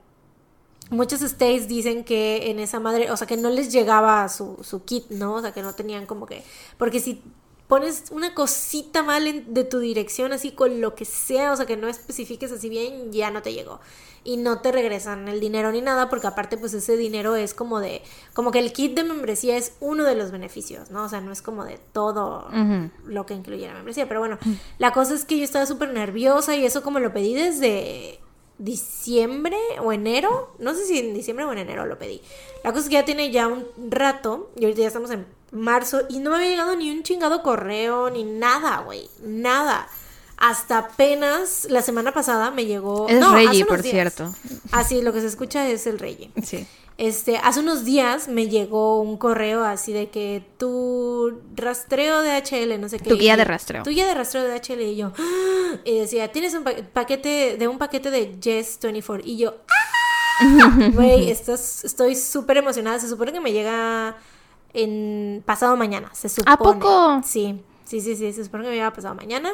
[0.93, 4.85] muchos states dicen que en esa madre, o sea, que no les llegaba su, su
[4.85, 5.35] kit, ¿no?
[5.35, 6.45] O sea, que no tenían como que...
[6.79, 7.21] Porque si
[7.67, 11.65] pones una cosita mal en- de tu dirección, así con lo que sea, o sea,
[11.67, 13.81] que no especifiques así bien, ya no te llegó.
[14.25, 17.81] Y no te regresan el dinero ni nada, porque aparte, pues ese dinero es como
[17.81, 18.03] de...
[18.35, 21.05] Como que el kit de membresía es uno de los beneficios, ¿no?
[21.05, 22.47] O sea, no es como de todo
[23.07, 24.07] lo que incluye la membresía.
[24.07, 24.39] Pero bueno,
[24.79, 28.21] la cosa es que yo estaba súper nerviosa y eso como lo pedí desde
[28.63, 30.55] diciembre o enero.
[30.59, 32.23] No sé si en diciembre o en enero lo pedí.
[32.63, 36.03] La cosa es que ya tiene ya un rato y ahorita ya estamos en marzo
[36.09, 39.09] y no me había llegado ni un chingado correo ni nada, güey.
[39.23, 39.89] Nada.
[40.45, 43.09] Hasta apenas la semana pasada me llegó...
[43.09, 43.93] Es no, Reggie, por días.
[43.93, 44.35] cierto.
[44.73, 46.33] Así, lo que se escucha es el Reggie.
[46.43, 46.67] Sí.
[46.99, 52.81] Este, hace unos días me llegó un correo así de que tu rastreo de HL,
[52.81, 53.09] no sé qué.
[53.09, 53.85] Tu guía de rastreo.
[53.85, 55.13] Tu guía de rastreo de HL y yo.
[55.17, 55.77] ¡ah!
[55.85, 59.25] Y decía, tienes un pa- paquete, de un paquete de Yes 24.
[59.25, 59.55] Y yo,
[60.41, 60.91] ¡ah!
[60.95, 62.99] Güey, estoy súper emocionada.
[62.99, 64.17] Se supone que me llega
[64.75, 66.11] en pasado mañana.
[66.15, 66.57] Se supone.
[66.57, 67.21] poco?
[67.25, 68.33] Sí, sí, sí, sí.
[68.33, 69.53] Se supone que me llega pasado mañana.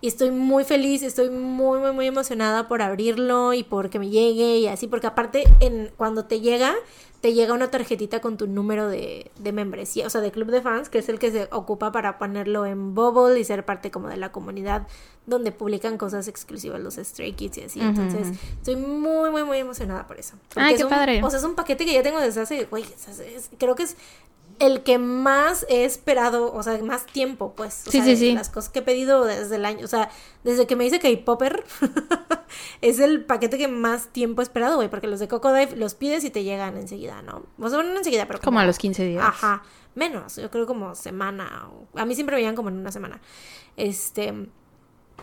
[0.00, 4.08] Y estoy muy feliz, estoy muy, muy, muy emocionada por abrirlo y por que me
[4.10, 6.72] llegue y así, porque aparte, en, cuando te llega,
[7.20, 10.62] te llega una tarjetita con tu número de, de membresía, o sea, de club de
[10.62, 14.06] fans, que es el que se ocupa para ponerlo en Bubble y ser parte como
[14.08, 14.86] de la comunidad
[15.26, 17.80] donde publican cosas exclusivas los Stray Kids y así.
[17.80, 20.36] Entonces, estoy muy, muy, muy emocionada por eso.
[20.54, 21.22] Porque Ay, es qué un- padre.
[21.24, 22.84] O sea, es un paquete que ya tengo desde hace, güey,
[23.58, 23.96] creo que es
[24.58, 27.84] el que más he esperado, o sea, más tiempo, pues.
[27.86, 28.32] O Sí, sea, sí, sí.
[28.34, 30.10] Las cosas que he pedido desde el año, o sea,
[30.44, 31.64] desde que me hice K-Popper,
[32.80, 35.94] es el paquete que más tiempo he esperado, güey, porque los de Coco Dive los
[35.94, 37.44] pides y te llegan enseguida, ¿no?
[37.60, 39.24] O sea, no enseguida, pero Como a los 15 días.
[39.24, 39.62] Ajá,
[39.94, 41.68] menos, yo creo como semana.
[41.72, 43.20] o- A mí siempre me llegan como en una semana.
[43.76, 44.32] Este,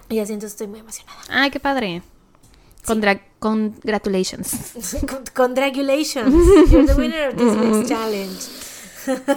[0.10, 1.20] y así entonces estoy muy emocionada.
[1.30, 2.02] Ay, qué padre.
[2.86, 4.96] Congra- congratulations.
[5.10, 6.34] Con- Congratulations,
[6.72, 8.40] you're the winner of this next challenge.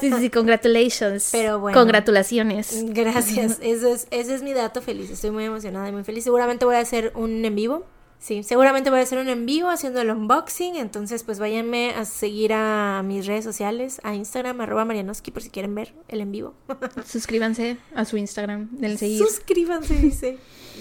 [0.01, 1.29] Sí, sí, congratulations.
[1.33, 1.79] Pero bueno.
[1.79, 2.85] Congratulaciones.
[2.89, 5.11] Gracias, eso es, ese es mi dato feliz.
[5.11, 6.25] Estoy muy emocionada y muy feliz.
[6.25, 7.85] Seguramente voy a hacer un en vivo.
[8.21, 10.77] Sí, seguramente voy a hacer un en vivo haciendo el unboxing.
[10.77, 15.51] Entonces, pues váyanme a seguir a mis redes sociales, a Instagram, arroba Marianoski, por si
[15.51, 16.55] quieren ver el en vivo.
[17.07, 19.19] Suscríbanse a su Instagram del seguir.
[19.19, 20.39] Suscríbanse, dice.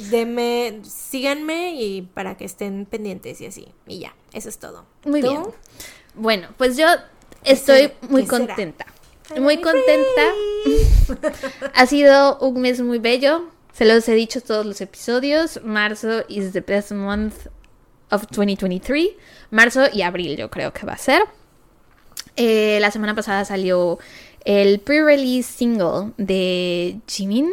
[0.10, 3.68] Deme, síganme y para que estén pendientes y así.
[3.86, 4.86] Y ya, eso es todo.
[5.06, 5.30] Muy ¿Tú?
[5.30, 5.42] bien.
[6.16, 6.88] Bueno, pues yo
[7.44, 8.86] estoy muy contenta.
[9.38, 10.22] Muy contenta.
[11.74, 13.50] ha sido un mes muy bello.
[13.74, 15.60] Se los he dicho todos los episodios.
[15.64, 17.48] Marzo is the best month
[18.10, 19.10] of 2023.
[19.52, 21.24] Marzo y abril yo creo que va a ser.
[22.36, 24.00] Eh, la semana pasada salió
[24.46, 27.52] el pre-release single de Jimin.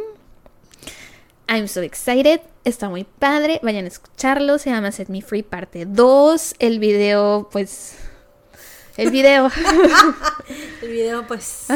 [1.48, 2.40] I'm so excited.
[2.64, 3.60] Está muy padre.
[3.62, 4.58] Vayan a escucharlo.
[4.58, 6.54] Se llama Set Me Free parte 2.
[6.58, 7.98] El video, pues...
[8.96, 9.50] El video.
[10.82, 11.66] El video, pues.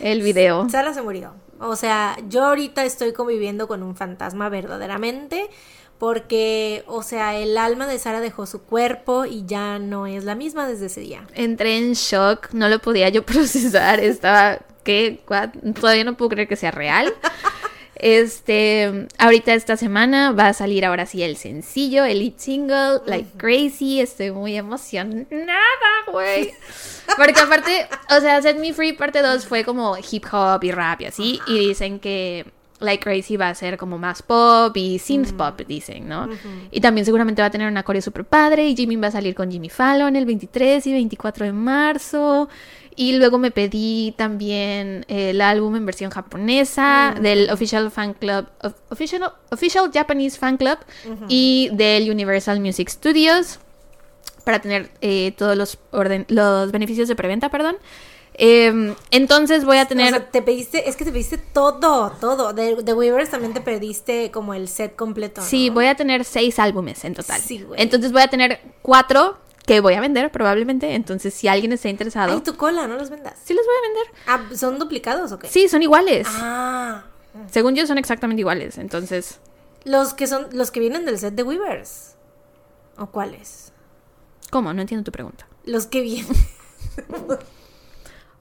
[0.00, 0.68] el video.
[0.68, 1.34] Sara se murió.
[1.60, 5.48] O sea, yo ahorita estoy conviviendo con un fantasma verdaderamente.
[5.98, 10.34] Porque, o sea, el alma de Sara dejó su cuerpo y ya no es la
[10.34, 11.26] misma desde ese día.
[11.34, 12.52] Entré en shock.
[12.52, 14.00] No lo podía yo procesar.
[14.00, 14.58] Estaba...
[14.84, 15.20] ¿Qué?
[15.28, 15.50] What?
[15.80, 17.12] Todavía no puedo creer que sea real.
[17.98, 23.30] Este, ahorita esta semana va a salir ahora sí el sencillo, el lead single, Like
[23.36, 24.00] Crazy.
[24.00, 25.56] Estoy muy emocionada,
[26.10, 26.52] güey.
[27.16, 27.86] Porque aparte,
[28.16, 31.40] o sea, Set Me Free parte 2 fue como hip hop y rap y así.
[31.46, 32.46] Y dicen que
[32.80, 35.36] Like Crazy va a ser como más pop y synth Mm.
[35.36, 36.28] pop, dicen, ¿no?
[36.70, 39.34] Y también seguramente va a tener una coreo super padre y Jimin va a salir
[39.34, 42.48] con Jimmy Fallon el 23 y 24 de marzo.
[42.98, 47.20] Y luego me pedí también el álbum en versión japonesa Mm.
[47.22, 50.78] del Official Fan Club, of- official, official Japanese Fan Club
[51.28, 53.58] y del Universal Music Studios
[54.44, 57.76] para tener eh, todos los, orden, los beneficios de preventa, perdón.
[58.38, 60.08] Em, entonces voy a tener...
[60.12, 62.52] O sea, te pediste, es que te pediste todo, todo.
[62.52, 65.40] De, de Weavers también te perdiste como el set completo.
[65.40, 65.46] ¿no?
[65.46, 67.40] Sí, voy a tener seis álbumes en total.
[67.40, 67.80] Sí, güey.
[67.82, 70.94] Entonces voy a tener cuatro que voy a vender probablemente.
[70.94, 73.34] Entonces, si alguien está interesado, Ay, tu cola, no los vendas.
[73.44, 74.50] sí los voy a vender.
[74.52, 75.48] Ah, ¿son duplicados o qué?
[75.48, 76.26] Sí, son iguales.
[76.30, 77.04] Ah,
[77.50, 78.78] Según yo, son exactamente iguales.
[78.78, 79.40] Entonces,
[79.84, 82.14] los que son, los que vienen del set de Weavers.
[82.96, 83.72] ¿O cuáles?
[84.50, 84.72] ¿cómo?
[84.72, 85.46] No entiendo tu pregunta.
[85.64, 86.32] Los que vienen.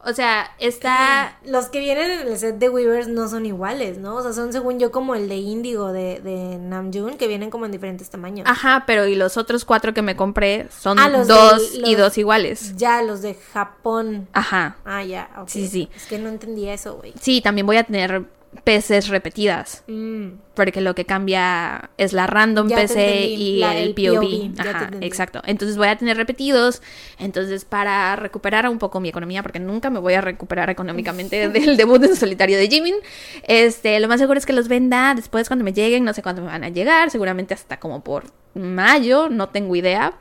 [0.05, 1.37] O sea, está...
[1.45, 4.15] Los que vienen en el set de Weavers no son iguales, ¿no?
[4.15, 7.65] O sea, son según yo como el de Índigo de, de Namjoon, que vienen como
[7.65, 8.47] en diferentes tamaños.
[8.49, 12.17] Ajá, pero y los otros cuatro que me compré son Ah, los dos y dos
[12.17, 12.75] iguales.
[12.77, 14.27] Ya, los de Japón.
[14.33, 14.77] Ajá.
[14.85, 15.49] Ah, ya, ok.
[15.49, 15.89] Sí, sí.
[15.95, 17.13] Es que no entendía eso, güey.
[17.19, 18.23] Sí, también voy a tener
[18.63, 19.83] PCs repetidas.
[19.87, 20.27] Mm.
[20.53, 24.53] Porque lo que cambia es la random Ya PC y la- el POV.
[24.59, 25.41] Ajá, exacto.
[25.45, 26.81] Entonces voy a tener repetidos.
[27.19, 31.75] Entonces, para recuperar un poco mi economía, porque nunca me voy a recuperar económicamente del
[31.77, 32.95] debut en solitario de Jimin,
[33.43, 36.05] este, lo más seguro es que los venda después cuando me lleguen.
[36.05, 37.11] No sé cuándo me van a llegar.
[37.11, 38.23] Seguramente hasta como por
[38.53, 40.13] mayo, no tengo idea.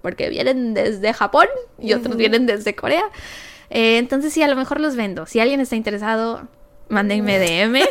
[0.00, 1.46] Porque vienen desde Japón
[1.78, 3.04] y otros vienen desde Corea.
[3.70, 5.26] Eh, entonces, sí, a lo mejor los vendo.
[5.26, 6.48] Si alguien está interesado,
[6.92, 7.80] mándenme DM.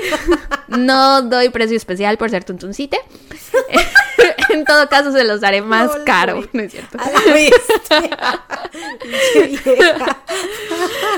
[0.71, 2.97] No doy precio especial por ser tuntuncite.
[4.49, 6.47] en todo caso, se los daré más caro.
[6.53, 6.97] No es cierto.
[6.97, 7.19] A la.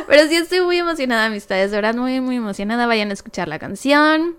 [0.07, 1.69] Pero sí estoy muy emocionada, amistades.
[1.69, 2.87] De verdad, muy, muy emocionada.
[2.87, 4.37] Vayan a escuchar la canción.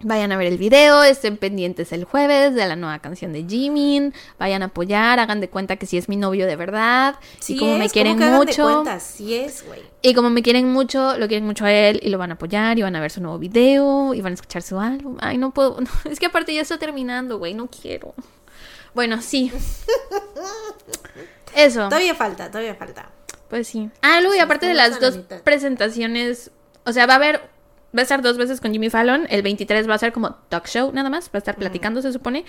[0.00, 4.12] Vayan a ver el video, estén pendientes el jueves de la nueva canción de Jimin.
[4.38, 7.14] Vayan a apoyar, hagan de cuenta que sí es mi novio de verdad.
[7.38, 8.62] Sí y como me quieren ¿cómo que hagan de mucho.
[8.82, 9.00] cuenta?
[9.00, 9.80] Sí es, güey.
[10.02, 12.78] Y como me quieren mucho, lo quieren mucho a él y lo van a apoyar
[12.78, 15.16] y van a ver su nuevo video y van a escuchar su álbum.
[15.20, 15.80] Ay, no puedo.
[15.80, 18.14] no, es que aparte ya está terminando, güey, no quiero.
[18.94, 19.50] Bueno, sí.
[21.56, 21.84] Eso.
[21.88, 23.10] Todavía falta, todavía falta.
[23.48, 23.88] Pues sí.
[24.02, 25.40] Ah, luego y aparte de las la dos mitad.
[25.42, 26.50] presentaciones,
[26.84, 27.40] o sea, va a haber,
[27.94, 30.66] va a estar dos veces con Jimmy Fallon, el 23 va a ser como talk
[30.66, 32.44] show nada más, va a estar platicando se supone,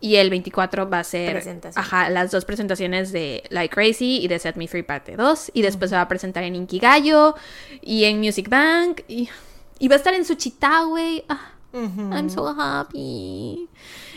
[0.00, 1.42] y el 24 va a ser,
[1.74, 5.62] ajá, las dos presentaciones de Like Crazy y de Set Me Free parte 2, y
[5.62, 7.34] después se va a presentar en Inkigayo
[7.82, 9.28] y en Music Bank, y,
[9.78, 11.24] y va a estar en Suchita, güey.
[11.28, 13.68] Ah, I'm so happy.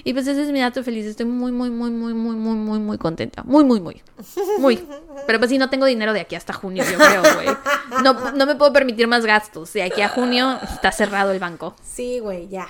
[0.04, 1.06] Y pues ese es mi dato feliz.
[1.06, 3.44] Estoy muy, muy, muy, muy, muy, muy, muy, muy contenta.
[3.44, 4.02] Muy, muy, muy.
[4.60, 4.88] Muy.
[5.28, 7.48] Pero pues sí, no tengo dinero de aquí hasta junio, yo creo, güey.
[8.04, 9.74] No, no me puedo permitir más gastos.
[9.74, 11.76] De aquí a junio está cerrado el banco.
[11.84, 12.68] Sí, güey, ya.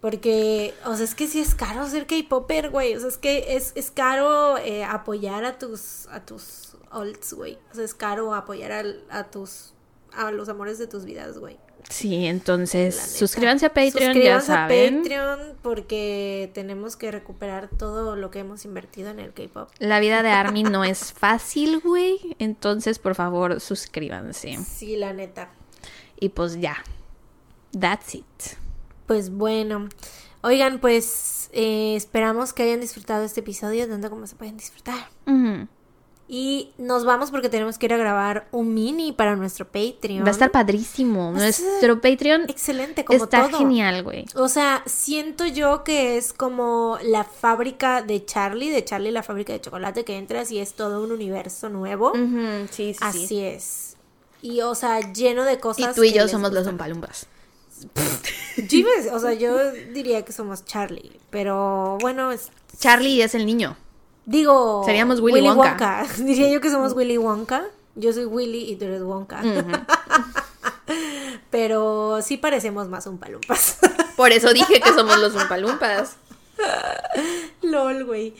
[0.00, 2.94] Porque, o sea, es que sí es caro ser K-Popper, güey.
[2.94, 7.58] O sea, es que es, es caro eh, apoyar a tus, a tus olds, güey.
[7.72, 9.72] O sea, es caro apoyar al- a tus,
[10.12, 11.56] a los amores de tus vidas, güey.
[11.88, 14.94] Sí, entonces suscríbanse a Patreon, ya Suscríbanse saben.
[14.94, 19.68] a Patreon porque tenemos que recuperar todo lo que hemos invertido en el K-Pop.
[19.78, 22.36] La vida de Armin no es fácil, güey.
[22.38, 24.58] Entonces, por favor, suscríbanse.
[24.64, 25.50] Sí, la neta.
[26.18, 26.76] Y pues ya.
[27.78, 28.24] That's it.
[29.06, 29.88] Pues bueno.
[30.42, 35.08] Oigan, pues eh, esperamos que hayan disfrutado este episodio tanto como se pueden disfrutar.
[36.28, 40.24] Y nos vamos porque tenemos que ir a grabar un mini para nuestro Patreon.
[40.24, 41.30] Va a estar padrísimo.
[41.30, 43.58] Nuestro Patreon Excelente, como está todo.
[43.58, 44.24] genial, güey.
[44.34, 49.52] O sea, siento yo que es como la fábrica de Charlie, de Charlie la fábrica
[49.52, 52.12] de chocolate, que entras y es todo un universo nuevo.
[52.72, 53.96] Sí, sí, Así es.
[54.42, 55.94] Y, o sea, lleno de Y cosas.
[55.94, 56.74] tú y yo somos los gustan.
[56.74, 57.26] Umpalumbas.
[58.56, 63.46] A decir- o sea, yo diría que somos Charlie, pero bueno, es- Charlie es el
[63.46, 63.76] niño.
[64.26, 64.82] Digo...
[64.84, 66.06] Seríamos Willy Wonka.
[66.18, 67.64] Diría yo que somos Willy Wonka.
[67.94, 69.42] Yo soy Willy y tú eres Wonka.
[71.50, 73.78] pero sí parecemos más un palumpas.
[74.16, 76.16] Por eso dije que somos los Umpalumpas.
[77.62, 78.34] LOL, güey.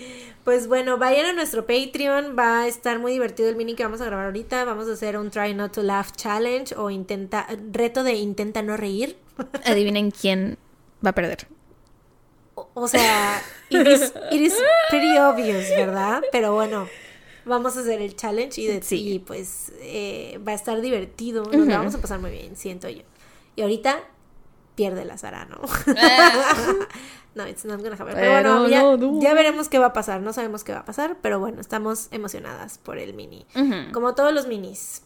[0.44, 2.36] Pues bueno, vayan a nuestro Patreon.
[2.38, 4.64] Va a estar muy divertido el mini que vamos a grabar ahorita.
[4.64, 8.76] Vamos a hacer un Try Not to Laugh Challenge o intenta reto de intenta no
[8.76, 9.18] reír.
[9.64, 10.56] Adivinen quién
[11.04, 11.46] va a perder.
[12.54, 14.54] O, o sea, it is, it is
[14.90, 16.22] pretty obvious, ¿verdad?
[16.32, 16.88] Pero bueno,
[17.44, 19.14] vamos a hacer el challenge y, de, Sí.
[19.14, 21.44] y pues eh, va a estar divertido.
[21.44, 23.02] Nos vamos a pasar muy bien, siento yo.
[23.54, 24.00] Y ahorita
[24.74, 25.60] pierde la Sara, ¿no?
[27.34, 28.14] no, it's not gonna happen.
[28.14, 30.20] Pero, bueno, ya, no ya veremos qué va a pasar.
[30.20, 33.46] No sabemos qué va a pasar, pero bueno, estamos emocionadas por el mini.
[33.92, 35.02] Como todos los minis.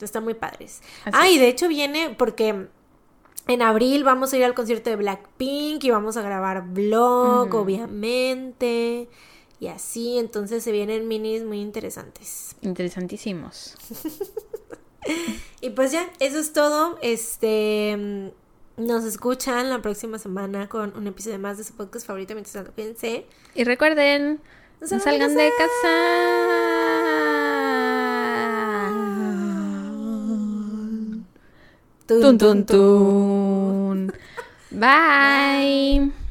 [0.00, 0.82] Están muy padres.
[1.04, 2.66] Así ah, y de hecho viene porque
[3.48, 9.08] En abril vamos a ir al concierto de Blackpink y vamos a grabar vlog, obviamente.
[9.60, 12.56] Y así, entonces se vienen minis muy interesantes.
[12.62, 13.74] Interesantísimos.
[15.60, 16.98] Y pues ya, eso es todo.
[17.02, 18.32] Este
[18.76, 22.34] nos escuchan la próxima semana con un episodio más de su podcast favorito.
[22.34, 23.26] Mientras tanto, cuídense.
[23.54, 24.40] Y recuerden,
[24.80, 26.75] No no salgan de casa.
[32.06, 34.10] Tun, Tun, tun, tun.
[34.70, 36.25] Bye.